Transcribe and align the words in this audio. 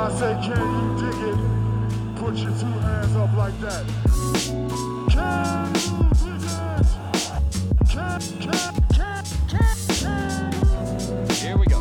I 0.00 0.10
say, 0.12 0.32
can 0.42 0.56
you 0.56 0.96
dig 0.98 1.20
it? 1.28 1.36
Put 2.16 2.34
your 2.36 2.52
two 2.52 2.78
hands 2.80 3.14
up 3.16 3.36
like 3.36 3.60
that. 3.60 3.84
Can 5.10 5.74
you 5.84 6.08
dig 6.14 6.42
it? 6.42 6.90
Can, 7.90 8.20
can. 9.98 11.28
Here 11.34 11.58
we 11.58 11.66
go. 11.66 11.78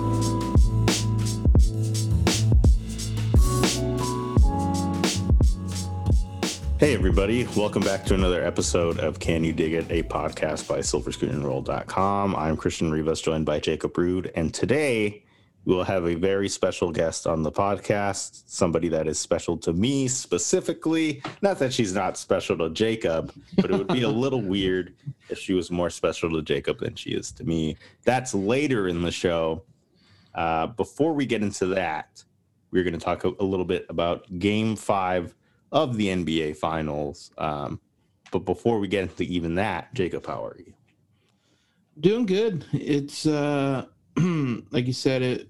Hey, 6.78 6.94
everybody. 6.94 7.48
Welcome 7.56 7.84
back 7.84 8.04
to 8.08 8.16
another 8.16 8.44
episode 8.44 9.00
of 9.00 9.20
Can 9.20 9.46
You 9.46 9.54
Dig 9.54 9.72
It, 9.72 9.90
a 9.90 10.04
podcast 10.04 10.68
by 10.68 10.80
silverscreenandroll.com. 10.80 12.36
I'm 12.36 12.58
Christian 12.58 12.92
Rivas, 12.92 13.22
joined 13.22 13.46
by 13.46 13.62
Jacob 13.62 13.98
Rude. 13.98 14.30
And 14.36 14.54
today 14.54 15.24
we'll 15.66 15.84
have 15.84 16.06
a 16.06 16.16
very 16.16 16.50
special 16.50 16.92
guest 16.92 17.28
on 17.28 17.44
the 17.44 17.52
podcast, 17.52 18.44
somebody 18.48 18.88
that 18.90 19.08
is 19.08 19.20
special 19.20 19.58
to 19.58 19.74
me 19.74 20.08
specifically. 20.08 21.22
Not 21.42 21.60
that 21.60 21.74
she's 21.74 21.94
not 21.94 22.18
special 22.18 22.58
to 22.60 22.70
Jacob, 22.70 23.34
but 23.56 23.72
it 23.72 23.78
would 23.78 23.88
be 23.88 24.04
a 24.04 24.10
little 24.24 24.42
weird 24.42 24.96
if 25.30 25.38
she 25.38 25.54
was 25.54 25.70
more 25.70 25.90
special 25.90 26.32
to 26.32 26.42
Jacob 26.42 26.80
than 26.80 26.96
she 26.96 27.12
is 27.12 27.32
to 27.34 27.44
me. 27.44 27.78
That's 28.04 28.34
later 28.34 28.88
in 28.88 29.02
the 29.02 29.12
show. 29.12 29.64
Uh, 30.34 30.68
before 30.68 31.14
we 31.14 31.26
get 31.26 31.42
into 31.42 31.68
that, 31.68 32.24
we're 32.72 32.84
going 32.84 32.98
to 32.98 33.00
talk 33.00 33.24
a, 33.26 33.34
a 33.40 33.44
little 33.44 33.66
bit 33.66 33.86
about 33.90 34.40
game 34.40 34.76
five 34.76 35.36
of 35.72 35.98
the 35.98 36.08
NBA 36.08 36.58
Finals. 36.58 37.32
Um, 37.38 37.80
but 38.32 38.40
before 38.40 38.80
we 38.80 38.88
get 38.88 39.04
into 39.04 39.24
even 39.24 39.56
that, 39.56 39.94
Jacob, 39.94 40.26
how 40.26 40.46
are 40.46 40.56
you? 40.58 40.74
Doing 42.00 42.26
good. 42.26 42.66
It's 42.72 43.26
uh 43.26 43.86
like 44.72 44.88
you 44.88 44.94
said 44.94 45.22
it 45.22 45.50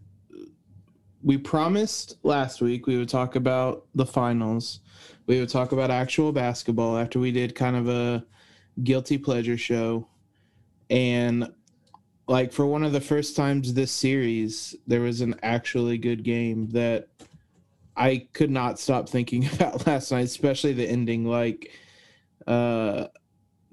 we 1.22 1.38
promised 1.38 2.18
last 2.23 2.62
week 2.62 2.88
we 2.88 2.98
would 2.98 3.09
talk 3.09 3.36
about 3.36 3.86
the 3.95 4.05
finals. 4.05 4.80
We 5.26 5.40
would 5.40 5.50
talk 5.50 5.72
about 5.72 5.92
actual 5.92 6.31
basketball 6.31 6.97
after 6.97 7.20
we 7.20 7.31
did 7.31 7.56
kind 7.56 7.75
of 7.75 7.90
a 7.90 8.25
guilty 8.84 9.17
pleasure 9.17 9.58
show. 9.58 10.08
And 10.90 11.52
like 12.28 12.52
for 12.53 12.66
one 12.66 12.84
of 12.84 12.94
the 12.94 13.02
first 13.02 13.36
times 13.36 13.73
this 13.73 13.92
series, 13.92 14.75
there 14.88 15.02
was 15.02 15.22
an 15.22 15.36
actually 15.44 15.97
good 15.97 16.23
game 16.23 16.70
that 16.70 17.09
I 17.95 18.28
could 18.34 18.50
not 18.50 18.80
stop 18.80 19.09
thinking 19.09 19.45
about 19.53 19.86
last 19.86 20.12
night, 20.12 20.25
especially 20.25 20.73
the 20.73 20.88
ending. 20.88 21.25
Like, 21.25 21.72
uh, 22.47 23.08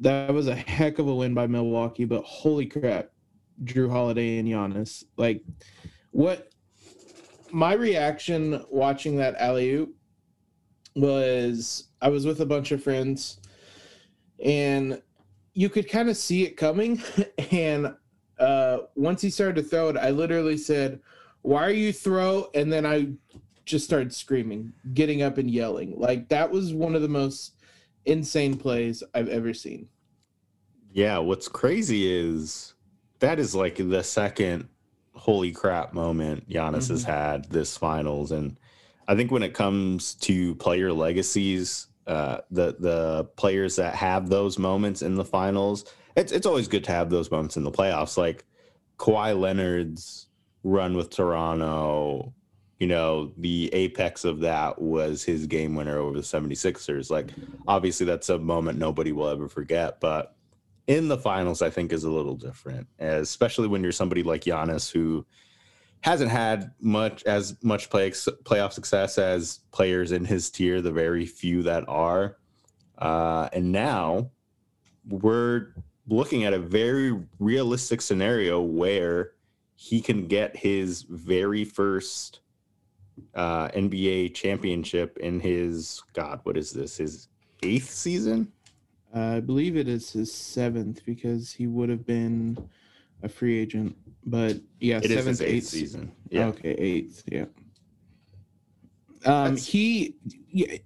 that 0.01 0.35
was 0.35 0.49
a 0.49 0.55
heck 0.55 0.99
of 0.99 1.09
a 1.09 1.15
win 1.15 1.33
by 1.33 1.47
Milwaukee, 1.47 2.05
but 2.05 2.23
holy 2.25 2.67
crap, 2.67 3.11
Jrue 3.65 3.91
Holiday 3.91 4.39
and 4.39 4.49
Giannis. 4.49 5.05
Like, 5.17 5.43
what 6.11 6.51
my 7.53 7.75
reaction 7.75 8.65
watching 8.71 9.17
that 9.17 9.37
alley 9.37 9.71
oop 9.71 9.95
was 10.95 11.89
I 12.01 12.09
was 12.09 12.27
with 12.27 12.41
a 12.41 12.47
bunch 12.47 12.73
of 12.73 12.83
friends 12.83 13.39
and 14.43 15.01
you 15.53 15.69
could 15.69 15.89
kind 15.89 16.09
of 16.09 16.17
see 16.17 16.45
it 16.45 16.57
coming. 16.57 17.03
And 17.53 17.95
uh, 18.39 18.79
once 18.97 19.23
he 19.23 19.31
started 19.31 19.57
to 19.57 19.63
throw 19.63 19.89
it, 19.89 19.97
I 19.97 20.11
literally 20.11 20.59
said, 20.59 21.01
Why 21.43 21.65
are 21.65 21.71
you 21.71 21.93
throw? 21.93 22.49
And 22.55 22.73
then 22.73 22.85
I 22.85 23.09
just 23.65 23.85
started 23.85 24.15
screaming, 24.15 24.73
getting 24.95 25.23
up 25.23 25.39
and 25.39 25.51
yelling. 25.51 25.99
Like 25.99 26.29
that 26.29 26.51
was 26.51 26.75
one 26.75 26.95
of 26.95 27.03
the 27.03 27.09
most 27.09 27.55
insane 28.05 28.57
plays 28.57 29.03
I've 29.15 29.29
ever 29.29 29.55
seen. 29.55 29.89
Yeah, 30.93 31.19
what's 31.19 31.49
crazy 31.49 32.11
is 32.11 32.75
that 33.21 33.39
is 33.39 33.55
like 33.55 33.77
the 33.77 34.03
second 34.03 34.69
holy 35.15 35.53
crap 35.53 35.93
moment 35.93 36.49
Giannis 36.49 36.85
mm-hmm. 36.85 36.93
has 36.95 37.05
had 37.05 37.45
this 37.51 37.77
finals. 37.77 38.33
And 38.33 38.59
I 39.09 39.17
think 39.17 39.31
when 39.31 39.43
it 39.43 39.55
comes 39.55 40.15
to 40.17 40.55
player 40.57 40.93
legacies, 40.93 41.89
uh, 42.07 42.39
the 42.51 42.77
the 42.79 43.25
players 43.37 43.77
that 43.77 43.95
have 43.95 44.29
those 44.29 44.59
moments 44.59 45.03
in 45.03 45.17
the 45.17 45.25
finals, 45.25 45.85
it's 46.17 46.33
it's 46.33 46.47
always 46.47 46.69
good 46.69 46.85
to 46.85 46.93
have 46.93 47.11
those 47.11 47.31
moments 47.31 47.57
in 47.57 47.65
the 47.65 47.73
playoffs. 47.73 48.17
Like 48.17 48.45
Kawhi 48.99 49.39
Leonard's 49.39 50.27
run 50.63 50.97
with 50.97 51.11
Toronto, 51.11 52.35
you 52.79 52.87
know, 52.87 53.33
the 53.39 53.71
apex 53.73 54.25
of 54.25 54.41
that 54.41 54.81
was 54.81 55.25
his 55.25 55.47
game 55.47 55.75
winner 55.75 55.99
over 55.99 56.17
the 56.17 56.23
76ers. 56.23 57.11
Like, 57.11 57.31
obviously, 57.67 58.05
that's 58.05 58.29
a 58.29 58.39
moment 58.39 58.79
nobody 58.79 59.13
will 59.13 59.29
ever 59.29 59.49
forget. 59.49 60.01
But 60.01 60.36
in 60.87 61.09
the 61.09 61.19
finals, 61.19 61.63
I 61.63 61.71
think 61.71 61.93
is 61.93 62.05
a 62.05 62.11
little 62.11 62.37
different, 62.37 62.87
especially 62.99 63.69
when 63.69 63.83
you're 63.83 63.93
somebody 63.93 64.23
like 64.23 64.43
Giannis 64.43 64.91
who 64.91 65.27
hasn't 66.03 66.31
had 66.31 66.73
much 66.81 67.25
as 67.25 67.57
much 67.63 67.91
play 67.91 68.11
playoff 68.11 68.73
success 68.73 69.19
as 69.19 69.61
players 69.73 70.13
in 70.13 70.25
his 70.25 70.51
tier, 70.51 70.81
the 70.81 70.93
very 70.93 71.27
few 71.27 71.63
that 71.65 71.85
are. 71.89 72.37
Uh, 72.99 73.49
and 73.53 73.73
now 73.73 74.31
we're 75.09 75.75
looking 76.09 76.45
at 76.45 76.55
a 76.55 76.59
very 76.59 77.19
realistic 77.39 78.01
scenario 78.01 78.61
where 78.61 79.33
he 79.75 80.01
can 80.01 80.27
get 80.27 80.57
his 80.57 81.03
very 81.03 81.65
first 81.65 82.41
uh, 83.35 83.69
NBA 83.69 84.35
championship 84.35 85.19
in 85.19 85.41
his 85.41 86.03
God, 86.13 86.41
what 86.45 86.57
is 86.57 86.73
this? 86.73 86.97
His 86.97 87.29
eighth 87.63 87.91
season? 87.91 88.53
Uh, 89.17 89.37
I 89.37 89.41
believe 89.41 89.79
it 89.79 89.89
is 89.89 90.13
his 90.13 90.33
seventh 90.33 91.05
because 91.07 91.51
he 91.51 91.67
would 91.67 91.89
have 91.89 92.05
been 92.05 92.69
a 93.23 93.29
free 93.29 93.59
agent. 93.59 93.97
But 94.27 94.59
yeah, 94.79 94.99
it 95.03 95.11
seventh, 95.11 95.41
eighth 95.41 95.65
season. 95.65 96.13
Yeah. 96.29 96.49
Okay, 96.49 96.73
eighth. 96.73 97.23
Yeah. 97.31 97.47
Um, 99.25 99.55
That's... 99.55 99.67
he 99.67 100.15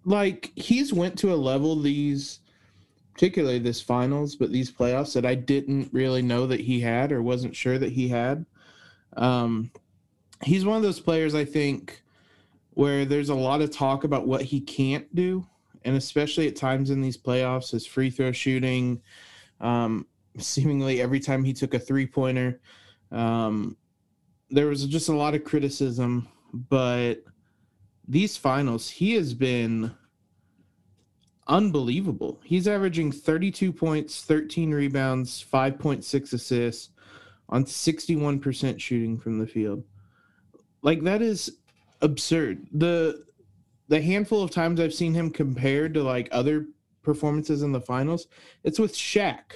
like 0.04 0.52
he's 0.54 0.92
went 0.92 1.18
to 1.18 1.32
a 1.32 1.34
level 1.34 1.74
these, 1.80 2.38
particularly 3.14 3.58
this 3.58 3.80
finals, 3.80 4.36
but 4.36 4.52
these 4.52 4.70
playoffs 4.70 5.12
that 5.14 5.26
I 5.26 5.34
didn't 5.34 5.92
really 5.92 6.22
know 6.22 6.46
that 6.46 6.60
he 6.60 6.78
had 6.78 7.10
or 7.10 7.22
wasn't 7.22 7.56
sure 7.56 7.78
that 7.78 7.90
he 7.90 8.06
had. 8.06 8.46
Um, 9.16 9.72
he's 10.44 10.64
one 10.64 10.76
of 10.76 10.84
those 10.84 11.00
players 11.00 11.34
I 11.34 11.44
think 11.44 12.00
where 12.74 13.04
there's 13.04 13.28
a 13.28 13.34
lot 13.34 13.60
of 13.60 13.72
talk 13.72 14.04
about 14.04 14.28
what 14.28 14.42
he 14.42 14.60
can't 14.60 15.12
do, 15.16 15.44
and 15.84 15.96
especially 15.96 16.46
at 16.48 16.56
times 16.56 16.90
in 16.90 17.00
these 17.00 17.16
playoffs, 17.16 17.70
his 17.70 17.86
free 17.86 18.10
throw 18.10 18.32
shooting, 18.32 19.00
um, 19.60 20.06
seemingly 20.38 21.00
every 21.00 21.20
time 21.20 21.44
he 21.44 21.52
took 21.52 21.74
a 21.74 21.78
three 21.78 22.06
pointer, 22.06 22.60
um, 23.10 23.76
there 24.50 24.66
was 24.66 24.84
just 24.86 25.08
a 25.08 25.16
lot 25.16 25.34
of 25.34 25.44
criticism. 25.44 26.28
But 26.52 27.24
these 28.06 28.36
finals, 28.36 28.90
he 28.90 29.14
has 29.14 29.34
been 29.34 29.94
unbelievable. 31.46 32.40
He's 32.44 32.68
averaging 32.68 33.12
32 33.12 33.72
points, 33.72 34.22
13 34.22 34.72
rebounds, 34.72 35.44
5.6 35.52 36.32
assists 36.32 36.90
on 37.48 37.64
61% 37.64 38.80
shooting 38.80 39.18
from 39.18 39.38
the 39.38 39.46
field. 39.46 39.84
Like 40.82 41.02
that 41.02 41.22
is 41.22 41.58
absurd. 42.00 42.66
The 42.72 43.24
the 43.90 44.00
handful 44.00 44.40
of 44.40 44.52
times 44.52 44.78
I've 44.78 44.94
seen 44.94 45.12
him 45.12 45.30
compared 45.30 45.94
to 45.94 46.02
like 46.02 46.28
other 46.30 46.66
performances 47.02 47.62
in 47.62 47.72
the 47.72 47.80
finals, 47.80 48.28
it's 48.64 48.78
with 48.78 48.94
Shaq. 48.94 49.42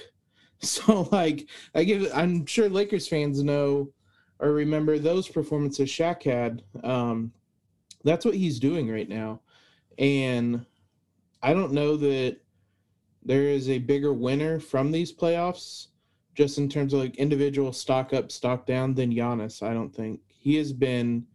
So 0.61 1.09
like 1.11 1.47
I 1.75 1.83
give 1.83 2.09
I'm 2.15 2.45
sure 2.45 2.69
Lakers 2.69 3.09
fans 3.09 3.43
know 3.43 3.91
or 4.39 4.53
remember 4.53 4.97
those 4.97 5.27
performances 5.27 5.89
Shaq 5.89 6.23
had. 6.23 6.63
Um, 6.81 7.33
that's 8.05 8.23
what 8.23 8.35
he's 8.35 8.57
doing 8.57 8.89
right 8.89 9.07
now. 9.07 9.41
And 9.99 10.65
I 11.43 11.53
don't 11.53 11.73
know 11.73 11.97
that 11.97 12.37
there 13.21 13.43
is 13.43 13.69
a 13.69 13.79
bigger 13.79 14.13
winner 14.13 14.59
from 14.59 14.91
these 14.91 15.13
playoffs, 15.13 15.87
just 16.35 16.57
in 16.57 16.69
terms 16.69 16.93
of 16.93 17.01
like 17.01 17.17
individual 17.17 17.73
stock 17.73 18.13
up, 18.13 18.31
stock 18.31 18.65
down, 18.65 18.93
than 18.93 19.13
Giannis. 19.13 19.61
I 19.61 19.73
don't 19.73 19.93
think 19.93 20.21
he 20.29 20.55
has 20.55 20.71
been 20.71 21.27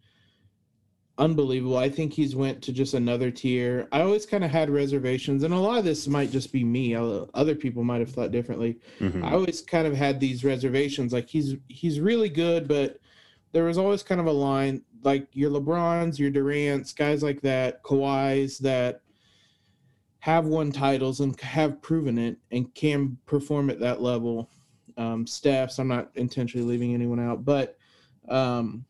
unbelievable. 1.20 1.76
I 1.76 1.88
think 1.88 2.12
he's 2.12 2.34
went 2.34 2.62
to 2.62 2.72
just 2.72 2.94
another 2.94 3.30
tier. 3.30 3.86
I 3.92 4.00
always 4.00 4.26
kind 4.26 4.42
of 4.42 4.50
had 4.50 4.70
reservations, 4.70 5.44
and 5.44 5.54
a 5.54 5.58
lot 5.58 5.78
of 5.78 5.84
this 5.84 6.08
might 6.08 6.32
just 6.32 6.50
be 6.50 6.64
me. 6.64 6.96
Other 6.96 7.54
people 7.54 7.84
might 7.84 8.00
have 8.00 8.10
thought 8.10 8.32
differently. 8.32 8.80
Mm-hmm. 8.98 9.24
I 9.24 9.32
always 9.32 9.60
kind 9.60 9.86
of 9.86 9.94
had 9.94 10.18
these 10.18 10.42
reservations. 10.42 11.12
Like 11.12 11.28
he's 11.28 11.54
he's 11.68 12.00
really 12.00 12.30
good, 12.30 12.66
but 12.66 12.98
there 13.52 13.64
was 13.64 13.78
always 13.78 14.02
kind 14.02 14.20
of 14.20 14.26
a 14.26 14.32
line 14.32 14.82
like 15.02 15.28
your 15.32 15.50
LeBrons, 15.50 16.18
your 16.18 16.30
Durant's, 16.30 16.92
guys 16.92 17.22
like 17.22 17.40
that, 17.42 17.82
Kawhi's 17.82 18.58
that 18.58 19.02
have 20.20 20.46
won 20.46 20.70
titles 20.70 21.20
and 21.20 21.38
have 21.40 21.80
proven 21.80 22.18
it 22.18 22.36
and 22.50 22.74
can 22.74 23.16
perform 23.26 23.70
at 23.70 23.80
that 23.80 24.02
level. 24.02 24.50
Um, 24.96 25.26
Steph's, 25.26 25.78
I'm 25.78 25.88
not 25.88 26.10
intentionally 26.14 26.66
leaving 26.66 26.92
anyone 26.92 27.20
out, 27.20 27.44
but 27.44 27.78
um, 28.28 28.84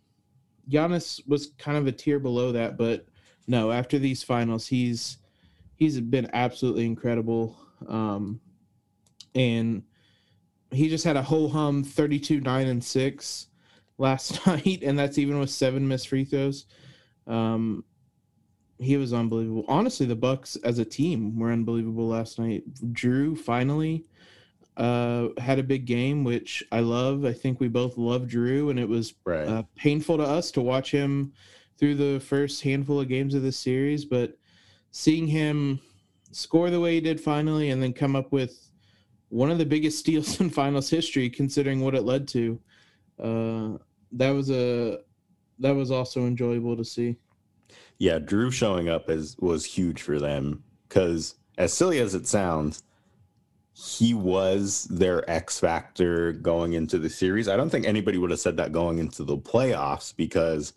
Giannis 0.71 1.27
was 1.27 1.53
kind 1.59 1.77
of 1.77 1.87
a 1.87 1.93
tier 1.93 2.19
below 2.19 2.53
that, 2.53 2.77
but 2.77 3.07
no, 3.47 3.71
after 3.73 3.99
these 3.99 4.23
finals, 4.23 4.67
he's 4.67 5.19
he's 5.77 6.01
been 6.01 6.31
absolutely 6.33 6.85
incredible. 6.85 7.57
Um, 7.89 8.41
and 9.35 9.83
he 10.71 10.89
just 10.89 11.05
had 11.05 11.17
a 11.17 11.23
whole 11.23 11.49
hum 11.49 11.83
32 11.83 12.41
9 12.41 12.67
and 12.67 12.85
6 12.85 13.47
last 13.99 14.47
night 14.47 14.83
and 14.83 14.99
that's 14.99 15.19
even 15.19 15.39
with 15.39 15.51
seven 15.51 15.87
missed 15.87 16.09
free 16.09 16.25
throws 16.25 16.67
um, 17.27 17.85
he 18.81 18.97
was 18.97 19.13
unbelievable. 19.13 19.65
Honestly, 19.69 20.07
the 20.07 20.17
Bucks 20.17 20.57
as 20.65 20.79
a 20.79 20.85
team 20.85 21.39
were 21.39 21.53
unbelievable 21.53 22.09
last 22.09 22.39
night. 22.39 22.65
Jrue 22.93 23.39
finally 23.39 24.07
uh, 24.77 25.29
had 25.39 25.59
a 25.59 25.63
big 25.63 25.85
game, 25.85 26.25
which 26.25 26.63
I 26.73 26.81
love. 26.81 27.25
I 27.25 27.33
think 27.33 27.61
we 27.61 27.69
both 27.69 27.97
love 27.99 28.23
Jrue, 28.23 28.71
and 28.71 28.79
it 28.79 28.89
was 28.89 29.15
Right. 29.25 29.47
uh, 29.47 29.63
painful 29.77 30.17
to 30.19 30.23
us 30.25 30.51
to 30.53 30.61
watch 30.61 30.91
him 30.91 31.33
through 31.79 31.97
the 31.97 32.21
first 32.21 32.63
handful 32.63 33.01
of 33.01 33.09
games 33.09 33.35
of 33.35 33.43
this 33.43 33.59
series. 33.59 34.05
But 34.05 34.39
seeing 34.91 35.27
him 35.27 35.81
score 36.33 36.71
the 36.71 36.81
way 36.81 36.95
he 36.95 37.01
did 37.01 37.21
finally, 37.21 37.71
and 37.71 37.83
then 37.83 37.93
come 37.93 38.15
up 38.17 38.33
with 38.33 38.71
one 39.29 39.51
of 39.51 39.59
the 39.59 39.67
biggest 39.67 39.99
steals 40.01 40.41
in 40.41 40.51
finals 40.51 40.89
history, 40.91 41.29
considering 41.29 41.81
what 41.81 41.95
it 41.95 42.03
led 42.03 42.27
to, 42.29 42.61
uh, 43.23 43.71
that 44.13 44.31
was 44.31 44.51
a 44.51 44.99
that 45.59 45.75
was 45.75 45.91
also 45.91 46.27
enjoyable 46.27 46.75
to 46.77 46.85
see. 46.85 47.17
yeah, 47.99 48.19
Jrue 48.19 48.51
showing 48.51 48.89
up 48.89 49.11
as 49.11 49.37
was 49.41 49.65
huge 49.67 50.01
for 50.01 50.19
them 50.19 50.65
because 50.89 51.35
as 51.59 51.73
silly 51.75 51.99
as 51.99 52.15
it 52.15 52.27
sounds, 52.27 52.83
he 53.73 54.15
was 54.15 54.85
their 54.85 55.29
X 55.31 55.59
factor 55.61 56.33
going 56.33 56.75
into 56.75 56.99
the 56.99 57.09
series. 57.09 57.49
I 57.49 57.57
don't 57.57 57.71
think 57.71 57.87
anybody 57.87 58.19
would 58.19 58.31
have 58.31 58.41
said 58.41 58.57
that 58.59 58.73
going 58.73 58.99
into 58.99 59.25
the 59.25 59.39
playoffs 59.39 60.15
because 60.15 60.73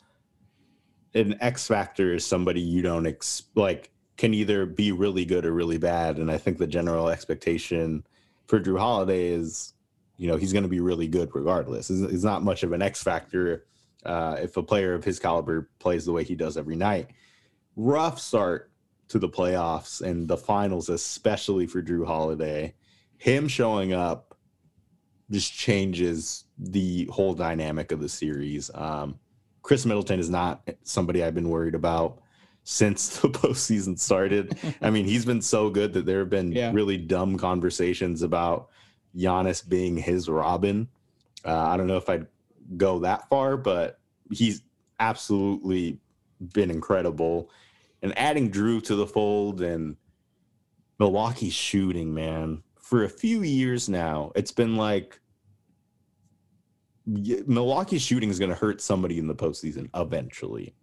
an 1.13 1.35
X 1.41 1.67
factor 1.67 2.13
is 2.13 2.25
somebody 2.25 2.61
you 2.61 2.81
don't 2.81 3.07
ex- 3.07 3.43
like 3.55 3.91
can 4.17 4.33
either 4.33 4.65
be 4.65 4.91
really 4.91 5.25
good 5.25 5.45
or 5.45 5.53
really 5.53 5.77
bad. 5.77 6.17
And 6.17 6.31
I 6.31 6.37
think 6.37 6.57
the 6.57 6.67
general 6.67 7.09
expectation 7.09 8.05
for 8.47 8.59
Jrue 8.59 8.79
Holiday 8.79 9.27
is, 9.27 9.73
you 10.17 10.27
know, 10.27 10.37
he's 10.37 10.53
going 10.53 10.63
to 10.63 10.69
be 10.69 10.79
really 10.79 11.07
good 11.07 11.29
regardless. 11.33 11.87
He's, 11.87 12.23
not 12.23 12.43
much 12.43 12.63
of 12.63 12.71
an 12.71 12.81
X 12.81 13.01
factor 13.01 13.65
uh, 14.05 14.37
if 14.41 14.55
a 14.57 14.63
player 14.63 14.93
of 14.93 15.03
his 15.03 15.19
caliber 15.19 15.69
plays 15.79 16.05
the 16.05 16.11
way 16.11 16.23
he 16.23 16.35
does 16.35 16.57
every 16.57 16.75
night. 16.75 17.09
Rough 17.75 18.19
start 18.19 18.71
to 19.09 19.19
the 19.19 19.29
playoffs 19.29 20.01
and 20.01 20.27
the 20.27 20.37
finals, 20.37 20.89
especially 20.89 21.67
for 21.67 21.81
Jrue 21.81 22.05
Holiday. 22.05 22.75
Him 23.23 23.47
showing 23.47 23.93
up 23.93 24.35
just 25.31 25.53
changes 25.53 26.43
the 26.57 27.05
whole 27.05 27.33
dynamic 27.33 27.93
of 27.93 28.01
the 28.01 28.09
series. 28.09 28.69
Um, 28.75 29.17
Khris 29.61 29.85
Middleton 29.85 30.19
is 30.19 30.29
not 30.29 30.69
somebody 30.83 31.23
I've 31.23 31.33
been 31.33 31.47
worried 31.47 31.73
about 31.73 32.19
since 32.65 33.17
the 33.21 33.29
postseason 33.29 33.97
started. 33.97 34.57
I 34.81 34.89
mean, 34.89 35.05
he's 35.05 35.23
been 35.23 35.41
so 35.41 35.69
good 35.69 35.93
that 35.93 36.05
there 36.05 36.19
have 36.19 36.29
been 36.29 36.51
Yeah. 36.51 36.71
really 36.73 36.97
dumb 36.97 37.37
conversations 37.37 38.23
about 38.23 38.67
Giannis 39.15 39.65
being 39.65 39.95
his 39.95 40.27
Robin. 40.27 40.89
Uh, 41.45 41.57
I 41.57 41.77
don't 41.77 41.87
know 41.87 41.95
if 41.95 42.09
I'd 42.09 42.27
go 42.75 42.99
that 42.99 43.29
far, 43.29 43.55
but 43.55 44.01
he's 44.33 44.63
absolutely 44.99 45.97
been 46.53 46.69
incredible. 46.69 47.49
And 48.01 48.11
adding 48.19 48.51
Jrue 48.51 48.83
to 48.83 48.95
the 48.97 49.07
fold 49.07 49.61
and 49.61 49.95
Milwaukee's 50.99 51.53
shooting, 51.53 52.13
man, 52.13 52.63
for 52.83 53.05
a 53.05 53.09
few 53.09 53.43
years 53.43 53.87
now, 53.87 54.33
it's 54.35 54.51
been 54.51 54.75
like 54.75 55.19
Milwaukee's 57.07 58.01
shooting 58.01 58.29
is 58.29 58.39
going 58.39 58.51
to 58.51 58.55
hurt 58.55 58.81
somebody 58.81 59.17
in 59.17 59.27
the 59.27 59.33
postseason 59.33 59.89
eventually. 59.95 60.75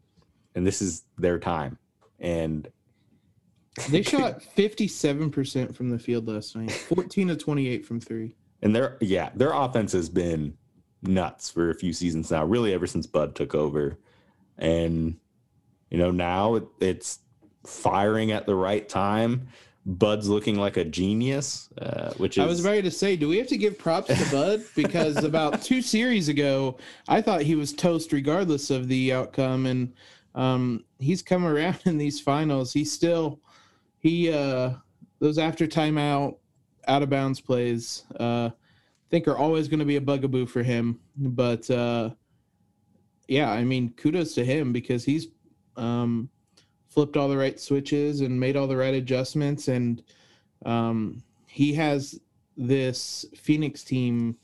And 0.55 0.67
this 0.67 0.81
is 0.81 1.05
their 1.19 1.38
time. 1.38 1.79
And 2.19 2.67
They 3.91 4.02
shot 4.02 4.41
57% 4.56 5.75
from 5.75 5.91
the 5.91 5.99
field 5.99 6.26
last 6.26 6.56
night, 6.56 6.73
14 6.73 7.29
to 7.29 7.37
28 7.37 7.85
from 7.85 8.00
three. 8.00 8.35
And 8.62 8.75
their 8.75 8.96
yeah, 9.00 9.31
their 9.35 9.53
offense 9.53 9.93
has 9.93 10.08
been 10.08 10.56
nuts 11.03 11.50
for 11.50 11.70
a 11.70 11.75
few 11.75 11.93
seasons 11.93 12.31
now, 12.31 12.44
really 12.44 12.73
ever 12.73 12.87
since 12.87 13.06
Bud 13.06 13.35
took 13.35 13.55
over. 13.55 13.99
And 14.56 15.17
you 15.91 15.99
know, 15.99 16.11
now 16.11 16.56
it, 16.56 16.64
it's 16.81 17.20
firing 17.64 18.32
at 18.32 18.46
the 18.46 18.55
right 18.55 18.88
time. 18.88 19.49
Bud's 19.87 20.29
looking 20.29 20.59
like 20.59 20.77
a 20.77 20.85
genius, 20.85 21.71
uh, 21.81 22.12
which 22.15 22.37
is 22.37 22.44
I 22.44 22.47
was 22.47 22.62
ready 22.62 22.82
to 22.82 22.91
say, 22.91 23.17
do 23.17 23.29
we 23.29 23.38
have 23.38 23.47
to 23.49 23.56
give 23.56 23.79
props 23.79 24.09
to 24.09 24.31
Bud? 24.31 24.65
Because 24.77 25.25
about 25.25 25.62
two 25.62 25.81
series 25.81 26.29
ago, 26.29 26.77
I 27.09 27.23
thought 27.23 27.43
he 27.43 27.55
was 27.55 27.73
toast 27.73 28.12
regardless 28.12 28.71
of 28.71 28.88
the 28.88 29.12
outcome. 29.12 29.67
And 29.67 29.94
um, 30.35 30.85
he's 30.99 31.23
come 31.23 31.47
around 31.47 31.81
in 31.87 31.97
these 31.97 32.21
finals. 32.21 32.73
He 32.73 32.85
still, 32.85 33.41
he, 33.99 34.31
uh, 34.31 34.75
those 35.19 35.38
after 35.38 35.67
timeout, 35.67 36.37
out 36.87 37.03
of 37.03 37.11
bounds 37.11 37.41
plays, 37.41 38.05
uh, 38.19 38.50
I 38.53 39.09
think 39.11 39.29
are 39.29 39.37
always 39.37 39.69
going 39.69 39.81
to 39.81 39.87
be 39.87 39.97
a 39.97 40.00
bugaboo 40.00 40.47
for 40.47 40.62
him. 40.62 41.00
But 41.17 41.71
uh, 41.71 42.11
yeah, 43.29 43.50
I 43.50 43.65
mean, 43.65 43.91
kudos 43.91 44.35
to 44.35 44.44
him 44.44 44.73
because 44.73 45.05
he's 45.05 45.29
um, 45.77 46.29
flipped 46.90 47.16
all 47.16 47.28
the 47.28 47.37
right 47.37 47.58
switches 47.58 48.20
and 48.20 48.38
made 48.38 48.56
all 48.56 48.66
the 48.66 48.76
right 48.76 48.94
adjustments. 48.94 49.69
And 49.69 50.02
um, 50.66 51.22
he 51.46 51.72
has 51.75 52.20
this 52.56 53.25
Phoenix 53.37 53.82
team 53.82 54.37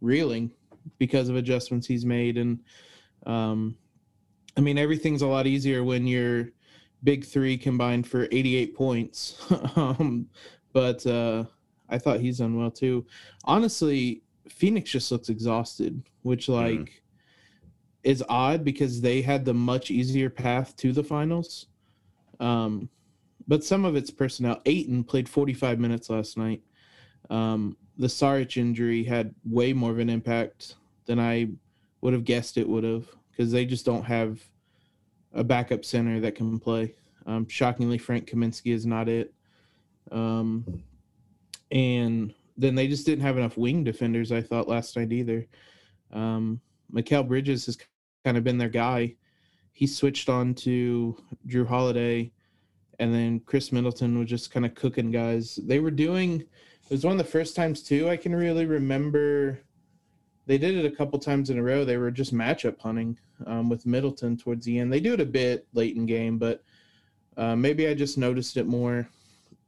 reeling 0.00 0.50
because 0.98 1.28
of 1.28 1.36
adjustments 1.36 1.86
he's 1.86 2.04
made. 2.04 2.36
And 2.36 2.60
um, 3.26 3.76
I 4.56 4.60
mean, 4.60 4.76
everything's 4.76 5.22
a 5.22 5.26
lot 5.26 5.46
easier 5.46 5.82
when 5.82 6.06
your 6.06 6.50
big 7.04 7.24
three 7.24 7.56
combined 7.56 8.06
for 8.06 8.28
88 8.30 8.74
points. 8.74 9.40
um, 9.76 10.28
but 10.72 11.06
uh, 11.06 11.44
I 11.88 11.98
thought 11.98 12.20
he's 12.20 12.38
done 12.38 12.58
well 12.58 12.70
too. 12.70 13.06
Honestly, 13.44 14.22
Phoenix 14.48 14.90
just 14.90 15.10
looks 15.10 15.28
exhausted, 15.28 16.02
which 16.22 16.48
like 16.48 17.02
is 18.02 18.22
odd 18.28 18.64
because 18.64 19.00
they 19.00 19.22
had 19.22 19.44
the 19.44 19.54
much 19.54 19.90
easier 19.90 20.28
path 20.28 20.76
to 20.76 20.92
the 20.92 21.02
finals. 21.02 21.66
Um, 22.44 22.88
but 23.48 23.64
some 23.64 23.84
of 23.84 23.96
it's 23.96 24.10
personnel. 24.10 24.60
Ayton 24.66 25.04
played 25.04 25.28
45 25.28 25.78
minutes 25.78 26.10
last 26.10 26.36
night. 26.36 26.62
Um, 27.30 27.76
the 27.96 28.06
Saric 28.06 28.56
injury 28.56 29.04
had 29.04 29.34
way 29.44 29.72
more 29.72 29.90
of 29.90 29.98
an 29.98 30.10
impact 30.10 30.74
than 31.06 31.18
I 31.18 31.48
would 32.00 32.12
have 32.12 32.24
guessed 32.24 32.58
it 32.58 32.68
would 32.68 32.84
have 32.84 33.06
because 33.30 33.50
they 33.50 33.64
just 33.64 33.86
don't 33.86 34.04
have 34.04 34.40
a 35.32 35.42
backup 35.42 35.84
center 35.84 36.20
that 36.20 36.34
can 36.34 36.58
play. 36.58 36.94
Um, 37.26 37.48
shockingly, 37.48 37.98
Frank 37.98 38.28
Kaminsky 38.28 38.74
is 38.74 38.84
not 38.84 39.08
it. 39.08 39.32
Um, 40.12 40.82
and 41.70 42.34
then 42.56 42.74
they 42.74 42.86
just 42.86 43.06
didn't 43.06 43.24
have 43.24 43.38
enough 43.38 43.56
wing 43.56 43.84
defenders, 43.84 44.32
I 44.32 44.42
thought, 44.42 44.68
last 44.68 44.96
night 44.96 45.12
either. 45.12 45.46
Um, 46.12 46.60
Mikal 46.92 47.26
Bridges 47.26 47.66
has 47.66 47.78
kind 48.24 48.36
of 48.36 48.44
been 48.44 48.58
their 48.58 48.68
guy. 48.68 49.16
He 49.72 49.86
switched 49.86 50.28
on 50.28 50.54
to 50.54 51.16
Jrue 51.48 51.66
Holiday, 51.66 52.32
and 52.98 53.14
then 53.14 53.40
Khris 53.40 53.72
Middleton 53.72 54.18
was 54.18 54.28
just 54.28 54.50
kind 54.50 54.66
of 54.66 54.74
cooking 54.74 55.10
guys. 55.10 55.58
They 55.62 55.80
were 55.80 55.90
doing, 55.90 56.40
it 56.40 56.90
was 56.90 57.04
one 57.04 57.12
of 57.12 57.18
the 57.18 57.30
first 57.30 57.56
times, 57.56 57.82
too, 57.82 58.08
I 58.08 58.16
can 58.16 58.34
really 58.34 58.66
remember. 58.66 59.60
They 60.46 60.58
did 60.58 60.76
it 60.76 60.84
a 60.84 60.94
couple 60.94 61.18
times 61.18 61.50
in 61.50 61.58
a 61.58 61.62
row. 61.62 61.84
They 61.84 61.96
were 61.96 62.10
just 62.10 62.34
matchup 62.34 62.78
hunting 62.78 63.18
um, 63.46 63.68
with 63.68 63.86
Middleton 63.86 64.36
towards 64.36 64.66
the 64.66 64.78
end. 64.78 64.92
They 64.92 65.00
do 65.00 65.14
it 65.14 65.20
a 65.20 65.26
bit 65.26 65.66
late 65.72 65.96
in 65.96 66.06
game, 66.06 66.38
but 66.38 66.62
uh, 67.36 67.56
maybe 67.56 67.88
I 67.88 67.94
just 67.94 68.18
noticed 68.18 68.56
it 68.56 68.66
more 68.66 69.08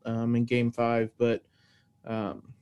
um, 0.04 0.36
in 0.36 0.44
game 0.44 0.70
five. 0.70 1.10
But 1.16 1.42
um, 2.06 2.52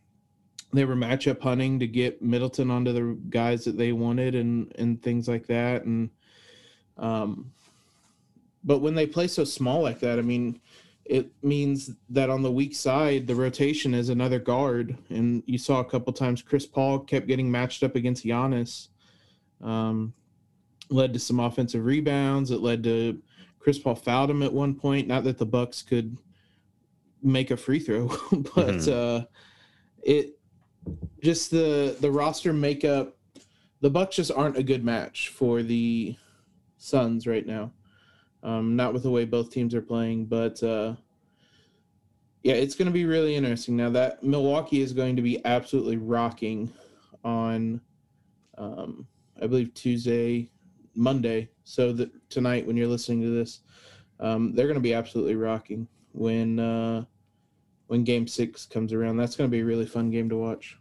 they 0.72 0.84
were 0.84 0.96
matchup 0.96 1.40
hunting 1.40 1.78
to 1.80 1.86
get 1.86 2.22
Middleton 2.22 2.70
onto 2.70 2.92
the 2.92 3.18
guys 3.30 3.64
that 3.64 3.76
they 3.76 3.92
wanted 3.92 4.34
and 4.34 4.72
and 4.78 5.02
things 5.02 5.28
like 5.28 5.46
that. 5.48 5.84
And 5.84 6.10
um, 6.96 7.52
but 8.64 8.78
when 8.80 8.94
they 8.94 9.06
play 9.06 9.26
so 9.28 9.44
small 9.44 9.82
like 9.82 10.00
that, 10.00 10.18
I 10.18 10.22
mean, 10.22 10.60
it 11.04 11.30
means 11.42 11.90
that 12.08 12.30
on 12.30 12.42
the 12.42 12.50
weak 12.50 12.74
side, 12.74 13.26
the 13.26 13.34
rotation 13.34 13.92
is 13.94 14.08
another 14.08 14.38
guard. 14.38 14.96
And 15.10 15.42
you 15.46 15.58
saw 15.58 15.80
a 15.80 15.84
couple 15.84 16.12
times 16.14 16.40
Chris 16.42 16.64
Paul 16.66 17.00
kept 17.00 17.26
getting 17.26 17.50
matched 17.50 17.82
up 17.82 17.94
against 17.94 18.24
Giannis. 18.24 18.88
Um, 19.60 20.14
led 20.88 21.12
to 21.12 21.18
some 21.18 21.40
offensive 21.40 21.84
rebounds. 21.84 22.50
It 22.50 22.60
led 22.60 22.82
to 22.84 23.20
Chris 23.58 23.78
Paul 23.78 23.94
fouled 23.96 24.30
him 24.30 24.42
at 24.42 24.52
one 24.52 24.74
point. 24.74 25.06
Not 25.08 25.24
that 25.24 25.36
the 25.38 25.46
Bucks 25.46 25.82
could 25.82 26.16
make 27.22 27.50
a 27.50 27.56
free 27.56 27.78
throw, 27.80 28.08
but 28.32 28.76
Mhm. 28.76 28.92
uh, 29.22 29.26
it 30.02 30.38
just 31.22 31.50
the 31.50 31.96
the 32.00 32.10
roster 32.10 32.52
makeup. 32.52 33.16
The 33.80 33.90
Bucks 33.90 34.16
just 34.16 34.30
aren't 34.30 34.56
a 34.56 34.62
good 34.62 34.84
match 34.84 35.28
for 35.28 35.62
the 35.62 36.16
Suns 36.78 37.26
right 37.26 37.46
now. 37.46 37.72
Um, 38.44 38.76
not 38.76 38.92
with 38.92 39.02
the 39.02 39.10
way 39.10 39.24
both 39.24 39.50
teams 39.50 39.74
are 39.74 39.80
playing, 39.82 40.26
but 40.26 40.62
uh, 40.62 40.94
yeah, 42.42 42.52
it's 42.52 42.74
going 42.74 42.86
to 42.86 42.92
be 42.92 43.06
really 43.06 43.34
interesting. 43.34 43.74
Now 43.74 43.88
that 43.90 44.22
Milwaukee 44.22 44.82
is 44.82 44.92
going 44.92 45.16
to 45.16 45.22
be 45.22 45.44
absolutely 45.46 45.96
rocking 45.96 46.70
on, 47.24 47.80
um, 48.58 49.06
I 49.40 49.46
believe 49.46 49.72
Tuesday, 49.72 50.50
Monday. 50.94 51.48
So 51.64 51.90
that 51.94 52.10
tonight, 52.28 52.66
when 52.66 52.76
you're 52.76 52.86
listening 52.86 53.22
to 53.22 53.30
this, 53.30 53.60
um, 54.20 54.54
they're 54.54 54.66
going 54.66 54.74
to 54.74 54.80
be 54.80 54.92
absolutely 54.92 55.36
rocking 55.36 55.88
when 56.12 56.60
uh, 56.60 57.04
when 57.86 58.04
Game 58.04 58.26
Six 58.28 58.66
comes 58.66 58.92
around. 58.92 59.16
That's 59.16 59.36
going 59.36 59.48
to 59.48 59.52
be 59.52 59.62
a 59.62 59.64
really 59.64 59.86
fun 59.86 60.10
game 60.10 60.28
to 60.28 60.36
watch. 60.36 60.76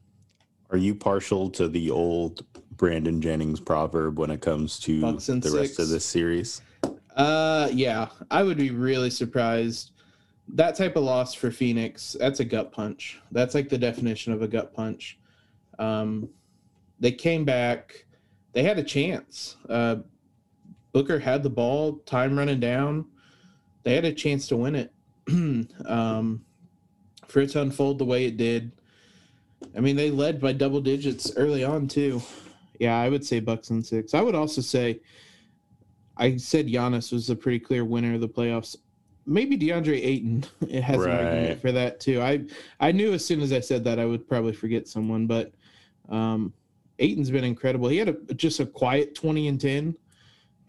Are 0.69 0.77
you 0.77 0.93
partial 0.95 1.49
to 1.51 1.69
the 1.69 1.89
old 1.91 2.45
Brandon 2.75 3.21
Jennings 3.21 3.61
proverb 3.61 4.19
when 4.19 4.31
it 4.31 4.41
comes 4.41 4.79
to 4.81 4.99
the 4.99 5.51
rest 5.55 5.79
of 5.79 5.87
this 5.87 6.03
series? 6.03 6.61
Uh, 7.15 7.69
yeah, 7.71 8.07
I 8.31 8.43
would 8.43 8.57
be 8.57 8.71
really 8.71 9.09
surprised. 9.09 9.91
That 10.47 10.75
type 10.75 10.95
of 10.95 11.03
loss 11.03 11.33
for 11.33 11.51
Phoenix, 11.51 12.15
that's 12.19 12.39
a 12.39 12.45
gut 12.45 12.71
punch. 12.71 13.19
That's 13.31 13.55
like 13.55 13.69
the 13.69 13.77
definition 13.77 14.33
of 14.33 14.41
a 14.41 14.47
gut 14.47 14.73
punch. 14.73 15.19
Um, 15.79 16.29
they 16.99 17.11
came 17.11 17.45
back. 17.45 18.05
They 18.51 18.63
had 18.63 18.77
a 18.77 18.83
chance. 18.83 19.57
Uh, 19.69 19.97
Booker 20.91 21.19
had 21.19 21.43
the 21.43 21.49
ball, 21.49 21.97
time 22.05 22.37
running 22.37 22.59
down. 22.59 23.05
They 23.83 23.95
had 23.95 24.05
a 24.05 24.13
chance 24.13 24.47
to 24.47 24.57
win 24.57 24.75
it. 24.75 24.93
um, 25.85 26.45
for 27.27 27.41
it 27.41 27.49
to 27.51 27.61
unfold 27.61 27.97
the 27.97 28.05
way 28.05 28.25
it 28.25 28.37
did. 28.37 28.71
I 29.75 29.79
mean, 29.79 29.95
they 29.95 30.11
led 30.11 30.39
by 30.39 30.53
double 30.53 30.81
digits 30.81 31.31
early 31.35 31.63
on 31.63 31.87
too. 31.87 32.21
Yeah, 32.79 32.99
I 32.99 33.09
would 33.09 33.25
say 33.25 33.39
Bucks 33.39 33.69
and 33.69 33.85
six. 33.85 34.13
I 34.13 34.21
would 34.21 34.35
also 34.35 34.61
say, 34.61 34.99
I 36.17 36.37
said 36.37 36.67
Giannis 36.67 37.11
was 37.11 37.29
a 37.29 37.35
pretty 37.35 37.59
clear 37.59 37.85
winner 37.85 38.15
of 38.15 38.21
the 38.21 38.29
playoffs. 38.29 38.75
Maybe 39.25 39.57
DeAndre 39.57 40.03
Ayton 40.03 40.45
it 40.69 40.83
has 40.83 41.03
an 41.03 41.11
argument 41.11 41.61
for 41.61 41.71
that 41.71 41.99
too. 41.99 42.21
I 42.21 42.43
I 42.79 42.91
knew 42.91 43.13
as 43.13 43.25
soon 43.25 43.41
as 43.41 43.53
I 43.53 43.59
said 43.59 43.83
that 43.85 43.99
I 43.99 44.05
would 44.05 44.27
probably 44.27 44.53
forget 44.53 44.87
someone, 44.87 45.27
but 45.27 45.53
um, 46.09 46.53
Ayton's 46.99 47.31
been 47.31 47.43
incredible. 47.43 47.87
He 47.87 47.97
had 47.97 48.09
a 48.09 48.33
just 48.33 48.59
a 48.59 48.65
quiet 48.65 49.15
twenty 49.15 49.47
and 49.47 49.59
ten. 49.59 49.95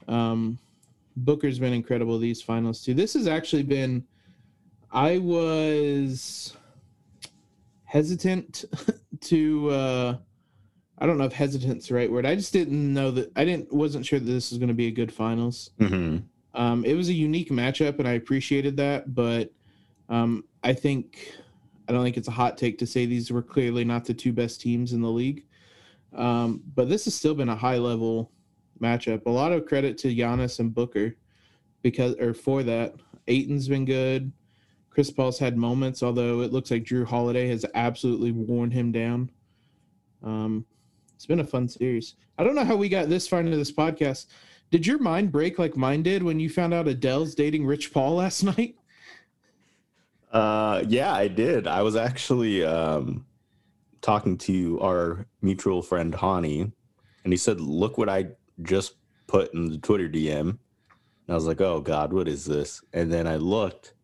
Um, 0.08 0.58
Booker's 1.16 1.58
been 1.58 1.72
incredible 1.72 2.18
these 2.18 2.42
finals 2.42 2.82
too. 2.82 2.94
This 2.94 3.14
has 3.14 3.26
actually 3.26 3.64
been. 3.64 4.04
I 4.92 5.18
was 5.18 6.56
hesitant 7.84 8.64
to. 9.22 9.70
uh 9.70 10.16
I 10.98 11.06
don't 11.06 11.18
know 11.18 11.24
if 11.24 11.32
hesitant's 11.32 11.88
the 11.88 11.94
right 11.94 12.10
word. 12.10 12.24
I 12.24 12.34
just 12.36 12.52
didn't 12.52 12.94
know 12.94 13.10
that. 13.12 13.32
I 13.36 13.44
didn't 13.44 13.72
wasn't 13.72 14.06
sure 14.06 14.18
that 14.18 14.24
this 14.24 14.50
was 14.50 14.58
going 14.58 14.68
to 14.68 14.74
be 14.74 14.86
a 14.86 14.92
good 14.92 15.12
finals. 15.12 15.70
hmm 15.78 16.18
Um, 16.54 16.84
it 16.84 16.94
was 16.94 17.08
a 17.08 17.12
unique 17.14 17.50
matchup, 17.50 17.98
and 17.98 18.06
I 18.06 18.12
appreciated 18.12 18.76
that. 18.76 19.14
But 19.14 19.52
um, 20.08 20.44
I 20.62 20.72
think 20.72 21.32
I 21.88 21.92
don't 21.92 22.04
think 22.04 22.16
it's 22.16 22.28
a 22.28 22.32
hot 22.32 22.56
take 22.56 22.78
to 22.78 22.86
say 22.86 23.06
these 23.06 23.30
were 23.30 23.42
clearly 23.42 23.84
not 23.84 24.04
the 24.04 24.14
two 24.14 24.32
best 24.32 24.60
teams 24.60 24.92
in 24.92 25.02
the 25.02 25.10
league. 25.10 25.44
Um, 26.14 26.62
but 26.74 26.88
this 26.88 27.06
has 27.06 27.14
still 27.14 27.34
been 27.34 27.48
a 27.48 27.56
high 27.56 27.78
level 27.78 28.30
matchup. 28.80 29.26
A 29.26 29.30
lot 29.30 29.52
of 29.52 29.66
credit 29.66 29.98
to 29.98 30.14
Giannis 30.14 30.60
and 30.60 30.72
Booker 30.72 31.16
because 31.82 32.14
or 32.16 32.34
for 32.34 32.62
that. 32.62 32.94
Ayton's 33.26 33.68
been 33.68 33.84
good. 33.84 34.30
Chris 34.90 35.10
Paul's 35.10 35.38
had 35.38 35.56
moments, 35.56 36.02
although 36.02 36.42
it 36.42 36.52
looks 36.52 36.70
like 36.70 36.84
Jrue 36.84 37.04
Holiday 37.04 37.48
has 37.48 37.64
absolutely 37.74 38.30
worn 38.30 38.70
him 38.70 38.92
down. 38.92 39.30
Um, 40.22 40.64
it's 41.14 41.26
been 41.26 41.40
a 41.40 41.44
fun 41.44 41.68
series. 41.68 42.16
I 42.38 42.44
don't 42.44 42.54
know 42.54 42.64
how 42.64 42.76
we 42.76 42.88
got 42.88 43.08
this 43.08 43.28
far 43.28 43.40
into 43.40 43.56
this 43.56 43.72
podcast. 43.72 44.26
Did 44.70 44.86
your 44.86 44.98
mind 44.98 45.30
break 45.30 45.58
like 45.58 45.76
mine 45.76 46.02
did 46.02 46.22
when 46.22 46.40
you 46.40 46.50
found 46.50 46.74
out 46.74 46.88
Adele's 46.88 47.34
dating 47.34 47.64
Rich 47.64 47.92
Paul 47.92 48.16
last 48.16 48.42
night? 48.56 48.76
Uh, 50.32 50.82
yeah, 50.88 51.14
I 51.14 51.28
did. 51.28 51.68
I 51.68 51.82
was 51.82 51.94
actually 51.94 52.64
um, 52.64 53.24
talking 54.00 54.36
to 54.38 54.80
our 54.80 55.26
mutual 55.42 55.80
friend 55.80 56.12
Hani, 56.12 56.72
and 57.22 57.32
he 57.32 57.36
said, 57.36 57.60
"Look 57.60 57.98
what 57.98 58.08
I 58.08 58.26
just 58.62 58.94
put 59.28 59.54
in 59.54 59.70
the 59.70 59.78
Twitter 59.78 60.08
DM." 60.08 60.40
And 60.40 60.58
I 61.28 61.34
was 61.34 61.46
like, 61.46 61.60
"Oh 61.60 61.80
God, 61.80 62.12
what 62.12 62.26
is 62.26 62.44
this?" 62.44 62.82
And 62.92 63.12
then 63.12 63.28
I 63.28 63.36
looked, 63.36 63.94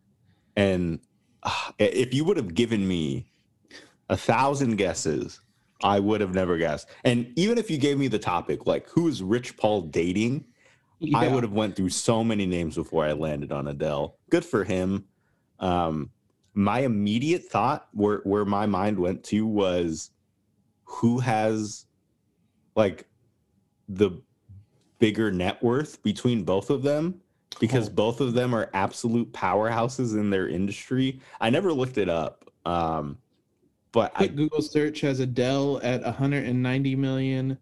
and 0.55 0.99
ah, 1.43 1.73
if 1.77 2.13
you 2.13 2.23
would 2.23 2.37
have 2.37 2.55
given 2.55 2.87
me 2.87 3.29
a 4.07 4.15
thousand 4.15 4.77
guesses, 4.77 5.41
I 5.83 5.99
would 5.99 6.21
have 6.21 6.33
never 6.33 6.57
guessed. 6.57 6.87
And 7.03 7.31
even 7.35 7.57
if 7.57 7.69
you 7.71 7.77
gave 7.77 7.97
me 7.97 8.07
the 8.07 8.19
topic, 8.19 8.65
like 8.65 8.87
who 8.89 9.07
is 9.07 9.21
Rich 9.23 9.57
Paul 9.57 9.81
dating, 9.83 10.45
I 11.15 11.27
would 11.27 11.43
have 11.43 11.53
went 11.53 11.75
through 11.75 11.89
so 11.89 12.23
many 12.23 12.45
names 12.45 12.75
before 12.75 13.03
I 13.03 13.13
landed 13.13 13.51
on 13.51 13.67
Adele. 13.67 14.17
Good 14.29 14.45
for 14.45 14.63
him. 14.63 15.05
Um, 15.59 16.11
my 16.53 16.79
immediate 16.81 17.45
thought, 17.45 17.87
where 17.93 18.19
where 18.23 18.45
my 18.45 18.65
mind 18.65 18.99
went 18.99 19.23
to, 19.25 19.45
was 19.47 20.11
who 20.83 21.19
has 21.19 21.85
like 22.75 23.07
the 23.89 24.11
bigger 24.99 25.31
net 25.31 25.61
worth 25.63 26.03
between 26.03 26.43
both 26.43 26.69
of 26.69 26.83
them, 26.83 27.21
because 27.59 27.89
Oh. 27.89 27.93
both 27.93 28.21
of 28.21 28.33
them 28.33 28.53
are 28.53 28.69
absolute 28.73 29.31
powerhouses 29.33 30.13
in 30.13 30.29
their 30.29 30.47
industry. 30.47 31.19
I 31.39 31.49
never 31.49 31.73
looked 31.73 31.97
it 31.97 32.09
up, 32.09 32.51
um, 32.65 33.17
but 33.91 34.11
I 34.15 34.27
Google 34.27 34.61
search 34.61 35.01
has 35.01 35.19
Adele 35.19 35.79
at 35.83 36.01
190 36.03 36.95
million 36.95 37.57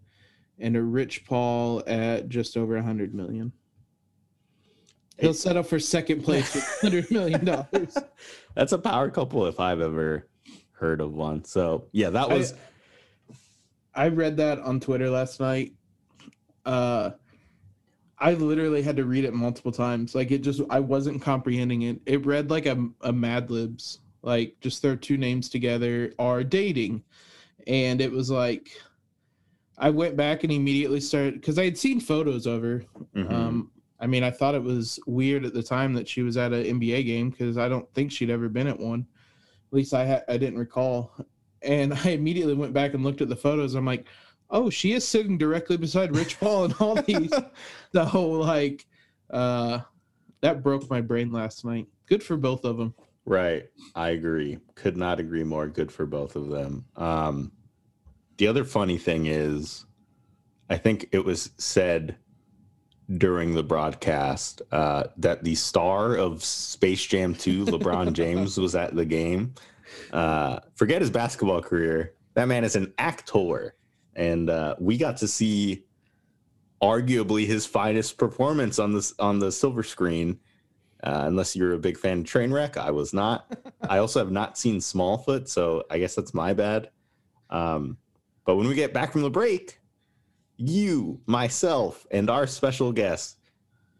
and 0.60 0.76
a 0.76 0.82
Rich 0.82 1.26
Paul 1.26 1.84
at 1.88 2.30
just 2.30 2.58
over 2.58 2.76
100 2.76 3.14
million. 3.16 3.52
He'll 5.18 5.34
set 5.34 5.58
up 5.58 5.66
for 5.66 5.80
second 5.80 6.24
place 6.24 6.54
with 6.56 6.64
100 6.82 7.12
million 7.12 7.46
dollars. 7.46 7.98
That's 8.56 8.72
a 8.72 8.78
power 8.78 9.10
couple 9.10 9.46
if 9.48 9.60
I've 9.60 9.82
ever 9.82 10.28
heard 10.72 11.02
of 11.02 11.14
one. 11.14 11.44
So 11.44 11.88
yeah, 11.92 12.10
that 12.12 12.30
I- 12.30 12.34
was 12.34 12.54
I 13.94 14.08
read 14.08 14.38
that 14.38 14.60
on 14.60 14.80
Twitter 14.80 15.10
last 15.10 15.40
night. 15.40 15.74
Uh 16.66 17.12
I 18.22 18.34
literally 18.34 18.82
had 18.82 18.98
to 18.98 19.06
read 19.06 19.24
it 19.24 19.34
multiple 19.34 19.72
times. 19.72 20.14
Like 20.14 20.32
it 20.32 20.40
just 20.40 20.62
I 20.70 20.80
wasn't 20.80 21.22
comprehending 21.22 21.84
it. 21.84 22.02
It 22.06 22.26
read 22.26 22.50
like 22.50 22.66
a, 22.66 22.88
a 23.02 23.14
Mad 23.14 23.50
Libs. 23.50 24.00
Like 24.22 24.56
just 24.62 24.82
throw 24.82 24.96
two 24.96 25.18
names 25.18 25.50
together 25.50 26.14
are 26.20 26.44
dating. 26.44 27.04
And 27.68 28.02
it 28.02 28.12
was 28.12 28.30
like 28.30 28.70
I 29.78 29.90
went 29.90 30.18
back 30.18 30.44
and 30.44 30.52
immediately 30.52 31.00
started 31.00 31.36
because 31.36 31.58
I 31.58 31.64
had 31.66 31.78
seen 31.78 32.00
photos 32.00 32.46
of 32.46 32.62
her. 32.64 32.84
mhm. 33.16 33.32
Um 33.32 33.72
I 34.00 34.08
mean 34.08 34.24
I 34.24 34.32
thought 34.32 34.56
it 34.56 34.64
was 34.64 35.00
weird 35.08 35.46
at 35.46 35.54
the 35.54 35.64
time 35.64 35.94
that 35.94 36.08
she 36.08 36.22
was 36.22 36.38
at 36.38 36.54
an 36.54 36.64
NBA 36.80 37.06
game 37.06 37.30
because 37.30 37.58
I 37.58 37.70
don't 37.70 37.92
think 37.94 38.12
she'd 38.12 38.30
ever 38.30 38.50
been 38.50 38.68
at 38.68 38.80
one. 38.80 39.06
At 39.72 39.76
least 39.76 39.94
I 39.94 40.06
ha- 40.08 40.24
I 40.28 40.38
didn't 40.38 40.60
recall. 40.60 41.12
And 41.62 41.94
I 42.06 42.10
immediately 42.10 42.56
went 42.56 42.74
back 42.74 42.94
and 42.94 43.04
looked 43.04 43.22
at 43.22 43.30
the 43.30 43.36
photos. 43.36 43.76
I'm 43.76 43.86
like, 43.86 44.08
oh, 44.50 44.70
she 44.70 44.94
is 44.94 45.08
sitting 45.08 45.38
directly 45.38 45.78
beside 45.78 46.16
Rich 46.16 46.40
Paul 46.40 46.66
and 46.66 46.74
all 46.80 46.96
these. 47.04 47.32
so 47.94 48.30
like, 48.32 48.86
uh, 49.30 49.80
that 50.42 50.64
broke 50.64 50.90
my 50.90 51.02
brain 51.02 51.32
last 51.32 51.64
night. 51.66 51.88
Good 52.08 52.24
for 52.24 52.36
both 52.38 52.64
of 52.66 52.78
them. 52.78 52.96
Right. 53.26 53.66
I 53.96 54.10
agree. 54.10 54.60
Could 54.76 54.98
not 54.98 55.20
agree 55.20 55.44
more. 55.44 55.68
Good 55.68 55.92
for 55.92 56.06
both 56.06 56.36
of 56.36 56.50
them. 56.50 56.86
Um, 56.96 57.52
the 58.38 58.48
other 58.48 58.64
funny 58.64 58.98
thing 58.98 59.26
is, 59.26 59.86
I 60.70 60.78
think 60.78 61.10
it 61.12 61.26
was 61.26 61.52
said 61.58 62.16
during 63.18 63.56
the 63.56 63.64
broadcast 63.64 64.62
uh, 64.72 65.06
that 65.18 65.44
the 65.44 65.56
star 65.56 66.16
of 66.16 66.44
Space 66.44 67.04
Jam 67.06 67.34
2, 67.34 67.66
LeBron 67.66 68.14
James, 68.14 68.58
was 68.58 68.76
at 68.76 68.96
the 68.96 69.06
game. 69.06 69.56
Uh, 70.14 70.60
forget 70.76 71.02
his 71.02 71.10
basketball 71.10 71.62
career. 71.62 72.14
That 72.36 72.48
man 72.48 72.64
is 72.64 72.76
an 72.76 72.94
actor. 72.98 73.76
And 74.16 74.50
uh, 74.50 74.76
we 74.80 74.98
got 74.98 75.18
to 75.18 75.28
see 75.28 75.84
arguably 76.82 77.46
his 77.46 77.66
finest 77.66 78.18
performance 78.18 78.80
on 78.80 78.94
this 78.94 79.14
on 79.20 79.40
the 79.40 79.52
silver 79.52 79.84
screen. 79.84 80.40
Uh, 81.04 81.24
unless 81.28 81.56
you're 81.56 81.74
a 81.74 81.80
big 81.80 81.98
fan 81.98 82.20
of 82.20 82.26
Trainwreck, 82.26 82.76
I 82.76 82.92
was 82.92 83.14
not. 83.14 83.58
I 83.90 84.00
also 84.00 84.20
have 84.20 84.32
not 84.32 84.58
seen 84.58 84.80
Smallfoot, 84.80 85.48
so 85.48 85.84
I 85.90 85.98
guess 85.98 86.16
that's 86.16 86.34
my 86.34 86.54
bad. 86.54 86.90
Um, 87.50 87.98
but 88.46 88.58
when 88.58 88.68
we 88.68 88.76
get 88.76 88.94
back 88.94 89.14
from 89.14 89.22
the 89.22 89.30
break, 89.30 89.80
you, 90.58 91.22
myself, 91.26 92.06
and 92.12 92.30
our 92.30 92.46
special 92.46 92.92
guest 92.92 93.38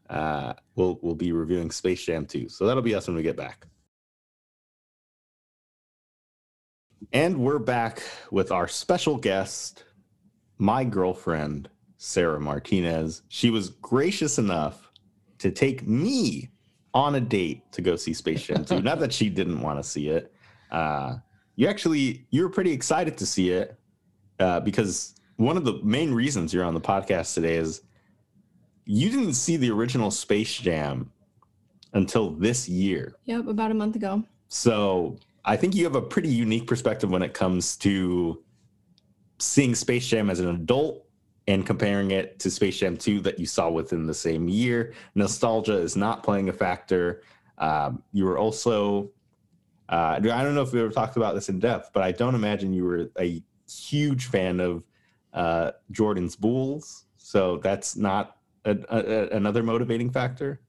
uh, 0.10 0.54
will 0.76 1.00
will 1.02 1.16
be 1.16 1.32
reviewing 1.32 1.72
Space 1.72 2.04
Jam 2.04 2.26
2. 2.26 2.50
So 2.50 2.66
that'll 2.66 2.84
be 2.84 2.96
us 2.96 3.08
when 3.08 3.16
we 3.16 3.24
get 3.24 3.38
back. 3.38 3.66
And 7.14 7.40
we're 7.40 7.60
back 7.60 8.04
with 8.30 8.52
our 8.52 8.68
special 8.68 9.18
guest, 9.18 9.86
my 10.58 10.84
girlfriend, 10.84 11.70
Sarah 11.98 12.42
Martinez. 12.42 13.24
She 13.30 13.50
was 13.50 13.70
gracious 13.70 14.38
enough 14.38 14.92
to 15.40 15.50
take 15.50 15.88
me 15.88 16.50
on 16.94 17.16
a 17.16 17.22
date 17.22 17.72
to 17.74 17.82
go 17.82 17.96
see 17.96 18.14
Space 18.14 18.44
Jam 18.44 18.66
2. 18.66 18.82
Not 18.82 19.00
that 19.00 19.14
she 19.14 19.30
didn't 19.30 19.62
want 19.62 19.80
to 19.80 19.84
see 19.88 20.10
it. 20.10 20.34
Uh, 20.72 21.18
you 21.56 21.68
actually, 21.68 22.26
you 22.30 22.44
were 22.44 22.50
pretty 22.50 22.72
excited 22.72 23.18
to 23.18 23.26
see 23.26 23.52
it 23.52 23.78
uh, 24.40 24.60
because 24.62 25.16
one 25.36 25.58
of 25.58 25.66
the 25.66 25.80
main 25.84 26.14
reasons 26.14 26.54
you're 26.54 26.64
on 26.64 26.74
the 26.74 26.82
podcast 26.82 27.34
today 27.34 27.56
is 27.56 27.82
you 28.86 29.10
didn't 29.10 29.34
see 29.34 29.58
the 29.58 29.70
original 29.70 30.10
Space 30.10 30.54
Jam 30.54 31.12
until 31.94 32.32
this 32.32 32.68
year. 32.68 33.16
Yep, 33.26 33.48
about 33.48 33.72
a 33.72 33.74
month 33.74 33.96
ago. 33.96 34.24
So 34.48 35.18
I 35.46 35.58
think 35.58 35.76
you 35.76 35.84
have 35.84 35.96
a 35.96 36.02
pretty 36.02 36.30
unique 36.30 36.68
perspective 36.68 37.10
when 37.10 37.22
it 37.22 37.34
comes 37.34 37.78
to 37.78 38.44
seeing 39.38 39.76
Space 39.76 40.08
Jam 40.08 40.30
as 40.30 40.40
an 40.40 40.50
adult 40.50 41.06
and 41.50 41.66
comparing 41.66 42.12
it 42.12 42.38
to 42.38 42.52
Space 42.52 42.78
Jam 42.78 42.96
2 42.96 43.22
that 43.22 43.40
you 43.40 43.48
saw 43.48 43.72
within 43.72 44.06
the 44.06 44.14
same 44.14 44.48
year. 44.48 44.94
Nostalgia 45.16 45.80
is 45.80 45.96
not 45.96 46.22
playing 46.22 46.48
a 46.48 46.54
factor. 46.54 47.24
Um, 47.58 48.04
you 48.14 48.26
were 48.26 48.38
also, 48.38 49.10
uh, 49.90 50.18
I 50.18 50.20
don't 50.20 50.54
know 50.54 50.62
if 50.62 50.72
we 50.72 50.80
ever 50.80 50.92
talked 50.92 51.18
about 51.18 51.34
this 51.34 51.50
in 51.50 51.58
depth, 51.58 51.90
but 51.92 52.04
I 52.04 52.12
don't 52.12 52.36
imagine 52.36 52.72
you 52.72 52.84
were 52.86 53.10
a 53.20 53.42
huge 53.68 54.28
fan 54.28 54.60
of 54.60 54.84
uh, 55.34 55.72
Jordan's 55.90 56.36
Bulls. 56.36 57.06
So 57.18 57.58
that's 57.58 57.96
not 57.96 58.38
a, 58.66 58.78
a, 58.88 59.36
another 59.36 59.64
motivating 59.64 60.12
factor. 60.12 60.62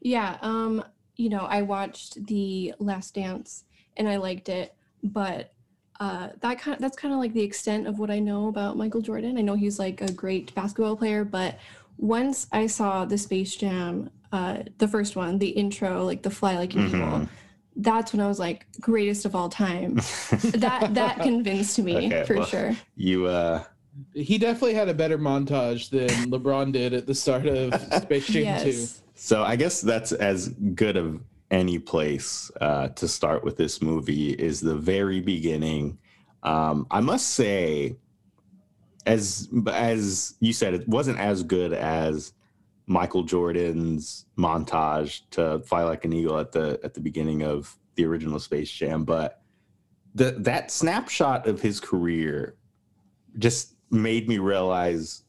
Yeah, 0.00 0.36
um, 0.42 0.84
you 1.16 1.30
know, 1.30 1.46
I 1.46 1.62
watched 1.62 2.26
The 2.26 2.74
Last 2.78 3.14
Dance 3.14 3.64
and 3.96 4.06
I 4.06 4.18
liked 4.18 4.50
it, 4.50 4.74
but 5.02 5.54
uh, 6.00 6.28
that 6.40 6.58
kind 6.60 6.74
of, 6.76 6.80
that's 6.80 6.96
kind 6.96 7.12
of 7.14 7.20
like 7.20 7.32
the 7.32 7.42
extent 7.42 7.86
of 7.86 7.98
what 7.98 8.10
I 8.10 8.18
know 8.18 8.48
about 8.48 8.76
Michael 8.76 9.00
Jordan. 9.00 9.38
I 9.38 9.40
know 9.42 9.54
he's 9.54 9.78
like 9.78 10.00
a 10.00 10.12
great 10.12 10.54
basketball 10.54 10.96
player, 10.96 11.24
but 11.24 11.58
once 11.96 12.46
I 12.52 12.66
saw 12.66 13.04
the 13.04 13.16
Space 13.18 13.56
Jam, 13.56 14.10
uh, 14.32 14.58
the 14.78 14.88
first 14.88 15.16
one, 15.16 15.38
the 15.38 15.48
intro, 15.48 16.04
like 16.04 16.22
the 16.22 16.30
Fly 16.30 16.56
Like 16.58 16.74
an 16.74 16.86
Eagle, 16.88 16.98
Mhm. 17.00 17.28
that's 17.76 18.12
when 18.12 18.20
I 18.20 18.28
was 18.28 18.38
like, 18.38 18.66
greatest 18.80 19.24
of 19.24 19.34
all 19.34 19.48
time. 19.48 19.94
that 20.54 20.94
that 20.94 21.20
convinced 21.22 21.78
me 21.78 22.06
Okay, 22.06 22.24
for 22.26 22.36
well, 22.36 22.46
sure. 22.46 22.76
you 22.96 23.26
uh 23.26 23.64
He 24.12 24.36
definitely 24.36 24.74
had 24.74 24.90
a 24.90 24.94
better 24.94 25.16
montage 25.18 25.88
than 25.88 26.30
LeBron 26.30 26.72
did 26.72 26.92
at 26.92 27.06
the 27.06 27.14
start 27.14 27.46
of 27.46 27.74
Space 28.02 28.26
Jam 28.26 28.62
2. 28.62 28.86
So 29.14 29.42
I 29.42 29.56
guess 29.56 29.80
that's 29.80 30.12
as 30.12 30.48
good 30.74 30.98
of 30.98 31.20
any 31.50 31.78
place 31.78 32.50
uh, 32.60 32.88
to 32.88 33.06
start 33.06 33.44
with 33.44 33.56
this 33.56 33.80
movie 33.80 34.30
is 34.30 34.60
the 34.60 34.74
very 34.74 35.20
beginning. 35.20 35.98
Um, 36.42 36.86
I 36.90 37.00
must 37.00 37.28
say, 37.30 37.96
as 39.06 39.48
as 39.68 40.34
you 40.40 40.52
said, 40.52 40.74
it 40.74 40.88
wasn't 40.88 41.18
as 41.18 41.42
good 41.42 41.72
as 41.72 42.32
Michael 42.86 43.22
Jordan's 43.22 44.26
montage 44.36 45.22
to 45.32 45.60
"Fly 45.60 45.84
Like 45.84 46.04
an 46.04 46.12
Eagle" 46.12 46.38
at 46.38 46.52
the 46.52 46.80
at 46.82 46.94
the 46.94 47.00
beginning 47.00 47.42
of 47.42 47.76
the 47.94 48.04
original 48.04 48.38
Space 48.38 48.70
Jam, 48.70 49.04
but 49.04 49.42
the 50.14 50.32
that 50.38 50.70
snapshot 50.70 51.46
of 51.46 51.60
his 51.60 51.80
career 51.80 52.56
just 53.38 53.74
made 53.90 54.28
me 54.28 54.38
realize 54.38 55.22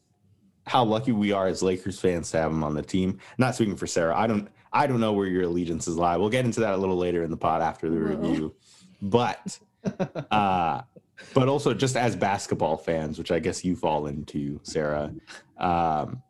how 0.66 0.84
lucky 0.84 1.12
we 1.12 1.32
are 1.32 1.46
as 1.46 1.62
Lakers 1.62 1.98
fans 1.98 2.30
to 2.30 2.38
have 2.38 2.50
him 2.50 2.62
on 2.62 2.74
the 2.74 2.82
team. 2.82 3.18
Not 3.38 3.54
speaking 3.54 3.76
for 3.76 3.86
Sarah, 3.86 4.16
I 4.16 4.26
don't 4.26 4.48
I 4.72 4.86
don't 4.86 5.00
know 5.00 5.12
where 5.12 5.26
your 5.26 5.44
allegiances 5.44 5.96
lie. 5.96 6.16
We'll 6.16 6.28
get 6.28 6.44
into 6.44 6.60
that 6.60 6.74
a 6.74 6.76
little 6.76 6.96
later 6.96 7.22
in 7.22 7.30
the 7.30 7.36
pod 7.36 7.62
after 7.62 7.88
the 7.88 7.96
Whoa. 7.96 8.16
review. 8.16 8.54
But 9.00 9.58
uh 10.30 10.82
but 11.34 11.48
also 11.48 11.74
just 11.74 11.96
as 11.96 12.14
basketball 12.14 12.76
fans, 12.76 13.18
which 13.18 13.30
I 13.32 13.38
guess 13.38 13.64
you 13.64 13.74
fall 13.76 14.06
into, 14.06 14.60
Sarah, 14.62 15.12
um 15.58 16.22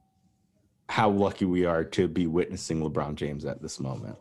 how 0.88 1.10
lucky 1.10 1.44
we 1.44 1.66
are 1.66 1.84
to 1.84 2.08
be 2.08 2.26
witnessing 2.26 2.80
LeBron 2.80 3.14
James 3.14 3.44
at 3.44 3.60
this 3.60 3.78
moment. 3.78 4.16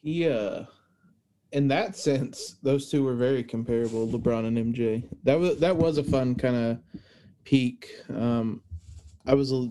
He, 0.00 0.28
uh, 0.28 0.64
in 1.50 1.66
that 1.68 1.96
sense, 1.96 2.56
those 2.62 2.88
two 2.90 3.02
were 3.02 3.14
very 3.16 3.42
comparable, 3.42 4.06
LeBron 4.06 4.46
and 4.46 4.74
MJ. 4.74 5.02
That 5.24 5.38
was 5.40 5.58
that 5.58 5.76
was 5.76 5.98
a 5.98 6.04
fun 6.04 6.34
kind 6.36 6.54
of 6.56 6.78
peak. 7.44 7.88
Um, 8.14 8.62
I 9.26 9.34
was 9.34 9.50
a- 9.52 9.70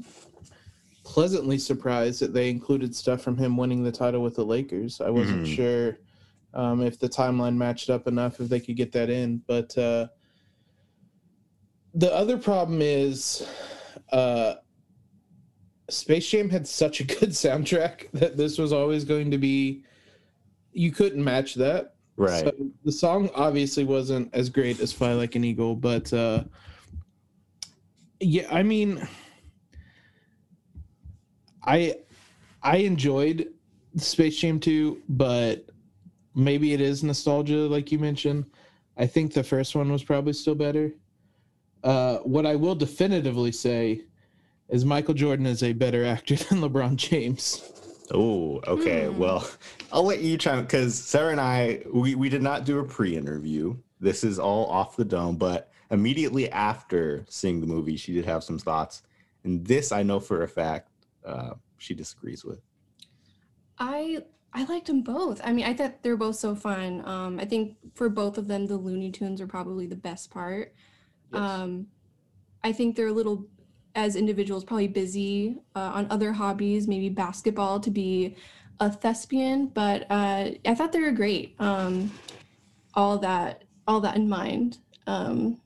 pleasantly 1.03 1.57
surprised 1.57 2.21
that 2.21 2.33
they 2.33 2.49
included 2.49 2.95
stuff 2.95 3.21
from 3.21 3.37
him 3.37 3.57
winning 3.57 3.83
the 3.83 3.91
title 3.91 4.21
with 4.21 4.35
the 4.35 4.45
Lakers. 4.45 5.01
I 5.01 5.09
wasn't 5.09 5.45
Mhm. 5.45 5.55
sure 5.55 5.99
um, 6.53 6.81
if 6.83 6.99
the 6.99 7.09
timeline 7.09 7.55
matched 7.55 7.89
up 7.89 8.07
enough 8.07 8.39
if 8.39 8.47
they 8.47 8.59
could 8.59 8.75
get 8.75 8.91
that 8.91 9.09
in, 9.09 9.41
but 9.47 9.75
uh, 9.77 10.07
the 11.93 12.13
other 12.13 12.37
problem 12.37 12.79
is. 12.81 13.47
Uh, 14.11 14.55
Space 15.89 16.29
Jam 16.29 16.49
had 16.49 16.67
such 16.67 17.01
a 17.01 17.03
good 17.19 17.29
soundtrack 17.29 18.09
that 18.13 18.37
this 18.37 18.57
was 18.57 18.71
always 18.71 19.03
going 19.03 19.29
to 19.31 19.37
be 19.37 19.83
you 20.71 20.91
couldn't 20.91 21.23
match 21.23 21.55
that. 21.55 21.95
Right. 22.15 22.45
So 22.45 22.53
the 22.85 22.91
song 22.91 23.29
obviously 23.35 23.83
wasn't 23.83 24.33
as 24.33 24.49
great 24.49 24.79
as 24.79 24.93
Fly 24.93 25.13
Like 25.13 25.35
an 25.35 25.43
Eagle, 25.43 25.75
but 25.75 26.11
uh 26.13 26.43
yeah, 28.19 28.47
I 28.49 28.63
mean 28.63 29.07
I 31.65 31.95
I 32.61 32.77
enjoyed 32.77 33.49
Space 33.97 34.37
Jam 34.37 34.59
2, 34.59 35.03
but 35.09 35.65
maybe 36.35 36.73
it 36.73 36.81
is 36.81 37.03
nostalgia 37.03 37.67
like 37.67 37.91
you 37.91 37.99
mentioned. 37.99 38.45
I 38.97 39.07
think 39.07 39.33
the 39.33 39.43
first 39.43 39.75
one 39.75 39.91
was 39.91 40.03
probably 40.03 40.33
still 40.33 40.55
better. 40.55 40.93
Uh 41.83 42.17
what 42.19 42.45
I 42.45 42.55
will 42.55 42.75
definitively 42.75 43.51
say 43.51 44.01
is 44.69 44.85
Michael 44.85 45.13
Jordan 45.13 45.45
is 45.45 45.63
a 45.63 45.73
better 45.73 46.05
actor 46.05 46.35
than 46.49 46.59
LeBron 46.59 46.95
James. 46.95 47.69
Oh, 48.11 48.61
okay. 48.67 49.07
Hmm. 49.07 49.17
Well, 49.17 49.49
I'll 49.91 50.03
let 50.03 50.21
you 50.21 50.37
chime 50.37 50.61
because 50.61 50.97
Sarah 50.97 51.31
and 51.31 51.41
I 51.41 51.83
we, 51.91 52.15
we 52.15 52.29
did 52.29 52.41
not 52.41 52.65
do 52.65 52.79
a 52.79 52.83
pre-interview. 52.83 53.75
This 53.99 54.23
is 54.23 54.39
all 54.39 54.65
off 54.65 54.97
the 54.97 55.05
dome, 55.05 55.37
but 55.37 55.71
immediately 55.89 56.51
after 56.51 57.25
seeing 57.29 57.61
the 57.61 57.67
movie, 57.67 57.95
she 57.95 58.13
did 58.13 58.25
have 58.25 58.43
some 58.43 58.59
thoughts. 58.59 59.03
And 59.45 59.65
this 59.65 59.91
I 59.91 60.03
know 60.03 60.19
for 60.19 60.43
a 60.43 60.47
fact 60.47 60.89
uh, 61.25 61.53
she 61.77 61.93
disagrees 61.93 62.43
with. 62.45 62.61
I 63.79 64.23
I 64.53 64.65
liked 64.65 64.87
them 64.87 65.01
both. 65.01 65.41
I 65.43 65.51
mean, 65.51 65.65
I 65.65 65.73
thought 65.73 66.03
they're 66.03 66.17
both 66.17 66.35
so 66.35 66.55
fun. 66.55 67.01
Um, 67.05 67.39
I 67.39 67.45
think 67.45 67.75
for 67.95 68.07
both 68.09 68.37
of 68.37 68.47
them, 68.47 68.67
the 68.67 68.75
Looney 68.77 69.11
Tunes 69.11 69.41
are 69.41 69.47
probably 69.47 69.87
the 69.87 69.95
best 69.95 70.29
part. 70.29 70.75
Um, 71.33 71.87
I 72.63 72.71
think 72.71 72.95
they're 72.95 73.07
a 73.07 73.11
little, 73.13 73.47
as 73.95 74.15
individuals, 74.15 74.63
probably 74.63 74.87
busy 74.87 75.57
uh, 75.75 75.91
on 75.95 76.07
other 76.11 76.31
hobbies, 76.31 76.87
maybe 76.87 77.09
basketball 77.09 77.79
to 77.79 77.89
be 77.89 78.35
a 78.79 78.91
thespian. 78.91 79.67
But 79.67 80.03
uh, 80.11 80.51
I 80.65 80.75
thought 80.75 80.91
they 80.91 81.01
were 81.01 81.11
great. 81.11 81.55
Um, 81.59 82.11
all 82.93 83.17
that, 83.17 83.63
all 83.87 83.99
that 84.01 84.15
in 84.15 84.29
mind. 84.29 84.77
Um, 85.07 85.59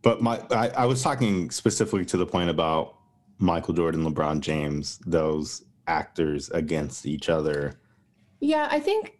But 0.00 0.22
my 0.22 0.40
I, 0.50 0.68
I 0.70 0.86
was 0.86 1.02
talking 1.02 1.50
specifically 1.50 2.06
to 2.06 2.16
the 2.16 2.24
point 2.26 2.48
about 2.48 2.96
Michael 3.40 3.74
Jordan, 3.74 4.04
LeBron 4.04 4.40
James, 4.40 4.98
those 5.06 5.64
actors 5.86 6.50
against 6.50 7.06
each 7.06 7.28
other. 7.28 7.80
yeah, 8.40 8.68
I 8.70 8.78
think 8.78 9.18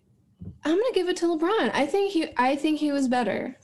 I'm 0.64 0.76
gonna 0.76 0.94
give 0.94 1.08
it 1.08 1.16
to 1.18 1.26
LeBron. 1.26 1.70
I 1.74 1.86
think 1.86 2.12
he, 2.12 2.28
I 2.36 2.54
think 2.56 2.78
he 2.78 2.92
was 2.92 3.08
better. 3.08 3.56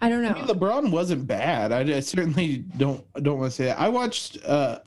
I 0.00 0.08
don't 0.08 0.22
know. 0.22 0.30
I 0.30 0.34
mean, 0.34 0.46
LeBron 0.46 0.90
wasn't 0.90 1.26
bad. 1.26 1.72
I, 1.72 1.96
I 1.96 2.00
certainly 2.00 2.58
don't 2.76 3.04
don't 3.22 3.38
want 3.38 3.50
to 3.52 3.56
say 3.56 3.64
that. 3.66 3.78
I 3.78 3.88
watched 3.88 4.44
uh, 4.44 4.80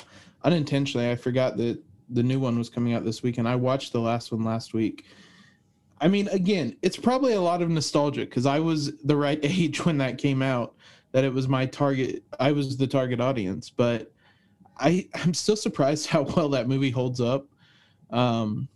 unintentionally. 0.43 1.09
I 1.09 1.15
forgot 1.15 1.57
that 1.57 1.81
the 2.09 2.23
new 2.23 2.39
one 2.39 2.57
was 2.57 2.69
coming 2.69 2.93
out 2.93 3.03
this 3.03 3.23
week, 3.23 3.37
and 3.37 3.47
I 3.47 3.55
watched 3.55 3.93
the 3.93 4.01
last 4.01 4.31
one 4.31 4.43
last 4.43 4.73
week. 4.73 5.05
I 5.99 6.07
mean, 6.07 6.27
again, 6.27 6.75
it's 6.81 6.97
probably 6.97 7.33
a 7.33 7.41
lot 7.41 7.61
of 7.61 7.69
nostalgia 7.69 8.21
because 8.21 8.45
I 8.45 8.59
was 8.59 8.95
the 8.97 9.15
right 9.15 9.39
age 9.43 9.85
when 9.85 9.97
that 9.99 10.17
came 10.17 10.41
out. 10.41 10.75
That 11.13 11.23
it 11.23 11.33
was 11.33 11.47
my 11.47 11.65
target. 11.65 12.23
I 12.39 12.51
was 12.51 12.77
the 12.77 12.85
target 12.85 13.21
audience, 13.21 13.69
but 13.69 14.11
I 14.79 15.07
I'm 15.13 15.33
still 15.33 15.55
surprised 15.55 16.07
how 16.07 16.23
well 16.23 16.49
that 16.49 16.67
movie 16.67 16.91
holds 16.91 17.21
up. 17.21 17.47
Um, 18.09 18.69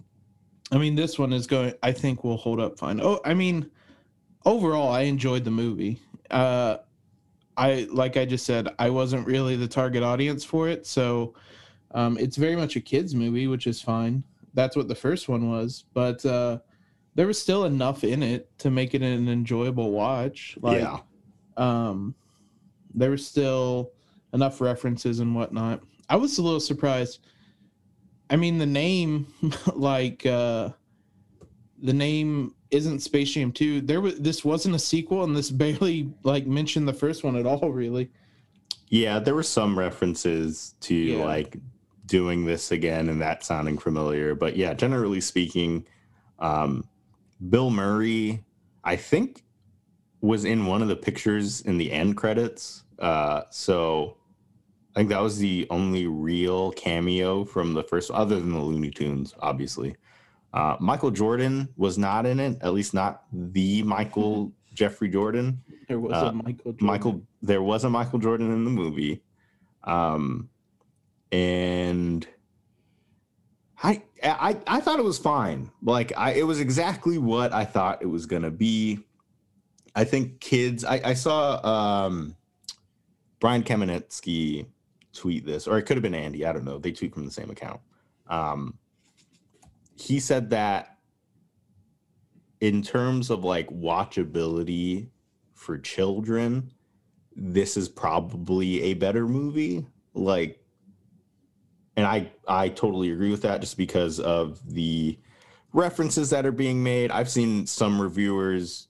I 0.72 0.78
mean, 0.78 0.96
this 0.96 1.20
one 1.20 1.34
is 1.34 1.48
going. 1.48 1.74
I 1.84 1.92
think 1.92 2.24
will 2.24 2.38
hold 2.38 2.60
up 2.60 2.78
fine. 2.78 3.02
Oh, 3.02 3.20
I 3.26 3.34
mean, 3.34 3.70
overall, 4.46 4.92
I 4.92 5.02
enjoyed 5.02 5.44
the 5.44 5.52
movie. 5.52 6.00
Uh, 6.30 6.78
I 7.58 7.88
like 7.92 8.18
I 8.18 8.26
just 8.26 8.46
said, 8.46 8.70
I 8.80 8.90
wasn't 8.90 9.28
really 9.28 9.56
the 9.56 9.68
target 9.68 10.04
audience 10.04 10.44
for 10.44 10.70
it, 10.70 10.86
so 10.86 11.34
um, 11.94 12.18
it's 12.18 12.38
very 12.38 12.56
much 12.56 12.76
a 12.76 12.82
kids 12.82 13.14
movie, 13.14 13.48
which 13.48 13.68
is 13.68 13.82
fine. 13.82 14.24
That's 14.54 14.76
what 14.76 14.88
the 14.88 14.96
first 14.96 15.30
one 15.30 15.50
was, 15.50 15.86
but 15.94 16.26
uh, 16.26 16.60
there 17.16 17.28
was 17.28 17.40
still 17.40 17.66
enough 17.66 18.04
in 18.04 18.24
it 18.24 18.50
to 18.60 18.70
make 18.70 18.94
it 18.94 19.02
an 19.02 19.28
enjoyable 19.28 19.92
watch. 19.92 20.58
Like, 20.62 20.82
yeah. 20.82 21.00
um, 21.58 22.16
there 22.94 23.12
was 23.12 23.26
still 23.26 23.92
enough 24.34 24.62
references 24.62 25.20
and 25.20 25.36
whatnot. 25.36 25.82
I 26.12 26.18
was 26.18 26.38
a 26.38 26.44
little 26.44 26.60
surprised. 26.60 27.20
I 28.30 28.36
mean, 28.36 28.58
the 28.58 28.66
name, 28.66 29.28
like, 29.74 30.26
uh, 30.26 30.70
the 31.82 31.94
name 31.94 32.54
isn't 32.70 33.00
Space 33.00 33.32
Jam 33.32 33.52
2. 33.54 33.82
There 33.82 34.02
was 34.02 34.20
this 34.20 34.44
wasn't 34.44 34.76
a 34.76 34.80
sequel, 34.80 35.24
and 35.24 35.36
this 35.36 35.50
barely 35.64 36.14
like 36.24 36.46
mentioned 36.46 36.86
the 36.88 36.94
first 36.94 37.24
one 37.24 37.38
at 37.38 37.46
all, 37.46 37.72
really. 37.72 38.12
Yeah, 38.90 39.20
there 39.20 39.34
were 39.36 39.42
some 39.44 39.80
references 39.80 40.76
to 40.82 40.94
Yeah. 40.94 41.24
like 41.24 41.56
doing 42.08 42.44
this 42.46 42.74
again 42.74 43.08
and 43.08 43.22
that 43.22 43.46
sounding 43.46 43.78
familiar. 43.78 44.36
But 44.36 44.58
yeah, 44.58 44.74
generally 44.74 45.22
speaking, 45.22 45.86
um, 46.40 46.84
Bill 47.50 47.72
Murray, 47.72 48.44
I 48.84 48.98
think, 48.98 49.46
was 50.20 50.44
in 50.44 50.66
one 50.66 50.82
of 50.82 50.90
the 50.90 50.96
pictures 50.98 51.62
in 51.62 51.78
the 51.78 51.90
end 51.90 52.18
credits. 52.18 52.84
Uh, 53.00 53.44
so 53.50 54.18
I 54.96 55.00
think 55.00 55.10
that 55.10 55.22
was 55.22 55.38
the 55.38 55.68
only 55.70 56.08
real 56.08 56.72
cameo 56.74 57.46
from 57.46 57.74
the 57.74 57.84
first, 57.84 58.12
other 58.12 58.40
than 58.40 58.52
the 58.52 58.60
Looney 58.60 58.92
Tunes, 58.92 59.34
obviously. 59.40 59.96
Uh, 60.54 60.76
Michael 60.82 61.12
Jordan 61.12 61.70
was 61.78 61.98
not 61.98 62.26
in 62.26 62.40
it, 62.40 62.58
at 62.62 62.74
least 62.74 62.94
not 62.94 63.24
the 63.32 63.84
Michael 63.84 64.52
Jeffrey 64.74 65.08
Jordan. 65.10 65.62
There 65.88 66.00
was 66.00 66.12
Uh, 66.14 66.26
a 66.28 66.34
Michael. 66.34 66.72
Jordan. 66.74 66.88
Michael, 66.88 67.22
there 67.42 67.62
was 67.62 67.84
a 67.86 67.90
Michael 67.90 68.20
Jordan 68.20 68.52
in 68.52 68.66
the 68.66 68.70
movie, 68.70 69.22
um, 69.86 70.50
and 71.32 72.28
I, 73.82 74.04
I, 74.22 74.58
I 74.68 74.80
thought 74.82 75.00
it 75.00 75.06
was 75.06 75.18
fine. 75.18 75.72
Like, 75.82 76.12
I, 76.18 76.34
it 76.34 76.44
was 76.44 76.60
exactly 76.60 77.18
what 77.18 77.54
I 77.54 77.64
thought 77.66 78.02
it 78.02 78.08
was 78.08 78.26
gonna 78.26 78.52
be. 78.52 79.00
I 79.96 80.04
think 80.04 80.40
kids. 80.42 80.84
I, 80.86 81.02
I 81.04 81.14
saw 81.14 81.66
um, 81.66 82.36
Brian 83.40 83.64
Kamenetzky 83.64 84.66
tweet 85.14 85.46
this, 85.46 85.68
or 85.68 85.78
it 85.78 85.84
could 85.84 85.98
have 85.98 86.04
been 86.04 86.16
Andy. 86.16 86.46
I 86.46 86.54
don't 86.54 86.66
know. 86.66 86.78
They 86.78 86.92
tweet 86.92 87.14
from 87.14 87.26
the 87.26 87.32
same 87.32 87.50
account. 87.50 87.82
Um, 88.28 88.78
he 89.96 90.20
said 90.20 90.50
that 90.52 90.98
in 92.60 92.82
terms 92.82 93.30
of 93.30 93.44
like 93.44 93.70
watchability 93.70 95.10
for 95.54 95.78
children, 95.78 96.72
this 97.36 97.78
is 97.78 97.90
probably 97.90 98.84
a 98.84 98.94
better 98.94 99.28
movie. 99.28 99.86
Like, 100.14 100.60
and 101.96 102.06
I 102.06 102.32
I 102.48 102.70
totally 102.70 103.12
agree 103.12 103.32
with 103.32 103.42
that 103.44 103.62
just 103.62 103.78
because 103.78 104.20
of 104.20 104.60
the 104.74 105.20
references 105.74 106.30
that 106.30 106.46
are 106.46 106.52
being 106.52 106.82
made. 106.84 107.12
I've 107.12 107.30
seen 107.30 107.66
some 107.66 108.02
reviewers, 108.02 108.88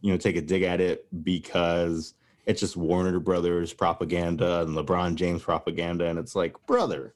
you 0.00 0.12
know, 0.12 0.18
take 0.18 0.36
a 0.36 0.40
dig 0.40 0.62
at 0.62 0.80
it 0.80 1.06
because 1.22 2.14
it's 2.46 2.60
just 2.60 2.76
Warner 2.76 3.20
Brothers 3.20 3.72
propaganda 3.72 4.62
and 4.62 4.76
LeBron 4.76 5.14
James 5.14 5.42
propaganda, 5.42 6.06
and 6.06 6.18
it's 6.18 6.34
like, 6.34 6.54
brother, 6.66 7.14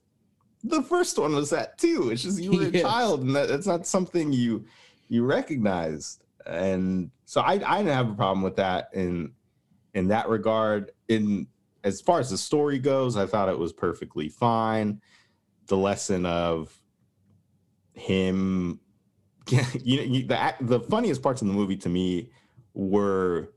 the 0.63 0.81
first 0.81 1.17
one 1.17 1.35
was 1.35 1.49
that 1.51 1.77
too. 1.77 2.09
It's 2.11 2.23
just 2.23 2.41
you 2.41 2.51
were 2.51 2.67
a 2.67 2.71
child, 2.81 3.21
and 3.21 3.35
that, 3.35 3.47
that's 3.47 3.67
not 3.67 3.85
something 3.85 4.33
you 4.33 4.65
you 5.09 5.23
recognized. 5.23 6.23
And 6.45 7.11
so 7.25 7.41
I 7.41 7.53
I 7.53 7.77
didn't 7.77 7.93
have 7.93 8.09
a 8.09 8.15
problem 8.15 8.41
with 8.43 8.55
that 8.57 8.89
in 8.93 9.33
in 9.93 10.07
that 10.09 10.29
regard. 10.29 10.91
In 11.07 11.47
as 11.83 12.01
far 12.01 12.19
as 12.19 12.29
the 12.29 12.37
story 12.37 12.79
goes, 12.79 13.15
I 13.15 13.25
thought 13.25 13.49
it 13.49 13.57
was 13.57 13.73
perfectly 13.73 14.29
fine. 14.29 15.01
The 15.67 15.77
lesson 15.77 16.25
of 16.25 16.75
him, 17.93 18.79
you 19.49 19.97
know, 19.97 20.03
you, 20.03 20.27
the 20.27 20.55
the 20.61 20.79
funniest 20.79 21.21
parts 21.21 21.41
in 21.41 21.47
the 21.47 21.53
movie 21.53 21.77
to 21.77 21.89
me 21.89 22.31
were 22.73 23.53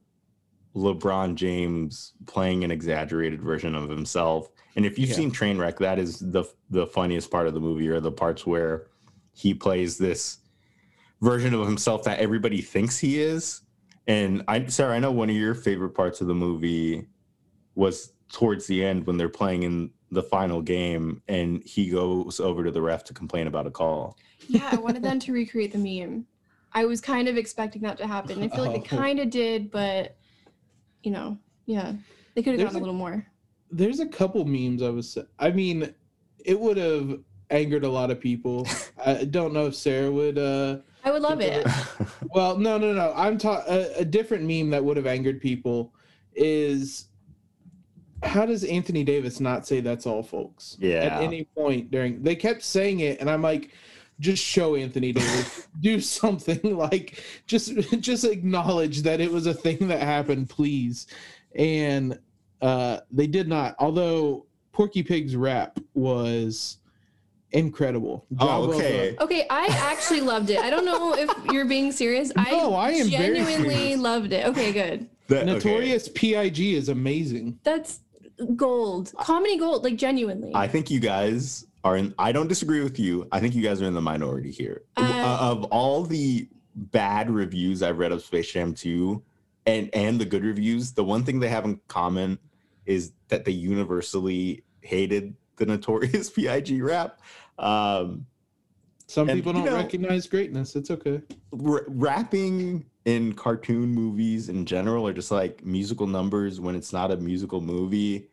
LeBron 0.78 1.34
James 1.34 2.12
playing 2.26 2.64
an 2.64 2.70
exaggerated 2.70 3.42
version 3.42 3.74
of 3.74 3.88
himself. 3.90 4.48
And 4.76 4.86
if 4.86 4.98
you've 4.98 5.10
Yeah. 5.10 5.16
seen 5.16 5.30
Trainwreck, 5.32 5.78
that 5.78 5.98
is 5.98 6.18
the 6.20 6.44
the 6.70 6.86
funniest 6.86 7.30
part 7.30 7.46
of 7.48 7.54
the 7.54 7.60
movie, 7.60 7.88
or 7.88 7.98
the 8.00 8.12
parts 8.12 8.46
where 8.46 8.86
he 9.32 9.54
plays 9.54 9.96
this 9.98 10.38
version 11.22 11.54
of 11.54 11.66
himself 11.66 12.04
that 12.04 12.18
everybody 12.20 12.60
thinks 12.60 12.98
he 12.98 13.18
is. 13.20 13.62
And 14.06 14.42
I, 14.48 14.66
Sarah, 14.66 14.94
I 14.94 14.98
know 14.98 15.10
one 15.10 15.30
of 15.30 15.36
your 15.36 15.54
favorite 15.54 15.90
parts 15.90 16.20
of 16.20 16.26
the 16.28 16.34
movie 16.34 17.06
was 17.74 18.12
towards 18.32 18.66
the 18.66 18.84
end 18.84 19.06
when 19.06 19.16
they're 19.16 19.28
playing 19.28 19.62
in 19.62 19.90
the 20.10 20.22
final 20.22 20.60
game, 20.62 21.22
and 21.28 21.62
he 21.64 21.88
goes 21.90 22.38
over 22.40 22.64
to 22.64 22.70
the 22.70 22.80
ref 22.82 23.04
to 23.04 23.14
complain 23.14 23.46
about 23.46 23.66
a 23.66 23.70
call. 23.70 24.16
Yeah, 24.48 24.68
I 24.72 24.76
wanted 24.76 25.02
them 25.02 25.18
to 25.20 25.32
recreate 25.32 25.72
the 25.72 25.78
meme. 25.78 26.26
I 26.72 26.84
was 26.84 27.00
kind 27.00 27.28
of 27.28 27.36
expecting 27.36 27.82
that 27.82 27.96
to 27.98 28.06
happen. 28.06 28.42
I 28.42 28.48
feel 28.48 28.64
like 28.64 28.72
they 28.88 28.96
Oh. 28.96 29.00
kind 29.00 29.18
of 29.20 29.30
did, 29.30 29.70
but 29.70 30.16
you 31.02 31.10
know, 31.10 31.38
yeah, 31.66 31.92
they 32.34 32.42
could 32.42 32.52
have 32.52 32.58
There's 32.60 32.72
gone 32.72 32.76
a 32.76 32.78
a- 32.78 32.86
little 32.86 32.94
more. 32.94 33.26
There's 33.70 34.00
a 34.00 34.06
couple 34.06 34.44
memes 34.46 34.82
I 34.82 34.88
was. 34.90 35.18
I 35.38 35.50
mean, 35.50 35.92
it 36.44 36.58
would 36.58 36.76
have 36.78 37.18
angered 37.50 37.84
a 37.84 37.88
lot 37.88 38.10
of 38.10 38.20
people. 38.20 38.66
I 39.04 39.24
don't 39.24 39.52
know 39.52 39.66
if 39.66 39.74
Sarah 39.74 40.10
would. 40.10 40.38
uh 40.38 40.78
I 41.04 41.10
would 41.12 41.22
love 41.22 41.40
it. 41.40 41.66
Well, 42.34 42.58
no, 42.58 42.76
no, 42.76 42.92
no. 42.92 43.12
I'm 43.16 43.38
talking 43.38 43.72
a, 43.72 44.00
a 44.00 44.04
different 44.04 44.44
meme 44.44 44.68
that 44.70 44.84
would 44.84 44.96
have 44.98 45.06
angered 45.06 45.40
people 45.40 45.94
is 46.34 47.06
how 48.22 48.44
does 48.44 48.64
Anthony 48.64 49.02
Davis 49.04 49.40
not 49.40 49.66
say 49.66 49.80
that's 49.80 50.06
all, 50.06 50.22
folks? 50.22 50.76
Yeah. 50.78 51.04
At 51.04 51.22
any 51.22 51.44
point 51.44 51.90
during, 51.90 52.22
they 52.22 52.36
kept 52.36 52.62
saying 52.62 53.00
it, 53.00 53.20
and 53.20 53.30
I'm 53.30 53.40
like, 53.42 53.70
just 54.20 54.44
show 54.44 54.74
Anthony 54.74 55.12
Davis, 55.12 55.68
do 55.80 56.00
something 56.00 56.60
like 56.76 57.22
just 57.46 57.74
just 58.00 58.24
acknowledge 58.24 59.02
that 59.02 59.20
it 59.20 59.30
was 59.30 59.46
a 59.46 59.54
thing 59.54 59.88
that 59.88 60.00
happened, 60.02 60.48
please. 60.48 61.06
And 61.54 62.18
uh 62.60 63.00
they 63.10 63.26
did 63.26 63.48
not. 63.48 63.76
Although 63.78 64.46
Porky 64.72 65.02
Pig's 65.02 65.36
rap 65.36 65.78
was 65.94 66.78
incredible. 67.52 68.26
Oh, 68.38 68.46
Job 68.46 68.68
well 68.68 68.78
okay. 68.78 69.14
done. 69.16 69.24
Okay, 69.24 69.46
I 69.48 69.66
actually 69.66 70.20
loved 70.20 70.50
it. 70.50 70.58
I 70.58 70.70
don't 70.70 70.84
know 70.84 71.14
if 71.14 71.30
you're 71.52 71.64
being 71.64 71.92
serious. 71.92 72.32
No, 72.36 72.74
I 72.74 72.90
am 72.90 73.08
genuinely 73.08 73.96
loved 73.96 74.32
it. 74.32 74.46
Okay, 74.46 74.72
good. 74.72 75.08
That- 75.28 75.42
okay. 75.42 75.52
Notorious 75.52 76.08
Pig 76.08 76.58
is 76.58 76.88
amazing. 76.88 77.58
That's 77.62 78.00
gold. 78.56 79.12
Comedy 79.20 79.58
gold, 79.58 79.84
like 79.84 79.96
genuinely. 79.96 80.52
I 80.54 80.68
think 80.68 80.90
you 80.90 81.00
guys 81.00 81.66
are 81.84 81.96
in. 81.96 82.14
I 82.18 82.32
don't 82.32 82.48
disagree 82.48 82.82
with 82.82 82.98
you. 82.98 83.26
I 83.32 83.40
think 83.40 83.54
you 83.54 83.62
guys 83.62 83.80
are 83.82 83.86
in 83.86 83.94
the 83.94 84.00
minority 84.00 84.50
here. 84.50 84.82
Uh, 84.96 85.38
of 85.40 85.64
all 85.64 86.02
the 86.04 86.48
bad 86.74 87.30
reviews 87.30 87.82
I've 87.82 87.98
read 87.98 88.12
of 88.12 88.22
Space 88.22 88.50
Jam 88.50 88.74
2 88.74 89.22
and 89.66 89.90
and 89.94 90.20
the 90.20 90.24
good 90.24 90.44
reviews, 90.44 90.92
the 90.92 91.04
one 91.04 91.24
thing 91.24 91.40
they 91.40 91.48
have 91.48 91.64
in 91.64 91.80
common 91.88 92.38
is 92.86 93.12
that 93.28 93.44
they 93.44 93.52
universally 93.52 94.64
hated 94.80 95.34
the 95.56 95.66
notorious 95.66 96.30
PIG 96.34 96.82
rap. 96.82 97.20
Um, 97.58 98.26
Some 99.08 99.28
And, 99.28 99.38
people 99.38 99.52
don't 99.52 99.64
know- 99.64 99.74
recognize 99.76 100.26
greatness. 100.26 100.74
It's 100.76 100.90
okay. 100.90 101.20
r- 101.64 101.84
rapping 101.88 102.86
in 103.04 103.32
cartoon 103.34 103.88
movies 103.90 104.48
in 104.48 104.64
general 104.66 105.06
or 105.06 105.12
just 105.12 105.30
like 105.30 105.64
musical 105.64 106.06
numbers 106.06 106.60
when 106.60 106.74
it's 106.74 106.92
not 106.92 107.10
a 107.10 107.16
musical 107.16 107.60
movie 107.60 108.28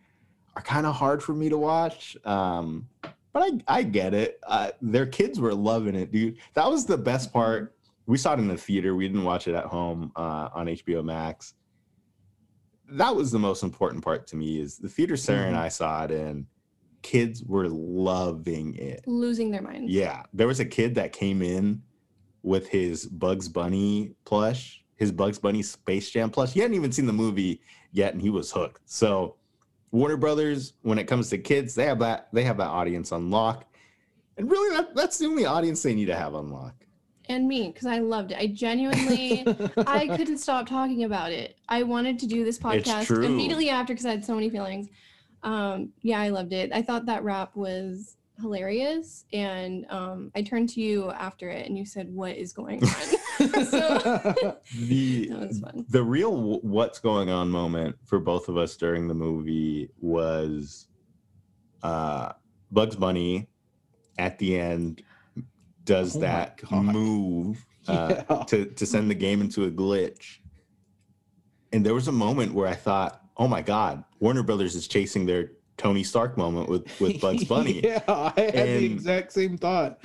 are 0.55 0.61
kind 0.61 0.85
of 0.85 0.93
hard 0.95 1.23
for 1.23 1.33
me 1.33 1.47
to 1.49 1.57
watch 1.57 2.17
um 2.25 2.85
but 3.35 3.43
i 3.43 3.79
i 3.79 3.83
get 3.83 4.15
it 4.15 4.39
uh, 4.47 4.71
their 4.81 5.05
kids 5.05 5.39
were 5.39 5.53
loving 5.53 5.93
it 5.93 6.11
dude 6.11 6.37
that 6.55 6.67
was 6.67 6.85
the 6.85 6.97
best 6.97 7.31
part 7.31 7.75
we 8.07 8.17
saw 8.17 8.33
it 8.33 8.39
in 8.39 8.47
the 8.47 8.57
theater 8.57 8.95
we 8.95 9.07
didn't 9.07 9.23
watch 9.25 9.47
it 9.47 9.53
at 9.53 9.65
home 9.65 10.11
uh 10.15 10.49
on 10.55 10.65
hbo 10.67 11.03
max 11.03 11.53
that 12.89 13.15
was 13.15 13.31
the 13.31 13.39
most 13.39 13.61
important 13.63 14.03
part 14.03 14.25
to 14.27 14.35
me 14.35 14.59
is 14.59 14.77
the 14.77 14.89
theater 14.89 15.15
sarah 15.17 15.47
and 15.47 15.55
Mhm. 15.55 15.59
i 15.59 15.67
saw 15.67 16.03
it 16.05 16.11
in 16.11 16.47
kids 17.01 17.43
were 17.43 17.67
loving 17.69 18.73
it 18.75 19.03
Losing 19.05 19.51
their 19.51 19.61
minds. 19.61 19.91
yeah, 19.91 20.23
there 20.33 20.47
was 20.47 20.59
a 20.59 20.65
kid 20.65 20.95
that 20.95 21.11
came 21.13 21.43
in 21.43 21.83
with 22.41 22.67
his 22.67 23.05
Bugs 23.05 23.47
Bunny 23.47 24.15
plush, 24.25 24.83
his 24.95 25.11
Bugs 25.11 25.37
Bunny 25.37 25.61
Space 25.61 26.09
Jam 26.09 26.31
plush. 26.31 26.53
He 26.53 26.61
hadn't 26.61 26.75
even 26.75 26.91
seen 26.91 27.05
the 27.05 27.13
movie 27.13 27.61
yet, 27.91 28.13
and 28.13 28.21
he 28.23 28.31
was 28.31 28.51
hooked. 28.51 28.81
So, 28.85 29.35
Warner 29.95 30.17
Brothers, 30.17 30.73
when 30.81 30.99
it 30.99 31.05
comes 31.05 31.29
to 31.29 31.37
kids, 31.37 31.73
they 31.73 31.85
have 31.85 31.99
that 31.99 32.27
they 32.33 32.43
have 32.43 32.57
that 32.57 32.67
audience 32.67 33.13
on 33.13 33.31
lock, 33.31 33.65
and 34.37 34.51
really, 34.51 34.75
that, 34.75 34.93
that's 34.93 35.17
the 35.17 35.25
only 35.25 35.45
audience 35.45 35.81
they 35.81 35.95
need 35.95 36.07
to 36.07 36.15
have 36.15 36.35
on 36.35 36.51
lock. 36.51 36.75
And 37.29 37.47
me, 37.47 37.71
because 37.71 37.87
I 37.87 37.99
loved 37.99 38.33
it. 38.33 38.37
I 38.37 38.47
genuinely 38.47 39.45
I 39.87 40.07
couldn't 40.17 40.39
stop 40.39 40.67
talking 40.67 41.05
about 41.05 41.31
it. 41.31 41.57
I 41.69 41.83
wanted 41.83 42.19
to 42.19 42.27
do 42.27 42.43
this 42.43 42.59
podcast 42.59 43.09
immediately 43.23 43.69
after 43.69 43.93
because 43.93 44.05
I 44.05 44.11
had 44.11 44.25
so 44.25 44.35
many 44.35 44.49
feelings. 44.49 44.89
Um, 45.43 45.93
yeah, 46.01 46.19
I 46.19 46.27
loved 46.27 46.51
it. 46.51 46.73
I 46.73 46.81
thought 46.81 47.05
that 47.05 47.23
rap 47.23 47.55
was 47.55 48.17
hilarious, 48.41 49.23
and 49.31 49.85
um, 49.89 50.29
I 50.35 50.41
turned 50.41 50.67
to 50.69 50.81
you 50.81 51.09
after 51.11 51.49
it, 51.49 51.67
and 51.67 51.77
you 51.77 51.85
said, 51.85 52.13
"What 52.13 52.35
is 52.35 52.51
going 52.51 52.83
on?" 52.83 52.91
so 53.69 54.57
The 54.75 55.27
that 55.29 55.39
was 55.47 55.59
fun. 55.59 55.85
the 55.89 56.03
real 56.03 56.59
what's 56.61 56.99
going 56.99 57.29
on 57.29 57.49
moment 57.49 57.95
for 58.05 58.19
both 58.19 58.49
of 58.49 58.57
us 58.57 58.75
during 58.77 59.07
the 59.07 59.13
movie 59.13 59.89
was 59.99 60.87
uh 61.83 62.31
Bugs 62.71 62.95
Bunny 62.95 63.47
at 64.17 64.37
the 64.39 64.57
end 64.59 65.03
does 65.83 66.15
Oh 66.15 66.19
that 66.21 66.61
move 66.71 67.63
uh, 67.87 68.23
Yeah. 68.29 68.43
to 68.45 68.65
to 68.65 68.85
send 68.85 69.09
the 69.11 69.15
game 69.15 69.41
into 69.41 69.65
a 69.65 69.71
glitch. 69.71 70.39
And 71.71 71.85
there 71.85 71.93
was 71.93 72.07
a 72.07 72.11
moment 72.11 72.53
where 72.53 72.67
I 72.67 72.73
thought, 72.73 73.21
"Oh 73.37 73.47
my 73.47 73.61
god, 73.61 74.03
Warner 74.19 74.43
Brothers 74.43 74.75
is 74.75 74.87
chasing 74.87 75.25
their 75.25 75.51
Tony 75.77 76.03
Stark 76.03 76.37
moment 76.37 76.69
with 76.69 76.87
with 76.99 77.19
Bugs 77.21 77.43
Bunny." 77.43 77.81
yeah, 77.83 78.01
I 78.07 78.33
had 78.37 78.53
the 78.67 78.85
exact 78.85 79.33
same 79.33 79.57
thought. 79.57 79.99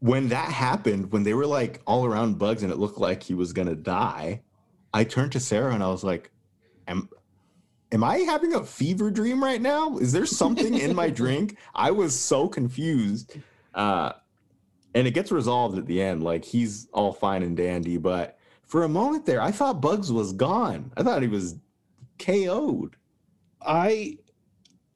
When 0.00 0.28
that 0.28 0.50
happened, 0.50 1.12
when 1.12 1.22
they 1.22 1.34
were 1.34 1.46
like 1.46 1.80
all 1.86 2.04
around 2.04 2.38
Bugs 2.38 2.62
and 2.62 2.72
it 2.72 2.78
looked 2.78 2.98
like 2.98 3.22
he 3.22 3.34
was 3.34 3.52
gonna 3.52 3.74
die, 3.76 4.42
I 4.92 5.04
turned 5.04 5.32
to 5.32 5.40
Sarah 5.40 5.74
and 5.74 5.82
I 5.82 5.88
was 5.88 6.02
like, 6.02 6.30
"Am 6.88 7.08
am 7.92 8.02
I 8.02 8.18
having 8.18 8.54
a 8.54 8.64
fever 8.64 9.10
dream 9.10 9.42
right 9.42 9.60
now? 9.60 9.98
Is 9.98 10.12
there 10.12 10.26
something 10.26 10.74
in 10.74 10.94
my 10.96 11.10
drink?" 11.22 11.56
I 11.74 11.90
was 11.90 12.18
so 12.18 12.48
confused. 12.48 13.38
Uh, 13.74 14.12
and 14.94 15.06
it 15.06 15.12
gets 15.12 15.30
resolved 15.30 15.78
at 15.78 15.86
the 15.86 16.02
end, 16.02 16.24
like 16.24 16.44
he's 16.44 16.88
all 16.92 17.12
fine 17.12 17.42
and 17.42 17.56
dandy. 17.56 17.96
But 17.96 18.38
for 18.64 18.84
a 18.84 18.88
moment 18.88 19.26
there, 19.26 19.40
I 19.40 19.52
thought 19.52 19.80
Bugs 19.80 20.10
was 20.10 20.32
gone. 20.32 20.92
I 20.96 21.02
thought 21.02 21.22
he 21.22 21.28
was 21.28 21.56
KO'd. 22.18 22.96
I 23.60 24.18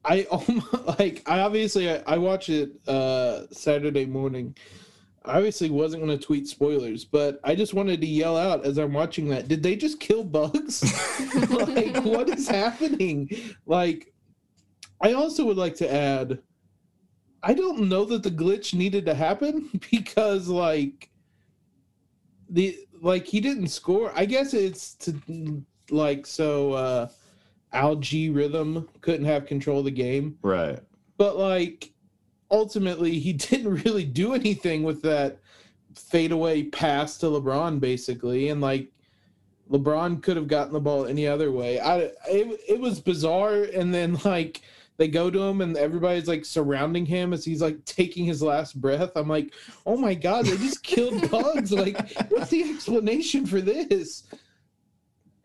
I 0.03 0.23
almost 0.31 0.73
like 0.99 1.23
I 1.25 1.39
obviously 1.39 1.89
I, 1.91 2.03
I 2.07 2.17
watch 2.17 2.49
it 2.49 2.71
uh 2.87 3.43
Saturday 3.51 4.05
morning. 4.05 4.55
I 5.27 5.37
obviously 5.37 5.69
wasn't 5.69 6.03
going 6.03 6.17
to 6.17 6.23
tweet 6.25 6.47
spoilers, 6.47 7.05
but 7.05 7.39
I 7.43 7.55
just 7.55 7.73
wanted 7.73 8.01
to 8.01 8.07
yell 8.07 8.37
out 8.37 8.65
as 8.65 8.77
I'm 8.77 8.93
watching 8.93 9.27
that. 9.29 9.47
Did 9.47 9.63
they 9.63 9.75
just 9.75 9.99
kill 9.99 10.23
bugs? 10.23 10.83
like 11.51 11.97
what 12.03 12.29
is 12.29 12.47
happening? 12.47 13.29
Like 13.65 14.13
I 15.01 15.13
also 15.13 15.45
would 15.45 15.57
like 15.57 15.75
to 15.75 15.91
add 15.91 16.39
I 17.43 17.53
don't 17.53 17.87
know 17.89 18.05
that 18.05 18.23
the 18.23 18.31
glitch 18.31 18.73
needed 18.73 19.05
to 19.05 19.13
happen 19.13 19.69
because 19.91 20.47
like 20.47 21.09
the 22.49 22.77
like 23.01 23.25
he 23.27 23.39
didn't 23.39 23.67
score. 23.67 24.11
I 24.15 24.25
guess 24.25 24.53
it's 24.53 24.95
to 24.95 25.63
like 25.89 26.25
so 26.25 26.73
uh 26.73 27.07
Al-G 27.73 28.29
Rhythm 28.29 28.87
couldn't 29.01 29.25
have 29.25 29.45
control 29.45 29.79
of 29.79 29.85
the 29.85 29.91
game 29.91 30.37
Right. 30.41 30.79
but 31.17 31.37
like 31.37 31.91
ultimately 32.51 33.19
he 33.19 33.33
didn't 33.33 33.83
really 33.83 34.05
do 34.05 34.33
anything 34.33 34.83
with 34.83 35.01
that 35.03 35.39
fadeaway 35.95 36.63
pass 36.63 37.17
to 37.19 37.27
LeBron 37.27 37.79
basically, 37.79 38.49
and 38.49 38.61
like 38.61 38.91
LeBron 39.69 40.21
could 40.21 40.37
have 40.37 40.47
gotten 40.47 40.73
the 40.73 40.79
ball 40.79 41.05
any 41.05 41.27
other 41.27 41.51
way. 41.51 41.79
I 41.79 41.97
it, 42.27 42.59
it 42.67 42.79
was 42.79 42.99
bizarre, 42.99 43.63
and 43.63 43.93
then 43.93 44.17
like 44.25 44.61
they 44.97 45.07
go 45.07 45.29
to 45.29 45.41
him 45.41 45.61
and 45.61 45.75
everybody's 45.75 46.27
like 46.27 46.45
surrounding 46.45 47.05
him 47.05 47.33
as 47.33 47.43
he's 47.43 47.61
like 47.61 47.83
taking 47.85 48.25
his 48.25 48.41
last 48.41 48.79
breath. 48.79 49.11
I'm 49.15 49.27
like, 49.27 49.53
oh 49.85 49.97
my 49.97 50.13
god, 50.13 50.45
they 50.45 50.57
just 50.57 50.83
killed 50.83 51.29
Bugs. 51.31 51.71
like, 51.71 51.97
what's 52.29 52.49
the 52.49 52.63
explanation 52.69 53.45
for 53.45 53.61
this? 53.61 54.23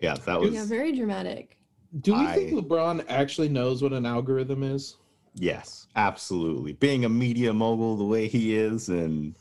Yeah, 0.01 0.15
that 0.15 0.41
was 0.41 0.55
Yeah, 0.55 0.65
very 0.65 0.93
dramatic. 0.93 1.57
Do 2.01 2.15
we 2.15 2.27
think 2.29 2.53
LeBron 2.53 3.05
actually 3.09 3.49
knows 3.49 3.83
what 3.83 3.93
an 3.93 4.07
algorithm 4.07 4.63
is? 4.63 4.97
Yes, 5.35 5.87
absolutely. 5.97 6.73
Being 6.73 7.05
a 7.05 7.09
media 7.09 7.53
mogul 7.53 7.97
the 7.97 8.05
way 8.05 8.29
he 8.29 8.55
is, 8.57 8.89
and 8.89 9.35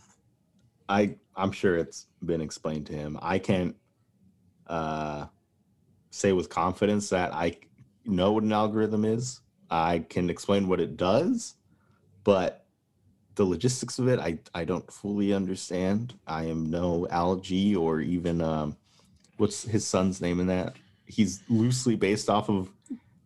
I 0.88 1.16
I'm 1.36 1.52
sure 1.52 1.78
it's 1.78 2.08
been 2.24 2.42
explained 2.42 2.86
to 2.88 2.94
him. 2.94 3.18
I 3.22 3.40
can't 3.40 3.76
uh, 4.68 5.26
say 6.12 6.32
with 6.32 6.50
confidence 6.50 7.10
that 7.10 7.34
I 7.34 7.58
know 8.06 8.34
what 8.34 8.44
an 8.44 8.54
algorithm 8.54 9.06
is. 9.06 9.42
I 9.70 10.00
can 10.10 10.30
explain 10.30 10.68
what 10.68 10.80
it 10.80 10.98
does, 10.98 11.56
but 12.24 12.66
the 13.36 13.46
logistics 13.46 14.00
of 14.00 14.08
it, 14.08 14.20
I 14.20 14.40
I 14.54 14.66
don't 14.66 14.92
fully 14.92 15.34
understand. 15.34 16.14
I 16.28 16.46
am 16.46 16.70
no 16.70 17.08
Al-G 17.10 17.76
or 17.76 18.02
even 18.02 18.42
um, 18.42 18.78
what's 19.38 19.64
his 19.64 19.88
son's 19.88 20.22
name 20.22 20.40
in 20.40 20.48
that. 20.48 20.76
He's 21.06 21.42
loosely 21.50 21.96
based 21.96 22.30
off 22.30 22.50
of 22.50 22.70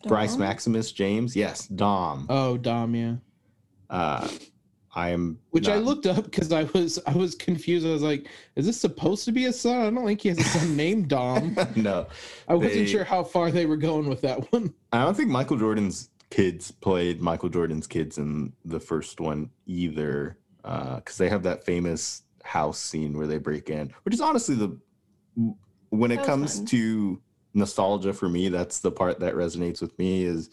Bryce 0.10 0.38
Maximus 0.38 0.92
James. 0.92 1.36
Yes, 1.36 1.68
Dom. 1.68 2.26
Oh, 2.30 2.58
Dom, 2.58 2.96
yeah. 2.96 3.16
Uh, 3.90 4.28
I 4.96 5.10
am. 5.10 5.40
Which 5.52 5.68
I 5.68 5.78
looked 5.78 6.06
up 6.06 6.26
because 6.26 6.52
I 6.52 6.64
was 6.66 7.00
I 7.08 7.14
was 7.14 7.36
confused. 7.36 7.86
I 7.86 7.90
was 7.92 8.04
like, 8.04 8.28
is 8.56 8.66
this 8.66 8.80
supposed 8.80 9.26
to 9.26 9.32
be 9.32 9.46
a 9.46 9.54
son? 9.54 9.82
I 9.82 9.90
don't 9.90 10.06
think 10.06 10.22
he 10.22 10.30
has 10.30 10.38
a 10.38 10.44
son 10.44 10.76
named 10.76 11.08
Dom. 11.10 11.58
no, 11.76 12.08
I 12.48 12.54
wasn't 12.54 12.74
They- 12.74 12.86
sure 12.86 13.04
how 13.04 13.24
far 13.24 13.50
they 13.52 13.66
were 13.66 13.78
going 13.78 14.08
with 14.08 14.22
that 14.22 14.52
one. 14.52 14.74
I 14.92 15.04
don't 15.04 15.16
think 15.16 15.30
Michael 15.30 15.58
Jordan's 15.58 16.10
kids 16.30 16.72
played 16.72 17.22
Michael 17.22 17.50
Jordan's 17.50 17.88
kids 17.88 18.18
in 18.18 18.54
the 18.66 18.80
first 18.80 19.20
one 19.20 19.50
either, 19.66 20.38
because 20.64 21.18
they 21.18 21.30
have 21.30 21.44
that 21.44 21.64
famous 21.66 22.24
house 22.44 22.80
scene 22.80 23.18
where 23.18 23.28
they 23.28 23.38
break 23.38 23.70
in, 23.70 23.92
which 24.04 24.14
is 24.14 24.22
honestly 24.22 24.56
the 24.56 24.78
when 25.90 26.12
it 26.12 26.22
comes 26.24 26.58
fun. 26.58 26.66
to 26.68 27.22
nostalgia 27.54 28.14
for 28.14 28.30
me, 28.30 28.50
that's 28.50 28.80
the 28.80 28.92
part 28.92 29.20
that 29.20 29.36
resonates 29.36 29.82
with 29.82 29.98
me 30.00 30.24
is 30.24 30.50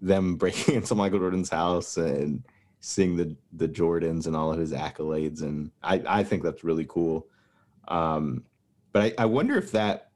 them 0.00 0.36
breaking 0.36 0.74
into 0.74 0.94
Michael 0.94 1.18
Jordan's 1.18 1.50
house 1.50 1.96
and 1.96 2.44
seeing 2.80 3.16
the 3.16 3.36
the 3.52 3.68
Jordans 3.68 4.26
and 4.26 4.36
all 4.36 4.52
of 4.52 4.58
his 4.58 4.72
accolades, 4.72 5.42
and 5.42 5.70
I 5.82 6.02
I 6.06 6.24
think 6.24 6.42
that's 6.42 6.64
really 6.64 6.86
cool. 6.88 7.28
Um, 7.88 8.44
but 8.92 9.14
I, 9.18 9.22
I 9.22 9.26
wonder 9.26 9.56
if 9.56 9.72
that 9.72 10.12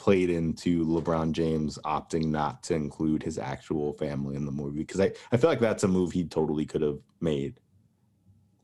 played 0.00 0.30
into 0.30 0.84
LeBron 0.86 1.32
James 1.32 1.78
opting 1.84 2.26
not 2.26 2.62
to 2.62 2.74
include 2.74 3.22
his 3.22 3.38
actual 3.38 3.92
family 3.92 4.34
in 4.34 4.46
the 4.46 4.52
movie 4.52 4.78
because 4.78 4.98
I, 4.98 5.12
I 5.30 5.36
feel 5.36 5.50
like 5.50 5.60
that's 5.60 5.84
a 5.84 5.88
move 5.88 6.12
he 6.12 6.24
totally 6.24 6.64
could 6.64 6.80
have 6.80 6.98
made. 7.20 7.60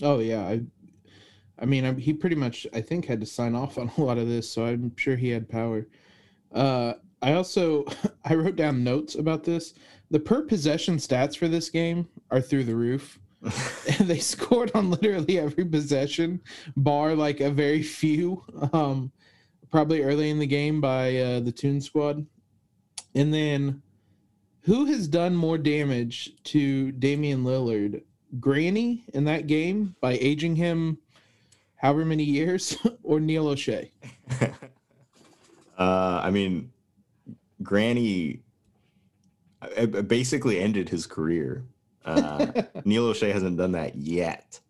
Oh 0.03 0.19
yeah, 0.19 0.43
I, 0.43 0.63
I 1.59 1.67
mean, 1.67 1.85
I, 1.85 1.93
he 1.93 2.13
pretty 2.15 2.37
much 2.37 2.67
I 2.73 2.81
think 2.81 3.05
had 3.05 3.21
to 3.21 3.27
sign 3.27 3.55
off 3.55 3.77
on 3.79 3.91
a 3.97 4.01
lot 4.01 4.19
of 4.19 4.29
this, 4.29 4.51
so 4.51 4.65
I'm 4.65 4.97
sure 4.97 5.17
he 5.17 5.29
had 5.29 5.49
power. 5.49 5.87
Uh, 6.53 6.95
I 7.23 7.33
also 7.33 7.85
I 8.25 8.35
wrote 8.35 8.57
down 8.57 8.85
notes 8.85 9.15
about 9.15 9.45
this. 9.45 9.75
The 10.11 10.21
per 10.21 10.43
possession 10.43 10.97
stats 10.97 11.37
for 11.37 11.49
this 11.49 11.69
game 11.71 12.09
are 12.31 12.41
through 12.41 12.65
the 12.65 12.77
roof. 12.77 13.19
and 13.43 13.53
they 14.09 14.19
scored 14.19 14.71
on 14.75 14.91
literally 14.91 15.39
every 15.39 15.65
possession, 15.65 16.41
bar 16.77 17.15
like 17.15 17.41
a 17.41 17.51
very 17.51 17.83
few. 17.83 18.43
Um, 18.73 19.13
probably 19.71 20.03
early 20.03 20.31
in 20.31 20.39
the 20.39 20.47
game 20.47 20.81
by 20.81 21.17
uh, 21.17 21.41
the 21.41 21.53
Toon 21.53 21.81
Squad. 21.81 22.25
And 23.15 23.33
then, 23.33 23.83
who 24.61 24.85
has 24.87 25.09
done 25.09 25.35
more 25.35 25.59
damage 25.59 26.33
to 26.45 26.93
Damian 26.93 27.45
Lillard? 27.45 28.03
Granny 28.41 29.05
in 29.15 29.25
that 29.25 29.47
game 29.47 29.95
by 30.01 30.13
aging 30.15 30.57
him 30.57 30.99
however 31.77 32.05
many 32.05 32.25
years, 32.25 32.77
or 33.03 33.21
Neil 33.21 33.47
Olshey? 33.47 33.91
Uh, 35.79 36.21
I 36.23 36.31
mean, 36.31 36.71
Granny 37.63 38.43
uh, 39.63 39.83
uh, 39.83 40.03
basically 40.03 40.61
ended 40.61 40.89
his 40.89 41.07
career. 41.07 41.65
Uh, 42.05 42.47
Neil 42.85 43.13
Olshey 43.13 43.33
hasn't 43.33 43.57
done 43.57 43.73
that 43.73 43.97
yet. 43.97 44.61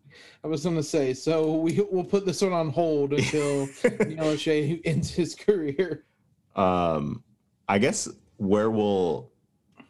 I 0.43 0.47
was 0.47 0.63
gonna 0.63 0.83
say, 0.83 1.13
so 1.13 1.55
we 1.55 1.81
we'll 1.91 2.03
put 2.03 2.25
this 2.25 2.41
one 2.41 2.53
on 2.53 2.69
hold 2.69 3.13
until 3.13 3.65
Neil 3.83 4.33
Olshey 4.33 4.81
ends 4.85 5.09
his 5.09 5.35
career. 5.35 6.05
um, 6.55 7.23
I 7.67 7.79
guess 7.79 8.07
where 8.37 8.69
we'll 8.69 9.31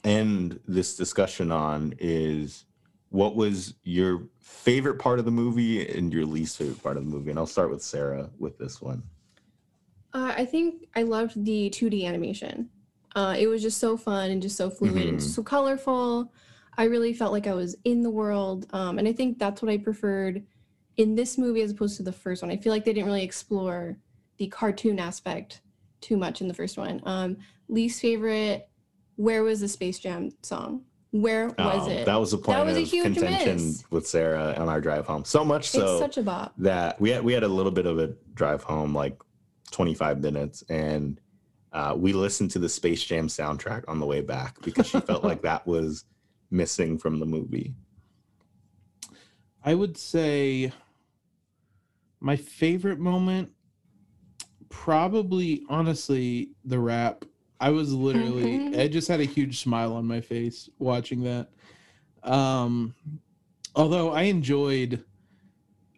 end 0.03 0.59
this 0.67 0.95
discussion 0.95 1.51
on 1.51 1.93
is 1.99 2.65
what 3.09 3.35
was 3.35 3.75
your 3.83 4.23
favorite 4.39 4.99
part 4.99 5.19
of 5.19 5.25
the 5.25 5.31
movie 5.31 5.87
and 5.87 6.11
your 6.11 6.25
least 6.25 6.57
favorite 6.57 6.81
part 6.81 6.97
of 6.97 7.05
the 7.05 7.09
movie? 7.09 7.29
And 7.29 7.39
I'll 7.39 7.45
start 7.45 7.69
with 7.69 7.81
Sarah 7.81 8.29
with 8.39 8.57
this 8.57 8.81
one. 8.81 9.03
Uh, 10.17 10.33
I 10.35 10.45
think 10.45 10.87
I 10.95 11.03
loved 11.03 11.45
the 11.45 11.69
2D 11.69 12.03
animation. 12.05 12.69
Uh, 13.15 13.35
it 13.37 13.45
was 13.45 13.61
just 13.61 13.77
so 13.79 13.95
fun 13.97 14.31
and 14.31 14.41
just 14.41 14.55
so 14.57 14.67
fluid 14.69 15.05
and 15.05 15.19
Mhm. 15.19 15.21
so 15.21 15.43
colorful. 15.43 16.33
I 16.75 16.85
really 16.85 17.13
felt 17.13 17.31
like 17.31 17.45
I 17.45 17.53
was 17.53 17.75
in 17.83 18.01
the 18.01 18.09
world. 18.09 18.65
Um, 18.71 18.97
and 18.97 19.07
I 19.07 19.13
think 19.13 19.37
that's 19.37 19.61
what 19.61 19.69
I 19.71 19.77
preferred 19.77 20.43
in 20.97 21.13
this 21.13 21.37
movie 21.37 21.61
as 21.61 21.69
opposed 21.71 21.97
to 21.97 22.03
the 22.03 22.11
first 22.11 22.41
one. 22.41 22.49
I 22.51 22.57
feel 22.57 22.71
like 22.73 22.83
they 22.83 22.93
didn't 22.93 23.05
really 23.05 23.23
explore 23.23 23.97
the 24.37 24.47
cartoon 24.47 24.97
aspect 24.99 25.61
too 26.01 26.17
much 26.17 26.41
in 26.41 26.47
the 26.47 26.53
first 26.55 26.77
one. 26.79 26.99
Um, 27.03 27.37
least 27.69 28.01
favorite, 28.01 28.67
where 29.17 29.43
was 29.43 29.59
the 29.59 29.67
Space 29.67 29.99
Jam 29.99 30.31
song? 30.41 30.81
Where 31.11 31.47
was 31.59 31.85
Um, 31.85 31.91
it? 31.91 32.05
That 32.07 32.19
was 32.19 32.33
a 32.33 32.37
point 32.37 32.57
that 32.57 32.65
was 32.65 32.77
a 32.77 32.81
of 32.81 32.87
huge 32.87 33.03
contention 33.03 33.55
miss. 33.55 33.83
with 33.91 34.07
Sarah 34.07 34.55
on 34.57 34.67
our 34.67 34.81
drive 34.81 35.05
home. 35.05 35.25
So 35.25 35.43
much 35.45 35.61
it's 35.65 35.69
so 35.73 35.99
such 35.99 36.17
a 36.17 36.23
bop. 36.23 36.53
that 36.57 36.99
we 36.99 37.11
had 37.11 37.23
we 37.23 37.33
had 37.33 37.43
a 37.43 37.47
little 37.47 37.71
bit 37.71 37.85
of 37.85 37.97
a 37.99 38.07
drive 38.33 38.63
home, 38.63 38.93
like 38.95 39.17
25 39.71 40.21
minutes, 40.21 40.63
and 40.69 41.19
uh, 41.73 41.93
we 41.97 42.13
listened 42.13 42.51
to 42.51 42.59
the 42.59 42.69
Space 42.69 43.03
Jam 43.03 43.27
soundtrack 43.27 43.83
on 43.87 43.99
the 43.99 44.05
way 44.05 44.21
back 44.21 44.61
because 44.61 44.87
she 44.87 44.99
felt 45.01 45.23
like 45.23 45.41
that 45.43 45.65
was 45.67 46.05
missing 46.51 46.97
from 46.97 47.19
the 47.19 47.25
movie. 47.25 47.75
I 49.63 49.73
would 49.75 49.97
say 49.97 50.71
my 52.19 52.35
favorite 52.35 52.99
moment, 52.99 53.51
probably 54.69 55.63
honestly, 55.69 56.49
the 56.65 56.79
rap. 56.79 57.25
I 57.59 57.69
was 57.71 57.93
literally, 57.93 58.59
Mhm. 58.59 58.79
I 58.79 58.87
just 58.87 59.07
had 59.07 59.19
a 59.19 59.25
huge 59.25 59.59
smile 59.61 59.93
on 59.93 60.05
my 60.05 60.21
face 60.21 60.69
watching 60.79 61.23
that. 61.23 61.49
Um, 62.23 62.93
although 63.75 64.11
I 64.11 64.23
enjoyed, 64.23 65.03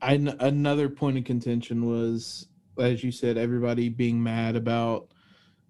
I, 0.02 0.14
another 0.14 0.90
point 0.90 1.18
of 1.18 1.26
contention 1.26 1.86
was, 1.86 2.48
as 2.80 3.04
you 3.04 3.12
said, 3.12 3.38
everybody 3.38 3.90
being 3.90 4.22
mad 4.22 4.56
about 4.56 5.10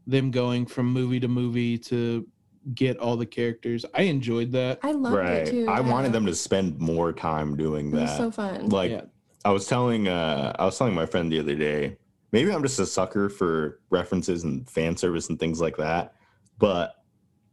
them 0.07 0.31
going 0.31 0.65
from 0.65 0.87
movie 0.91 1.19
to 1.19 1.27
movie 1.27 1.77
to 1.77 2.27
get 2.73 2.97
all 2.97 3.15
the 3.15 3.25
characters. 3.25 3.85
I 3.93 4.03
enjoyed 4.03 4.51
that. 4.51 4.79
I 4.83 4.91
loved 4.91 5.15
right. 5.15 5.47
it 5.47 5.51
too. 5.51 5.67
I 5.67 5.79
wanted 5.81 6.11
them 6.11 6.25
to 6.25 6.35
spend 6.35 6.79
more 6.79 7.13
time 7.13 7.55
doing 7.55 7.87
It 7.87 7.93
was 7.99 8.09
that. 8.09 8.17
so 8.17 8.31
fun. 8.31 8.69
like 8.69 8.91
yeah. 8.91 9.01
I 9.45 9.51
was 9.51 9.67
telling 9.67 10.07
uh 10.07 10.55
I 10.57 10.65
was 10.65 10.77
telling 10.77 10.93
my 10.93 11.05
friend 11.05 11.31
the 11.31 11.39
other 11.39 11.55
day, 11.55 11.97
maybe 12.31 12.51
I'm 12.51 12.61
just 12.61 12.79
a 12.79 12.85
sucker 12.85 13.29
for 13.29 13.79
references 13.89 14.43
and 14.43 14.69
fan 14.69 14.97
service 14.97 15.29
and 15.29 15.39
things 15.39 15.61
like 15.61 15.77
that. 15.77 16.15
But 16.57 16.95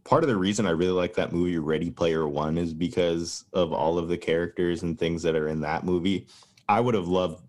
part 0.05 0.25
of 0.25 0.29
the 0.29 0.37
reason 0.37 0.67
I 0.67 0.71
really 0.71 0.93
like 0.93 1.15
that 1.15 1.33
movie 1.33 1.59
Ready 1.59 1.91
Player 1.91 2.27
One 2.27 2.59
is 2.59 2.75
because 2.75 3.45
of 3.53 3.73
all 3.73 3.99
of 3.99 4.09
the 4.09 4.19
characters 4.19 4.83
and 4.83 4.99
things 4.99 5.23
that 5.23 5.37
are 5.37 5.49
in 5.49 5.61
that 5.61 5.85
movie. 5.85 6.27
I 6.69 6.81
would 6.81 6.95
have 6.95 7.07
loved 7.07 7.43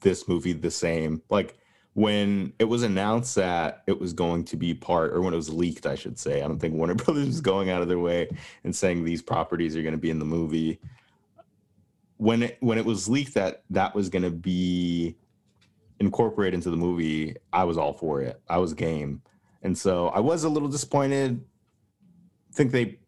this 0.00 0.28
movie 0.28 0.52
the 0.52 0.70
same. 0.70 1.22
Like 1.30 1.56
when 1.94 2.52
it 2.58 2.64
was 2.64 2.82
announced 2.82 3.34
that 3.36 3.82
it 3.86 3.98
was 3.98 4.12
going 4.12 4.44
to 4.44 4.56
be 4.56 4.74
part, 4.74 5.12
or 5.12 5.20
when 5.22 5.32
it 5.32 5.36
was 5.36 5.52
leaked, 5.52 5.86
I 5.86 5.94
should 5.94 6.18
say. 6.18 6.42
I 6.42 6.48
don't 6.48 6.58
think 6.58 6.74
Warner 6.74 6.94
Brothers 6.96 7.26
was 7.26 7.40
going 7.40 7.70
out 7.70 7.82
of 7.82 7.88
their 7.88 7.98
way 7.98 8.28
and 8.64 8.74
saying 8.74 9.04
these 9.04 9.22
properties 9.22 9.76
are 9.76 9.82
going 9.82 9.94
to 9.94 9.98
be 9.98 10.10
in 10.10 10.18
the 10.18 10.24
movie 10.24 10.80
when 12.18 12.42
it 12.42 12.56
when 12.60 12.78
it 12.78 12.84
was 12.84 13.08
leaked 13.08 13.34
that 13.34 13.62
that 13.70 13.94
was 13.94 14.08
going 14.08 14.22
to 14.22 14.30
be 14.30 15.16
incorporated 16.00 16.54
into 16.54 16.70
the 16.70 16.76
movie 16.76 17.36
i 17.52 17.64
was 17.64 17.78
all 17.78 17.92
for 17.92 18.20
it 18.20 18.40
i 18.48 18.58
was 18.58 18.72
game 18.74 19.20
and 19.62 19.76
so 19.76 20.08
i 20.08 20.20
was 20.20 20.44
a 20.44 20.48
little 20.48 20.68
disappointed 20.68 21.42
I 22.50 22.54
think 22.54 22.72
they 22.72 22.98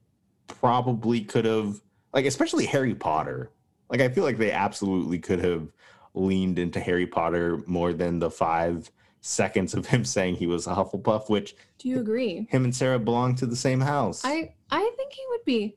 probably 0.47 1.23
could 1.23 1.45
have 1.45 1.81
like 2.13 2.27
especially 2.27 2.67
harry 2.67 2.95
potter 2.95 3.51
like 3.91 4.01
i 4.01 4.09
feel 4.09 4.25
like 4.25 4.39
they 4.39 4.53
absolutely 4.53 5.19
could 5.19 5.43
have 5.43 5.73
leaned 6.19 6.59
into 6.59 6.81
harry 6.81 7.07
potter 7.07 7.63
more 7.67 7.93
than 7.93 8.19
the 8.19 8.31
five 8.31 8.91
seconds 9.21 9.75
of 9.75 9.87
him 9.87 10.05
saying 10.17 10.35
he 10.37 10.47
was 10.47 10.67
a 10.67 10.75
hufflepuff 10.75 11.29
which 11.31 11.55
Do 11.79 11.89
you 11.89 12.01
agree? 12.01 12.47
him 12.51 12.65
and 12.65 12.75
sarah 12.75 12.99
belong 12.99 13.35
to 13.37 13.47
the 13.47 13.57
same 13.57 13.81
house 13.81 14.25
I 14.25 14.53
I 14.71 14.93
think 14.97 15.13
he 15.13 15.23
would 15.31 15.45
be. 15.47 15.77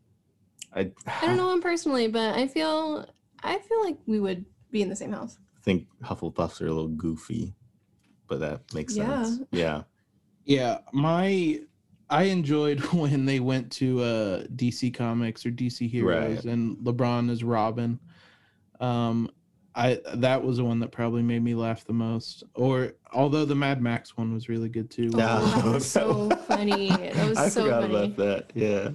I, 0.73 0.91
I 1.21 1.25
don't 1.25 1.38
know 1.38 1.54
him 1.54 1.62
personally, 1.62 2.08
but 2.08 2.36
I 2.36 2.47
feel 2.47 3.06
I 3.43 3.58
feel 3.60 3.84
like 3.84 3.97
we 4.06 4.19
would 4.19 4.45
be 4.69 4.82
in 4.82 4.89
the 4.89 4.95
same 4.95 5.12
house. 5.13 5.38
I 5.58 5.62
think 5.62 5.88
Hufflepuffs 6.04 6.62
are 6.62 6.67
a 6.67 6.71
little 6.73 6.88
goofy, 6.89 7.56
but 8.27 8.39
that 8.41 8.73
makes 8.73 8.95
Yeah. 8.97 9.23
sense. 9.23 9.41
Yeah. 9.51 9.84
Yeah, 10.45 10.80
my 10.91 11.60
I 12.10 12.23
enjoyed 12.23 12.80
when 12.93 13.25
they 13.25 13.39
went 13.39 13.71
to 13.73 14.01
uh 14.01 14.43
DC 14.56 14.93
Comics 14.93 15.45
or 15.45 15.51
DC 15.51 15.89
Heroes 15.89 16.43
Right. 16.45 16.51
and 16.54 16.77
LeBron 16.80 17.30
is 17.30 17.43
Robin. 17.43 17.99
Um 18.80 19.30
I 19.73 19.99
that 20.15 20.43
was 20.43 20.57
the 20.57 20.65
one 20.65 20.79
that 20.79 20.91
probably 20.91 21.21
made 21.21 21.43
me 21.43 21.55
laugh 21.55 21.86
the 21.86 21.93
most. 21.93 22.43
Or 22.55 22.93
although 23.13 23.45
the 23.45 23.55
Mad 23.55 23.81
Max 23.81 24.17
one 24.17 24.34
was 24.34 24.49
really 24.49 24.67
good 24.69 24.89
too. 24.91 25.10
Oh, 25.13 25.17
that 25.17 25.63
was 25.65 25.89
so 25.91 26.29
funny. 26.47 26.89
That 26.89 27.29
was 27.29 27.38
I 27.38 27.49
so 27.49 27.63
forgot 27.63 27.84
funny. 27.84 27.95
about 27.95 28.17
that. 28.17 28.51
Yeah. 28.53 28.89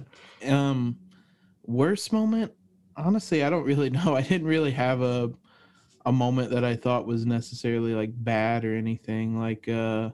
Um 0.45 0.97
worst 1.65 2.13
moment? 2.13 2.51
Honestly, 2.95 3.43
I 3.43 3.49
don't 3.49 3.63
really 3.63 3.89
know. 3.91 4.15
I 4.15 4.21
didn't 4.21 4.47
really 4.47 4.71
have 4.71 5.01
a 5.01 5.31
a 6.05 6.11
moment 6.11 6.51
that 6.51 6.63
I 6.63 6.75
thought 6.75 7.07
was 7.07 7.25
necessarily 7.25 7.93
like 7.93 8.11
bad 8.13 8.63
or 8.63 8.75
anything. 8.75 9.39
Like 9.39 9.67
uh 9.67 10.11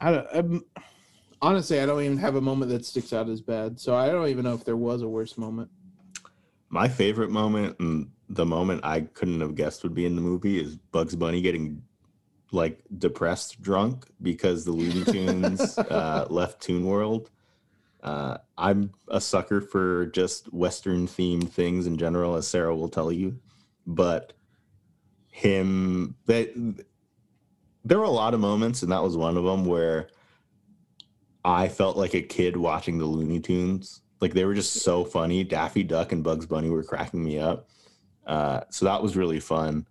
I 0.00 0.10
don't 0.12 0.26
um, 0.34 0.64
honestly 1.40 1.80
I 1.80 1.86
don't 1.86 2.02
even 2.02 2.18
have 2.18 2.34
a 2.34 2.40
moment 2.40 2.72
that 2.72 2.84
sticks 2.84 3.12
out 3.12 3.28
as 3.28 3.40
bad. 3.40 3.78
So 3.78 3.94
I 3.94 4.08
don't 4.08 4.28
even 4.28 4.44
know 4.44 4.54
if 4.54 4.64
there 4.64 4.76
was 4.76 5.02
a 5.02 5.08
worst 5.08 5.38
moment. 5.38 5.70
My 6.68 6.88
favorite 6.88 7.30
moment 7.30 7.76
and 7.78 8.10
the 8.28 8.46
moment 8.46 8.84
I 8.84 9.00
couldn't 9.00 9.40
have 9.40 9.54
guessed 9.54 9.82
would 9.82 9.94
be 9.94 10.06
in 10.06 10.14
the 10.14 10.20
movie 10.20 10.60
is 10.60 10.76
Bugs 10.76 11.16
Bunny 11.16 11.40
getting 11.40 11.82
like 12.52 12.82
depressed 12.96 13.60
drunk 13.60 14.06
because 14.22 14.64
the 14.64 14.72
Looney 14.72 15.04
Tunes 15.04 15.78
uh, 15.78 16.26
left 16.28 16.62
Tune 16.62 16.84
World. 16.84 17.30
Uh, 18.02 18.38
I'm 18.56 18.92
a 19.08 19.20
sucker 19.20 19.60
for 19.60 20.06
just 20.06 20.52
Western 20.52 21.06
themed 21.06 21.50
things 21.50 21.86
in 21.86 21.96
general, 21.96 22.36
as 22.36 22.46
Sarah 22.46 22.76
will 22.76 22.88
tell 22.88 23.10
you. 23.10 23.38
But 23.86 24.34
him, 25.30 26.14
that 26.26 26.52
there 27.84 27.98
were 27.98 28.04
a 28.04 28.10
lot 28.10 28.34
of 28.34 28.40
moments, 28.40 28.82
and 28.82 28.92
that 28.92 29.02
was 29.02 29.16
one 29.16 29.36
of 29.36 29.44
them 29.44 29.64
where 29.64 30.08
I 31.44 31.68
felt 31.68 31.96
like 31.96 32.14
a 32.14 32.22
kid 32.22 32.56
watching 32.56 32.98
the 32.98 33.04
Looney 33.04 33.40
Tunes. 33.40 34.02
Like 34.20 34.34
they 34.34 34.44
were 34.44 34.54
just 34.54 34.74
so 34.74 35.04
funny. 35.04 35.44
Daffy 35.44 35.82
Duck 35.82 36.12
and 36.12 36.22
Bugs 36.24 36.46
Bunny 36.46 36.70
were 36.70 36.82
cracking 36.82 37.24
me 37.24 37.38
up. 37.38 37.68
Uh, 38.28 38.60
so 38.70 38.84
that 38.84 39.02
was 39.02 39.16
really 39.16 39.40
fun. 39.40 39.86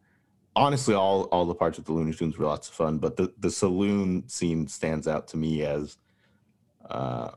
Honestly, 0.56 0.93
all 0.93 1.23
all 1.26 1.45
the 1.45 1.56
parts 1.56 1.78
with 1.78 1.88
the 1.88 1.93
Looney 1.93 2.13
Tunes 2.13 2.38
were 2.38 2.45
lots 2.45 2.69
of 2.69 2.76
fun, 2.76 3.00
but 3.00 3.17
the 3.17 3.34
the 3.39 3.52
saloon 3.52 4.28
scene 4.28 4.67
stands 4.67 5.08
out 5.08 5.28
to 5.30 5.38
me 5.38 5.63
as 5.63 5.97
uh, 6.89 7.32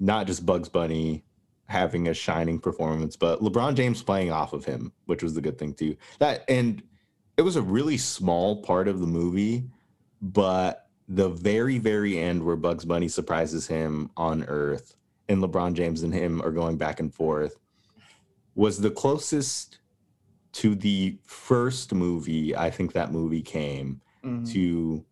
not 0.00 0.26
just 0.26 0.46
Bugs 0.46 0.68
Bunny 0.68 1.24
having 1.66 2.08
a 2.08 2.14
shining 2.14 2.58
performance, 2.58 3.14
but 3.14 3.40
LeBron 3.40 3.74
James 3.74 4.02
playing 4.02 4.32
off 4.32 4.54
of 4.54 4.64
him, 4.64 4.92
which 5.04 5.22
was 5.22 5.34
the 5.34 5.40
good 5.40 5.58
thing 5.58 5.74
too. 5.74 5.96
That 6.20 6.44
and 6.48 6.82
it 7.36 7.42
was 7.42 7.56
a 7.56 7.62
really 7.62 7.98
small 7.98 8.62
part 8.62 8.88
of 8.88 9.00
the 9.00 9.06
movie, 9.06 9.64
but 10.22 10.86
the 11.08 11.28
very 11.28 11.78
very 11.78 12.18
end 12.18 12.44
where 12.44 12.56
Bugs 12.56 12.84
Bunny 12.84 13.08
surprises 13.08 13.66
him 13.66 14.10
on 14.16 14.44
Earth 14.44 14.96
and 15.28 15.42
LeBron 15.42 15.74
James 15.74 16.02
and 16.02 16.12
him 16.12 16.40
are 16.42 16.50
going 16.50 16.76
back 16.76 17.00
and 17.00 17.12
forth 17.12 17.56
was 18.54 18.78
the 18.80 18.90
closest 18.90 19.78
to 20.52 20.74
the 20.74 21.18
first 21.24 21.92
movie 21.92 22.56
I 22.56 22.70
think 22.70 22.92
that 22.92 23.12
movie 23.12 23.42
came 23.42 24.00
to 24.46 25.04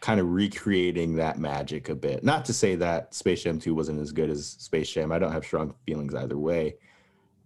kind 0.00 0.20
of 0.20 0.30
recreating 0.30 1.16
that 1.16 1.38
magic 1.38 1.88
a 1.88 1.94
bit. 1.94 2.22
Not 2.22 2.44
to 2.46 2.52
say 2.52 2.76
that 2.76 3.14
Space 3.14 3.42
Jam 3.42 3.58
2 3.58 3.74
wasn't 3.74 4.00
as 4.00 4.12
good 4.12 4.30
as 4.30 4.46
Space 4.46 4.90
Jam. 4.90 5.10
I 5.12 5.18
don't 5.18 5.32
have 5.32 5.44
strong 5.44 5.74
feelings 5.86 6.14
either 6.14 6.38
way. 6.38 6.76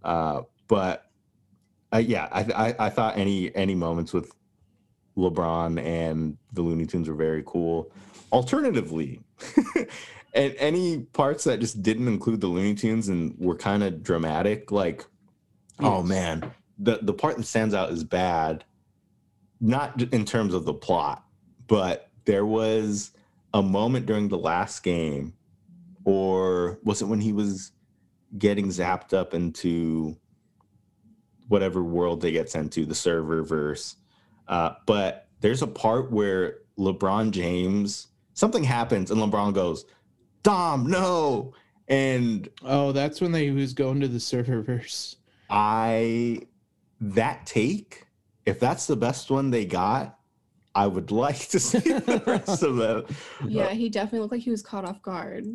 Uh, 0.04 0.42
but 0.68 1.06
uh, 1.92 1.98
yeah, 1.98 2.28
I, 2.32 2.40
I 2.40 2.86
I 2.86 2.90
thought 2.90 3.16
any 3.18 3.54
any 3.54 3.74
moments 3.74 4.12
with 4.12 4.32
LeBron 5.16 5.80
and 5.80 6.36
the 6.52 6.62
Looney 6.62 6.86
Tunes 6.86 7.08
were 7.08 7.14
very 7.14 7.42
cool. 7.46 7.92
Alternatively, 8.32 9.20
and 10.34 10.54
any 10.58 11.00
parts 11.00 11.44
that 11.44 11.60
just 11.60 11.82
didn't 11.82 12.08
include 12.08 12.40
the 12.40 12.46
Looney 12.46 12.74
Tunes 12.74 13.08
and 13.08 13.38
were 13.38 13.56
kind 13.56 13.82
of 13.82 14.02
dramatic, 14.02 14.72
like, 14.72 15.04
oh 15.84 16.02
man, 16.02 16.50
the 16.78 16.98
the 17.02 17.12
part 17.12 17.36
that 17.36 17.44
stands 17.44 17.74
out 17.74 17.90
is 17.90 18.04
bad, 18.04 18.64
not 19.60 20.00
in 20.12 20.24
terms 20.24 20.54
of 20.54 20.64
the 20.64 20.74
plot, 20.74 21.24
but 21.66 22.10
there 22.24 22.46
was 22.46 23.12
a 23.54 23.62
moment 23.62 24.06
during 24.06 24.28
the 24.28 24.38
last 24.38 24.82
game, 24.82 25.34
or 26.04 26.78
was 26.82 27.02
it 27.02 27.06
when 27.06 27.20
he 27.20 27.32
was 27.32 27.72
getting 28.38 28.68
zapped 28.68 29.12
up 29.12 29.34
into 29.34 30.16
whatever 31.48 31.82
world 31.82 32.20
they 32.20 32.32
get 32.32 32.48
sent 32.48 32.72
to, 32.72 32.86
the 32.86 32.94
Serververse. 32.94 33.96
Uh, 34.48 34.72
but 34.86 35.28
there's 35.40 35.62
a 35.62 35.66
part 35.66 36.10
where 36.10 36.58
LeBron 36.78 37.30
James, 37.30 38.08
something 38.32 38.64
happens 38.64 39.10
and 39.10 39.20
LeBron 39.20 39.52
goes, 39.52 39.84
Dom, 40.42 40.86
no. 40.86 41.52
And 41.88 42.48
Oh, 42.64 42.92
that's 42.92 43.20
when 43.20 43.32
they 43.32 43.50
was 43.50 43.74
going 43.74 44.00
to 44.00 44.08
the 44.08 44.18
serververse. 44.18 45.16
I, 45.52 46.40
that 47.00 47.44
take, 47.46 48.06
if 48.46 48.58
that's 48.58 48.86
the 48.86 48.96
best 48.96 49.30
one 49.30 49.50
they 49.50 49.64
got, 49.66 50.18
I 50.74 50.86
would 50.86 51.10
like 51.24 51.48
to 51.50 51.60
see 51.60 51.78
the 51.78 52.22
rest 52.26 52.62
of 52.62 52.76
them. 52.76 53.04
Yeah, 53.46 53.70
he 53.70 53.88
definitely 53.88 54.20
looked 54.20 54.32
like 54.32 54.42
he 54.42 54.50
was 54.50 54.62
caught 54.62 54.84
off 54.84 55.02
guard. 55.02 55.46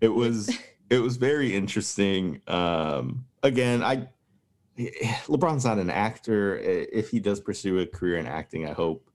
it 0.00 0.08
was 0.08 0.50
it 0.90 0.98
was 1.00 1.16
very 1.16 1.52
interesting 1.56 2.40
um 2.46 3.24
again 3.42 3.82
i 3.82 4.06
lebron's 5.26 5.64
not 5.64 5.78
an 5.78 5.90
actor 5.90 6.58
if 6.58 7.08
he 7.10 7.18
does 7.18 7.40
pursue 7.40 7.78
a 7.78 7.86
career 7.86 8.18
in 8.18 8.26
acting 8.26 8.68
i 8.68 8.72
hope 8.72 9.10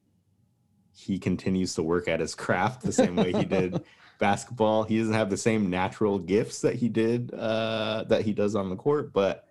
he 0.94 1.18
continues 1.20 1.76
to 1.76 1.84
work 1.84 2.08
at 2.10 2.20
his 2.20 2.34
craft 2.36 2.82
the 2.82 2.92
same 2.92 3.16
way 3.16 3.32
he 3.32 3.46
did 3.46 3.82
basketball 4.20 4.84
he 4.84 4.98
doesn't 4.98 5.14
have 5.14 5.30
the 5.30 5.38
same 5.38 5.70
natural 5.70 6.18
gifts 6.20 6.60
that 6.62 6.76
he 6.76 6.90
did 6.90 7.32
uh 7.36 8.04
that 8.10 8.24
he 8.24 8.34
does 8.34 8.56
on 8.56 8.70
the 8.70 8.76
court 8.76 9.14
but 9.14 9.48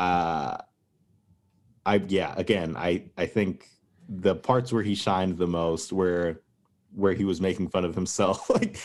uh 0.00 0.56
i 1.86 2.02
yeah 2.08 2.34
again 2.36 2.76
i 2.76 3.04
i 3.16 3.26
think 3.26 3.66
the 4.08 4.34
parts 4.34 4.72
where 4.72 4.82
he 4.82 4.94
shined 4.94 5.38
the 5.38 5.46
most 5.46 5.92
where 5.92 6.40
where 6.94 7.12
he 7.12 7.24
was 7.24 7.40
making 7.40 7.68
fun 7.68 7.84
of 7.84 7.94
himself 7.94 8.50
like 8.58 8.78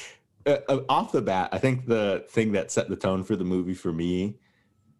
uh, 0.45 0.59
uh, 0.69 0.79
off 0.89 1.11
the 1.11 1.21
bat, 1.21 1.49
I 1.51 1.57
think 1.57 1.87
the 1.87 2.25
thing 2.29 2.51
that 2.51 2.71
set 2.71 2.87
the 2.87 2.95
tone 2.95 3.23
for 3.23 3.35
the 3.35 3.43
movie 3.43 3.73
for 3.73 3.91
me 3.91 4.37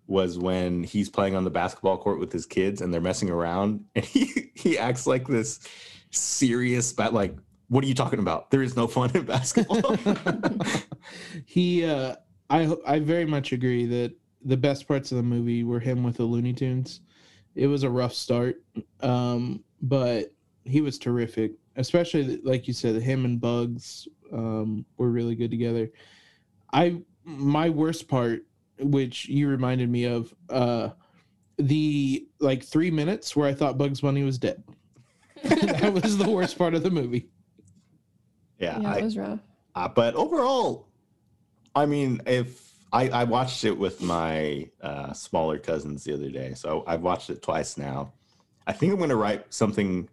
was 0.08 0.38
when 0.38 0.84
he's 0.84 1.10
playing 1.10 1.36
on 1.36 1.44
the 1.44 1.50
basketball 1.50 1.98
court 1.98 2.20
with 2.20 2.32
his 2.32 2.46
kids 2.46 2.82
and 2.82 2.94
they're 2.94 3.02
messing 3.02 3.30
around, 3.30 3.86
and 3.96 4.06
he 4.06 4.52
he 4.56 4.78
acts 4.78 5.06
like 5.06 5.28
this 5.28 5.60
serious, 6.12 6.94
but 6.94 7.14
like, 7.14 7.36
what 7.70 7.84
are 7.84 7.88
you 7.88 7.94
talking 7.94 8.20
about? 8.20 8.50
There 8.50 8.64
is 8.64 8.76
no 8.76 8.88
fun 8.88 9.12
in 9.16 9.24
basketball. 9.26 9.98
he 11.46 11.86
uh 11.86 12.16
i 12.50 12.76
i 12.86 13.00
very 13.00 13.26
much 13.26 13.52
agree 13.52 13.86
that 13.86 14.14
the 14.46 14.56
best 14.56 14.88
parts 14.88 15.12
of 15.12 15.18
the 15.18 15.24
movie 15.24 15.64
were 15.64 15.80
him 15.80 16.04
with 16.04 16.18
the 16.18 16.24
looney 16.24 16.54
tunes. 16.54 17.02
It 17.56 17.68
was 17.68 17.84
a 17.84 17.90
rough 17.90 18.14
start 18.14 18.62
um 19.02 19.64
but 19.82 20.32
he 20.64 20.82
was 20.82 20.98
terrific 20.98 21.52
especially 21.76 22.38
like 22.44 22.68
you 22.68 22.74
said 22.74 23.02
him 23.02 23.26
and 23.26 23.40
bugs 23.42 24.08
um 24.32 24.86
were 24.98 25.10
really 25.10 25.36
good 25.36 25.52
together. 25.52 25.90
I 26.72 27.02
my 27.24 27.70
worst 27.70 28.08
part 28.08 28.46
which 28.80 29.28
you 29.28 29.48
reminded 29.48 29.90
me 29.90 30.06
of 30.06 30.34
uh 30.50 30.90
the 31.58 32.28
like 32.40 32.64
three 32.64 32.92
minutes 32.92 33.34
where 33.34 33.48
i 33.48 33.54
thought 33.54 33.78
bugs 33.78 34.02
bunny 34.02 34.24
was 34.24 34.38
dead. 34.38 34.64
That 35.44 35.94
was 35.94 36.18
the 36.18 36.30
worst 36.30 36.58
part 36.58 36.74
of 36.74 36.84
the 36.84 36.90
movie. 36.90 37.30
Yeah, 38.60 38.80
yeah, 38.80 38.90
I, 38.90 38.98
it 38.98 39.04
was 39.04 39.18
rough. 39.18 39.40
Uh, 39.76 39.88
but 39.88 40.16
overall, 40.16 40.88
I 41.76 41.86
mean, 41.86 42.22
if 42.26 42.75
I, 42.96 43.10
I 43.10 43.24
watched 43.26 43.66
it 43.66 43.78
with 43.78 44.02
my 44.02 44.70
uh, 44.82 45.12
smaller 45.12 45.58
cousins 45.60 46.06
the 46.06 46.14
other 46.14 46.30
day, 46.30 46.54
so 46.54 46.86
I've 46.88 47.02
watched 47.02 47.30
it 47.30 47.42
twice 47.42 47.78
now. 47.78 48.14
I 48.66 48.72
think 48.72 48.94
I'm 48.94 48.98
going 49.00 49.10
to 49.10 49.18
write 49.18 49.54
something 49.54 50.08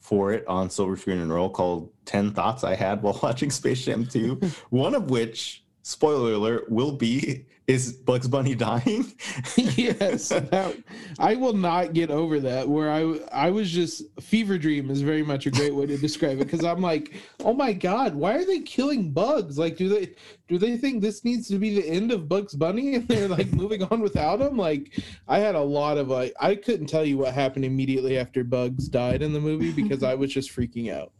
for 0.00 0.32
it 0.32 0.44
on 0.48 0.68
Silver 0.68 0.96
Screen 0.96 1.18
and 1.18 1.32
Roll 1.32 1.48
called 1.48 1.92
10 2.06 2.32
Thoughts 2.32 2.64
I 2.64 2.74
Had 2.74 3.00
While 3.00 3.20
Watching 3.22 3.52
Space 3.52 3.84
Jam 3.84 4.06
2, 4.06 4.40
one 4.70 4.96
of 4.96 5.08
which, 5.08 5.62
spoiler 5.82 6.32
alert, 6.32 6.68
will 6.68 6.90
be 6.90 7.46
is 7.66 7.92
Bugs 7.92 8.28
Bunny 8.28 8.54
dying. 8.54 9.12
yes, 9.56 10.28
that, 10.28 10.76
I 11.18 11.34
will 11.34 11.52
not 11.52 11.94
get 11.94 12.10
over 12.10 12.38
that. 12.40 12.68
Where 12.68 12.90
I 12.90 13.18
I 13.32 13.50
was 13.50 13.70
just 13.70 14.04
fever 14.20 14.56
dream 14.56 14.90
is 14.90 15.02
very 15.02 15.24
much 15.24 15.46
a 15.46 15.50
great 15.50 15.74
way 15.74 15.86
to 15.86 15.96
describe 15.96 16.40
it 16.40 16.44
because 16.44 16.64
I'm 16.64 16.80
like, 16.80 17.14
oh 17.44 17.52
my 17.52 17.72
god, 17.72 18.14
why 18.14 18.34
are 18.34 18.44
they 18.44 18.60
killing 18.60 19.10
bugs? 19.12 19.58
Like, 19.58 19.76
do 19.76 19.88
they 19.88 20.14
do 20.46 20.58
they 20.58 20.76
think 20.76 21.02
this 21.02 21.24
needs 21.24 21.48
to 21.48 21.58
be 21.58 21.74
the 21.74 21.88
end 21.88 22.12
of 22.12 22.28
Bugs 22.28 22.54
Bunny 22.54 22.94
and 22.94 23.08
they're 23.08 23.28
like 23.28 23.52
moving 23.52 23.82
on 23.84 24.00
without 24.00 24.40
him? 24.40 24.56
Like, 24.56 24.92
I 25.26 25.40
had 25.40 25.56
a 25.56 25.60
lot 25.60 25.98
of 25.98 26.08
like, 26.08 26.34
I 26.40 26.54
couldn't 26.54 26.86
tell 26.86 27.04
you 27.04 27.18
what 27.18 27.34
happened 27.34 27.64
immediately 27.64 28.16
after 28.16 28.44
Bugs 28.44 28.88
died 28.88 29.22
in 29.22 29.32
the 29.32 29.40
movie 29.40 29.72
because 29.72 30.04
I 30.04 30.14
was 30.14 30.32
just 30.32 30.54
freaking 30.54 30.94
out. 30.94 31.12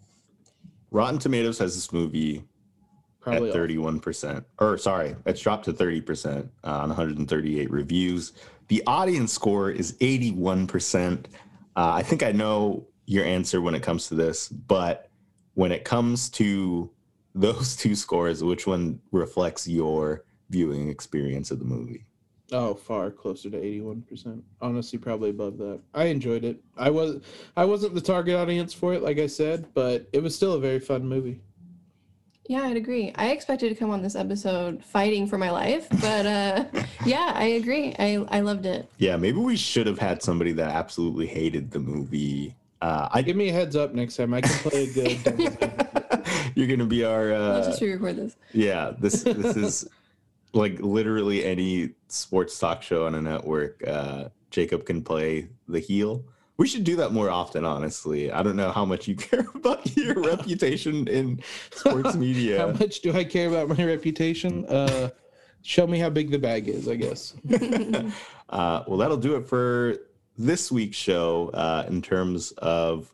Rotten 0.92 1.18
Tomatoes 1.18 1.58
has 1.58 1.74
this 1.74 1.92
movie 1.92 2.44
Probably 3.26 3.50
at 3.50 3.56
31%. 3.56 4.44
Or 4.60 4.78
sorry, 4.78 5.16
it's 5.26 5.40
dropped 5.40 5.64
to 5.64 5.72
30% 5.72 6.48
uh, 6.62 6.70
on 6.70 6.88
138 6.90 7.68
reviews. 7.72 8.32
The 8.68 8.84
audience 8.86 9.32
score 9.32 9.68
is 9.68 9.94
81%. 9.94 11.24
Uh, 11.24 11.26
I 11.74 12.04
think 12.04 12.22
I 12.22 12.30
know 12.30 12.86
your 13.06 13.24
answer 13.24 13.60
when 13.60 13.74
it 13.74 13.82
comes 13.82 14.06
to 14.08 14.14
this, 14.14 14.48
but 14.48 15.10
when 15.54 15.72
it 15.72 15.84
comes 15.84 16.30
to 16.30 16.88
those 17.34 17.74
two 17.74 17.96
scores, 17.96 18.44
which 18.44 18.64
one 18.64 19.00
reflects 19.10 19.66
your 19.66 20.24
viewing 20.48 20.88
experience 20.88 21.50
of 21.50 21.58
the 21.58 21.64
movie? 21.64 22.06
Oh, 22.52 22.74
far 22.74 23.10
closer 23.10 23.50
to 23.50 23.58
eighty-one 23.60 24.02
percent. 24.02 24.44
Honestly, 24.60 25.00
probably 25.00 25.30
above 25.30 25.58
that. 25.58 25.80
I 25.92 26.04
enjoyed 26.04 26.44
it. 26.44 26.62
I 26.76 26.90
was, 26.90 27.20
I 27.56 27.64
wasn't 27.64 27.94
the 27.94 28.00
target 28.00 28.36
audience 28.36 28.72
for 28.72 28.94
it, 28.94 29.02
like 29.02 29.18
I 29.18 29.26
said, 29.26 29.66
but 29.74 30.08
it 30.12 30.22
was 30.22 30.36
still 30.36 30.52
a 30.52 30.60
very 30.60 30.78
fun 30.78 31.08
movie. 31.08 31.40
Yeah, 32.48 32.62
I'd 32.62 32.76
agree. 32.76 33.12
I 33.16 33.30
expected 33.30 33.68
to 33.70 33.74
come 33.74 33.90
on 33.90 34.02
this 34.02 34.14
episode 34.14 34.84
fighting 34.84 35.26
for 35.26 35.38
my 35.38 35.50
life, 35.50 35.88
but 36.00 36.26
uh, 36.26 36.64
yeah, 37.06 37.32
I 37.34 37.44
agree. 37.60 37.94
I 37.98 38.24
I 38.28 38.40
loved 38.40 38.66
it. 38.66 38.88
Yeah, 38.98 39.16
maybe 39.16 39.38
we 39.38 39.56
should 39.56 39.86
have 39.86 39.98
had 39.98 40.22
somebody 40.22 40.52
that 40.52 40.70
absolutely 40.70 41.26
hated 41.26 41.70
the 41.70 41.80
movie. 41.80 42.54
Uh, 42.82 43.08
I 43.10 43.22
Give 43.22 43.36
me 43.36 43.48
a 43.48 43.52
heads 43.52 43.74
up 43.74 43.94
next 43.94 44.16
time. 44.16 44.34
I 44.34 44.42
can 44.42 44.52
play 44.70 44.84
a 44.84 44.92
good. 44.92 46.50
you're 46.54 46.68
gonna 46.68 46.86
be 46.86 47.04
our 47.04 47.30
Let's 47.36 47.66
uh, 47.66 47.70
just 47.70 47.82
re-record 47.82 48.16
this. 48.16 48.36
yeah. 48.52 48.92
This 48.98 49.22
this 49.22 49.56
is 49.66 49.88
like 50.52 50.78
literally 50.80 51.44
any 51.44 51.90
sports 52.08 52.58
talk 52.58 52.82
show 52.82 53.06
on 53.06 53.14
a 53.14 53.20
network. 53.20 53.82
Uh, 53.86 54.28
Jacob 54.50 54.86
can 54.86 55.02
play 55.02 55.48
the 55.68 55.80
heel. 55.80 56.24
We 56.58 56.66
should 56.66 56.84
do 56.84 56.96
that 56.96 57.12
more 57.12 57.30
often. 57.30 57.64
Honestly, 57.64 58.30
I 58.32 58.42
don't 58.42 58.56
know 58.56 58.72
how 58.72 58.84
much 58.84 59.06
you 59.08 59.16
care 59.28 59.46
about 59.54 59.96
your 59.96 60.14
reputation 60.14 61.06
in 61.08 61.42
sports 61.70 62.14
media. 62.14 62.58
How 62.58 62.72
much 62.72 63.00
do 63.00 63.12
I 63.14 63.24
care 63.24 63.48
about 63.48 63.76
my 63.76 63.84
reputation? 63.84 64.64
Uh, 64.66 65.10
show 65.62 65.86
me 65.86 65.98
how 65.98 66.10
big 66.10 66.30
the 66.30 66.38
bag 66.38 66.68
is. 66.68 66.88
I 66.88 66.96
guess. 66.96 67.34
Uh, 68.48 68.84
well, 68.86 68.96
that'll 68.96 69.16
do 69.16 69.34
it 69.34 69.44
for 69.44 69.96
this 70.38 70.70
week's 70.70 70.96
show 70.96 71.50
uh, 71.52 71.84
in 71.88 72.00
terms 72.00 72.52
of 72.58 73.12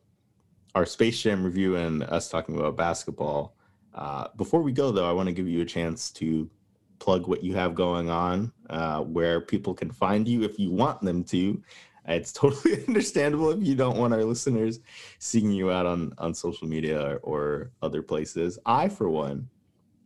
our 0.75 0.85
Space 0.85 1.21
Jam 1.23 1.43
review 1.43 1.77
and 1.77 2.03
us 2.03 2.29
talking 2.29 2.55
about 2.59 2.77
basketball. 2.77 3.57
Uh, 3.95 4.29
before 4.37 4.61
we 4.61 4.73
go, 4.73 4.91
though, 4.91 5.09
I 5.09 5.13
want 5.13 5.29
to 5.29 5.33
give 5.33 5.49
you 5.49 5.63
a 5.63 5.65
chance 5.65 6.11
to 6.13 6.51
plug 6.99 7.27
what 7.27 7.43
you 7.43 7.55
have 7.55 7.75
going 7.75 8.11
on, 8.11 8.53
uh, 8.71 9.01
where 9.01 9.41
people 9.41 9.75
can 9.75 9.91
find 9.91 10.27
you 10.29 10.43
if 10.43 10.59
you 10.59 10.71
want 10.71 11.01
them 11.03 11.25
to. 11.25 11.61
It's 12.07 12.33
totally 12.33 12.85
understandable 12.89 13.51
if 13.51 13.63
you 13.63 13.75
don't 13.75 13.97
want 13.97 14.15
our 14.15 14.25
listeners 14.25 14.81
seeing 15.19 15.51
you 15.51 15.71
out 15.71 15.87
on, 15.87 16.13
on 16.19 16.35
social 16.35 16.67
media 16.67 17.01
or, 17.01 17.19
or 17.23 17.71
other 17.81 18.03
places. 18.03 18.59
I, 18.67 18.89
for 18.89 19.09
one, 19.09 19.49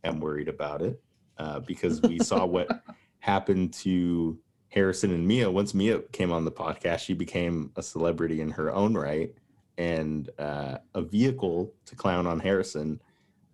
am 0.05 0.21
worried 0.21 0.49
about 0.49 0.83
it 0.83 1.03
uh, 1.39 1.61
because 1.61 2.03
we 2.03 2.19
saw 2.19 2.45
what 2.47 2.69
happened 3.21 3.73
to 3.75 4.39
Harrison 4.69 5.13
and 5.13 5.27
Mia. 5.27 5.51
Once 5.51 5.75
Mia 5.75 6.01
came 6.13 6.33
on 6.33 6.45
the 6.45 6.53
podcast, 6.53 7.01
she 7.01 7.15
became 7.15 7.73
a 7.77 7.83
celebrity 7.83 8.41
in 8.41 8.51
her 8.51 8.73
own 8.73 8.95
right 8.95 9.33
and 9.79 10.31
uh, 10.39 10.79
a 10.95 11.03
vehicle 11.03 11.73
to 11.87 11.95
clown 11.95 12.27
on 12.27 12.41
Harrison 12.41 13.01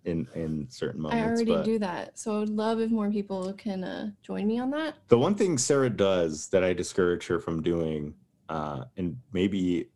in 0.05 0.27
in 0.35 0.67
certain 0.69 1.01
moments. 1.01 1.41
I 1.41 1.45
already 1.45 1.71
do 1.71 1.79
that, 1.79 2.17
so 2.19 2.41
I'd 2.41 2.49
love 2.49 2.79
if 2.79 2.91
more 2.91 3.09
people 3.09 3.53
can 3.53 3.83
uh, 3.83 4.11
join 4.21 4.47
me 4.47 4.59
on 4.59 4.69
that. 4.71 4.95
the 5.07 5.17
one 5.17 5.35
thing 5.35 5.57
Sarah 5.57 5.89
does 5.89 6.47
that 6.49 6.63
I 6.63 6.73
discourage 6.73 7.27
her 7.27 7.39
from 7.39 7.61
doing, 7.61 8.13
uh, 8.49 8.85
and 8.97 9.17
maybe 9.31 9.89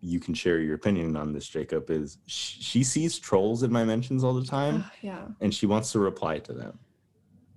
you 0.00 0.20
can 0.20 0.34
share 0.34 0.60
your 0.60 0.74
opinion 0.74 1.16
on 1.16 1.32
this, 1.32 1.48
Jacob, 1.48 1.90
is 1.90 2.18
sh- 2.26 2.58
she 2.60 2.84
sees 2.84 3.18
trolls 3.18 3.62
in 3.62 3.72
my 3.72 3.84
mentions 3.84 4.22
all 4.22 4.34
the 4.34 4.44
time, 4.46 4.84
Ugh, 4.86 4.92
yeah, 5.02 5.24
and 5.40 5.54
she 5.54 5.66
wants 5.66 5.92
to 5.92 5.98
reply 5.98 6.38
to 6.40 6.52
them. 6.52 6.78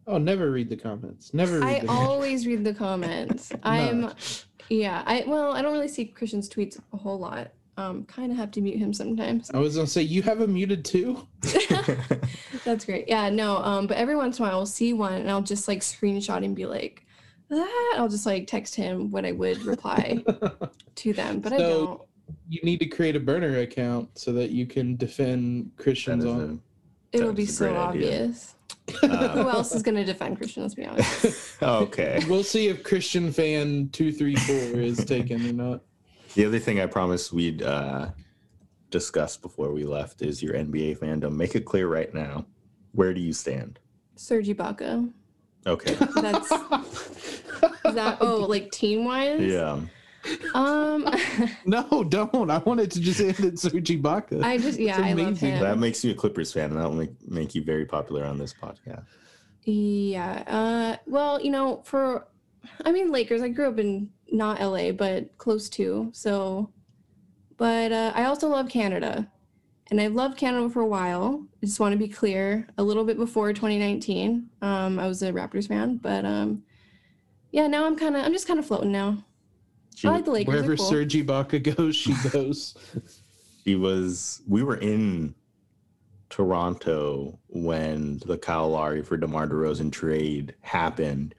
Oh, 0.08 0.18
never 0.18 0.52
read 0.52 0.70
the 0.70 0.76
comments. 0.76 1.34
Never 1.34 1.60
read 1.60 1.64
I 1.64 1.80
the 1.86 1.92
always 1.92 2.48
read 2.48 2.64
the 2.64 2.74
comments. 2.74 3.52
I'm, 3.64 4.12
yeah, 4.70 5.04
I 5.06 5.24
well, 5.28 5.54
I 5.54 5.62
don't 5.62 5.74
really 5.74 5.88
see 5.88 6.06
Christian's 6.06 6.50
tweets 6.50 6.80
a 6.94 6.98
whole 6.98 7.20
lot. 7.20 7.52
Um, 7.78 8.04
kind 8.06 8.32
of 8.32 8.38
have 8.38 8.52
to 8.52 8.62
mute 8.62 8.78
him 8.78 8.94
sometimes. 8.94 9.50
I 9.54 9.58
was 9.60 9.76
gonna 9.76 9.88
say 9.88 10.02
you 10.02 10.22
have 10.24 10.42
a 10.42 10.48
muted 10.48 10.84
too. 10.84 11.28
That's 12.66 12.86
great. 12.86 13.08
Yeah, 13.08 13.30
no, 13.30 13.58
um, 13.58 13.88
but 13.88 13.98
every 13.98 14.16
once 14.16 14.40
in 14.40 14.46
a 14.46 14.48
while 14.48 14.60
I'll 14.60 14.66
see 14.66 14.94
one 14.94 15.14
and 15.14 15.30
I'll 15.30 15.42
just 15.42 15.68
like 15.68 15.80
screenshot 15.80 16.44
and 16.44 16.56
be 16.56 16.66
like, 16.66 17.06
that. 17.52 17.96
I'll 17.98 18.10
just 18.10 18.26
like 18.26 18.48
text 18.48 18.76
him 18.76 19.12
what 19.12 19.26
I 19.26 19.32
would 19.32 19.62
reply 19.64 20.24
to 20.96 21.14
them, 21.14 21.40
but 21.40 21.54
I 21.54 21.58
So- 21.58 21.86
don't. 21.86 22.02
you 22.50 22.60
need 22.64 22.80
to 22.80 22.86
create 22.88 23.16
a 23.16 23.20
burner 23.20 23.60
account 23.60 24.10
so 24.18 24.32
that 24.34 24.50
you 24.52 24.66
can 24.66 24.96
defend 24.98 25.72
Christians 25.78 26.24
is 26.26 26.32
on. 26.32 26.62
It'll 27.12 27.34
be 27.34 27.46
so 27.46 27.76
obvious. 27.76 28.56
a- 29.04 29.08
Who 29.08 29.42
uh, 29.42 29.54
else 29.54 29.76
is 29.76 29.84
gonna 29.84 30.04
defend 30.06 30.38
Christian? 30.38 30.64
Let's 30.64 30.76
be 30.76 30.86
honest. 30.86 31.58
okay. 31.62 32.24
We'll 32.28 32.44
see 32.44 32.68
if 32.68 32.84
Christian 32.84 33.32
fan 33.32 33.90
two 33.92 34.12
three 34.12 34.36
four 34.36 34.56
is 34.80 35.04
taken 35.06 35.46
or 35.48 35.54
not. 35.54 35.82
The 36.36 36.46
other 36.46 36.60
thing 36.60 36.80
I 36.80 36.86
promised 36.86 37.34
we'd 37.34 37.62
uh, 37.62 38.10
discuss 38.90 39.36
before 39.38 39.72
we 39.74 39.84
left 39.84 40.22
is 40.22 40.42
your 40.42 40.54
NBA 40.54 41.00
fandom. 41.00 41.34
Make 41.36 41.56
it 41.56 41.66
clear 41.66 41.88
right 41.88 42.14
now. 42.14 42.46
Where 42.94 43.14
do 43.14 43.20
you 43.22 43.34
stand? 43.34 43.80
Serge 44.16 44.48
Ibaka. 44.48 45.12
Okay. 45.68 45.94
That's 46.16 46.52
is 46.52 47.96
that. 47.96 48.18
Oh, 48.22 48.46
like 48.48 48.72
team 48.72 49.06
wise. 49.06 49.42
Yeah. 49.42 49.80
Um, 50.54 51.08
No, 51.66 52.04
don't. 52.04 52.50
I 52.50 52.58
wanted 52.60 52.92
to 52.92 53.00
just 53.02 53.20
end 53.20 53.40
it 53.40 53.60
Serge 53.60 53.90
Ibaka. 53.90 54.44
I 54.44 54.58
just 54.58 54.80
yeah, 54.80 55.00
I 55.00 55.14
love 55.14 55.38
him. 55.40 55.60
That 55.60 55.80
makes 55.80 56.04
you 56.04 56.12
a 56.12 56.14
Clippers 56.14 56.54
fan, 56.54 56.72
and 56.72 56.80
that'll 56.80 56.94
make, 56.94 57.12
make 57.28 57.56
you 57.56 57.64
very 57.64 57.86
popular 57.86 58.26
on 58.26 58.38
this 58.38 58.54
podcast. 58.54 59.06
Yeah. 59.64 60.44
Uh, 60.48 60.98
well, 61.06 61.42
you 61.42 61.52
know, 61.52 61.82
for 61.86 62.28
I 62.86 62.92
mean 62.92 63.12
Lakers. 63.12 63.42
I 63.42 63.50
grew 63.50 63.68
up 63.68 63.80
in 63.80 64.10
not 64.32 64.62
LA, 64.62 64.92
but 64.92 65.38
close 65.38 65.70
to. 65.70 66.10
So, 66.14 66.72
but 67.58 67.92
uh, 67.92 68.12
I 68.16 68.26
also 68.26 68.48
love 68.48 68.70
Canada, 68.70 69.30
and 69.92 70.00
I've 70.00 70.16
loved 70.16 70.38
Canada 70.38 70.70
for 70.70 70.80
a 70.80 70.88
while. 70.88 71.46
I 71.62 71.66
just 71.66 71.80
want 71.80 71.92
to 71.92 71.98
be 71.98 72.08
clear. 72.08 72.66
A 72.78 72.84
little 72.84 73.04
bit 73.04 73.18
before 73.18 73.52
2019, 73.52 74.50
um, 74.62 74.98
I 74.98 75.08
was 75.08 75.22
a 75.22 75.34
Raptors 75.34 75.68
fan, 75.68 75.98
but 75.98 76.26
um, 76.26 76.64
yeah, 77.52 77.68
now 77.68 77.86
I'm 77.86 77.98
kind 77.98 78.16
of 78.16 78.24
I'm 78.24 78.32
just 78.32 78.48
kind 78.48 78.58
of 78.58 78.66
floating 78.66 78.94
now. 78.94 79.24
She, 79.94 80.08
I 80.08 80.12
like 80.12 80.26
the 80.26 80.32
Lakers. 80.32 80.48
Wherever 80.48 80.68
They're 80.70 80.78
cool. 80.78 80.90
Serge 80.90 81.14
Ibaka 81.14 81.76
goes, 81.76 81.96
she 81.98 82.16
goes. 82.30 82.78
she 83.66 83.76
was, 83.76 84.42
we 84.48 84.64
were 84.64 84.78
in 84.78 85.36
Toronto 86.30 87.38
when 87.50 88.22
the 88.26 88.38
Kyle 88.38 88.70
Lowry 88.70 89.04
for 89.04 89.18
DeMar 89.18 89.48
DeRozan 89.48 89.92
trade 89.92 90.56
happened. 90.62 91.36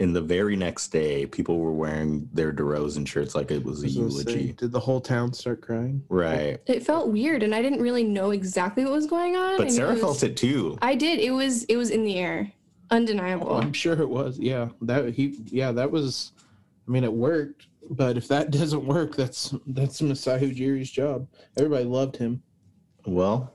And 0.00 0.14
the 0.14 0.20
very 0.20 0.54
next 0.54 0.88
day, 0.88 1.26
people 1.26 1.58
were 1.58 1.72
wearing 1.72 2.28
their 2.32 2.52
DeRozan 2.52 3.06
shirts 3.06 3.34
like 3.34 3.50
it 3.50 3.64
was 3.64 3.82
a 3.82 3.86
was 3.86 3.96
gonna 3.96 4.10
say, 4.10 4.18
eulogy. 4.32 4.52
did 4.52 4.70
the 4.70 4.78
whole 4.78 5.00
town 5.00 5.32
start 5.32 5.60
crying? 5.60 6.04
Right. 6.08 6.60
It 6.66 6.84
felt 6.84 7.08
weird, 7.08 7.42
and 7.42 7.52
I 7.54 7.62
didn't 7.62 7.82
really 7.82 8.04
know 8.04 8.30
exactly 8.30 8.84
what 8.84 8.92
was 8.92 9.06
going 9.06 9.34
on. 9.34 9.54
I 9.54 9.56
But 9.56 9.64
knew 9.66 9.70
Sarah 9.72 9.90
it 9.90 9.92
was- 9.94 10.00
felt 10.02 10.22
it 10.22 10.36
too. 10.36 10.78
I 10.80 10.94
did. 10.94 11.18
It 11.18 11.32
was 11.32 11.64
it 11.64 11.76
was 11.76 11.90
in 11.90 12.04
the 12.04 12.16
air, 12.16 12.52
undeniable. 12.92 13.48
Oh, 13.50 13.56
I'm 13.56 13.72
sure 13.72 14.00
it 14.00 14.08
was. 14.08 14.38
Yeah, 14.38 14.68
that 14.82 15.14
he. 15.14 15.36
Yeah, 15.46 15.72
that 15.72 15.90
was. 15.90 16.32
I 16.86 16.90
mean, 16.92 17.02
it 17.04 17.12
worked. 17.12 17.66
But 17.90 18.16
if 18.16 18.28
that 18.28 18.50
doesn't 18.52 18.84
work, 18.86 19.16
that's 19.16 19.52
that's 19.66 20.00
Masai 20.00 20.38
Ujiri's 20.46 20.90
job. 20.92 21.26
Everybody 21.56 21.84
loved 21.86 22.16
him. 22.16 22.40
Well, 23.04 23.52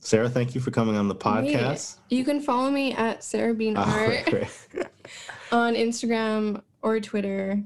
Sarah, 0.00 0.28
thank 0.28 0.54
you 0.54 0.60
for 0.60 0.70
coming 0.72 0.96
on 0.96 1.08
the 1.08 1.14
Great. 1.14 1.56
podcast. 1.56 1.96
You 2.10 2.24
can 2.24 2.40
follow 2.40 2.70
me 2.70 2.92
at 2.92 3.22
Sarah 3.24 3.54
Bean 3.54 3.76
Oh, 3.78 3.80
Art 3.82 4.08
right, 4.32 4.54
right. 4.74 4.86
On 5.52 5.74
Instagram 5.74 6.62
or 6.82 7.00
Twitter. 7.00 7.62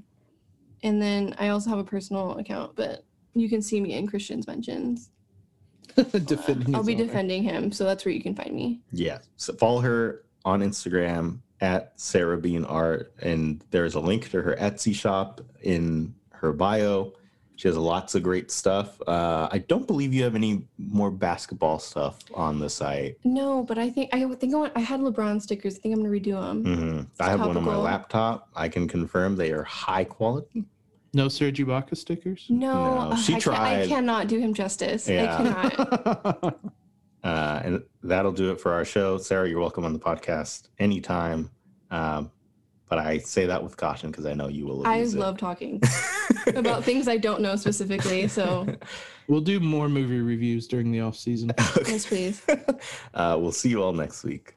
And 0.82 1.00
then 1.00 1.34
I 1.38 1.48
also 1.48 1.70
have 1.70 1.78
a 1.78 1.84
personal 1.84 2.38
account, 2.38 2.76
but 2.76 3.04
you 3.34 3.48
can 3.48 3.62
see 3.62 3.80
me 3.80 3.94
in 3.94 4.06
Christian's 4.06 4.46
mentions. 4.46 5.10
defending. 5.94 6.74
I'll 6.74 6.82
be 6.82 6.94
honor. 6.94 7.04
defending 7.04 7.42
him, 7.42 7.70
so 7.70 7.84
that's 7.84 8.04
where 8.04 8.12
you 8.12 8.22
can 8.22 8.34
find 8.34 8.52
me. 8.52 8.80
Yeah. 8.92 9.18
So 9.36 9.54
follow 9.54 9.80
her 9.80 10.24
on 10.44 10.60
Instagram 10.60 11.40
at 11.60 11.92
Sarah 11.96 12.38
Bean 12.38 12.64
Art, 12.64 13.14
and 13.20 13.64
there's 13.70 13.94
a 13.94 14.00
link 14.00 14.30
to 14.30 14.42
her 14.42 14.56
Etsy 14.56 14.94
shop 14.94 15.40
in 15.62 16.14
her 16.30 16.52
bio. 16.52 17.12
She 17.56 17.68
has 17.68 17.76
lots 17.76 18.14
of 18.16 18.22
great 18.24 18.50
stuff. 18.50 19.00
Uh, 19.06 19.48
I 19.52 19.58
don't 19.58 19.86
believe 19.86 20.12
you 20.12 20.24
have 20.24 20.34
any 20.34 20.64
more 20.76 21.10
basketball 21.10 21.78
stuff 21.78 22.18
on 22.34 22.58
the 22.58 22.68
site. 22.68 23.16
No, 23.24 23.62
but 23.62 23.78
I 23.78 23.90
think 23.90 24.10
I 24.12 24.18
think 24.34 24.52
I 24.54 24.56
want 24.58 24.72
I 24.74 24.80
had 24.80 25.00
LeBron 25.00 25.40
stickers. 25.40 25.76
I 25.76 25.78
think 25.78 25.94
I'm 25.94 26.02
gonna 26.02 26.12
redo 26.12 26.40
them. 26.40 26.64
hmm 26.64 27.00
I 27.22 27.30
have 27.30 27.40
one 27.40 27.56
on 27.56 27.62
my 27.64 27.76
laptop. 27.76 28.48
I 28.56 28.68
can 28.68 28.88
confirm 28.88 29.36
they 29.36 29.52
are 29.52 29.62
high 29.62 30.04
quality. 30.04 30.64
No 31.12 31.28
Serge 31.28 31.60
Ibaka 31.60 31.96
stickers. 31.96 32.44
No, 32.48 32.72
No, 32.74 32.98
ugh, 33.12 33.18
she 33.18 33.34
I, 33.36 33.38
can't- 33.40 33.56
I 33.56 33.86
cannot 33.86 34.26
do 34.26 34.38
him 34.40 34.52
justice. 34.52 35.08
Yeah. 35.08 35.36
I 35.62 35.68
cannot. 35.70 36.58
Uh, 37.24 37.62
and 37.64 37.82
that'll 38.02 38.32
do 38.32 38.52
it 38.52 38.60
for 38.60 38.74
our 38.74 38.84
show. 38.84 39.16
Sarah, 39.16 39.48
you're 39.48 39.58
welcome 39.58 39.82
on 39.86 39.94
the 39.94 39.98
podcast 39.98 40.68
anytime. 40.78 41.48
Um, 41.90 42.30
but 42.94 43.04
I 43.04 43.18
say 43.18 43.46
that 43.46 43.62
with 43.62 43.76
caution 43.76 44.10
because 44.12 44.24
I 44.24 44.34
know 44.34 44.46
you 44.48 44.66
will. 44.66 44.86
I 44.86 44.96
abuse 44.96 45.14
it. 45.14 45.18
love 45.18 45.36
talking 45.36 45.82
about 46.54 46.84
things 46.84 47.08
I 47.08 47.16
don't 47.16 47.40
know 47.40 47.56
specifically. 47.56 48.28
So 48.28 48.66
we'll 49.28 49.40
do 49.40 49.58
more 49.58 49.88
movie 49.88 50.20
reviews 50.20 50.68
during 50.68 50.92
the 50.92 51.00
off 51.00 51.16
season. 51.16 51.50
Okay. 51.76 51.90
yes, 51.92 52.06
please. 52.06 52.42
uh, 53.14 53.36
we'll 53.40 53.50
see 53.52 53.68
you 53.68 53.82
all 53.82 53.92
next 53.92 54.22
week. 54.22 54.54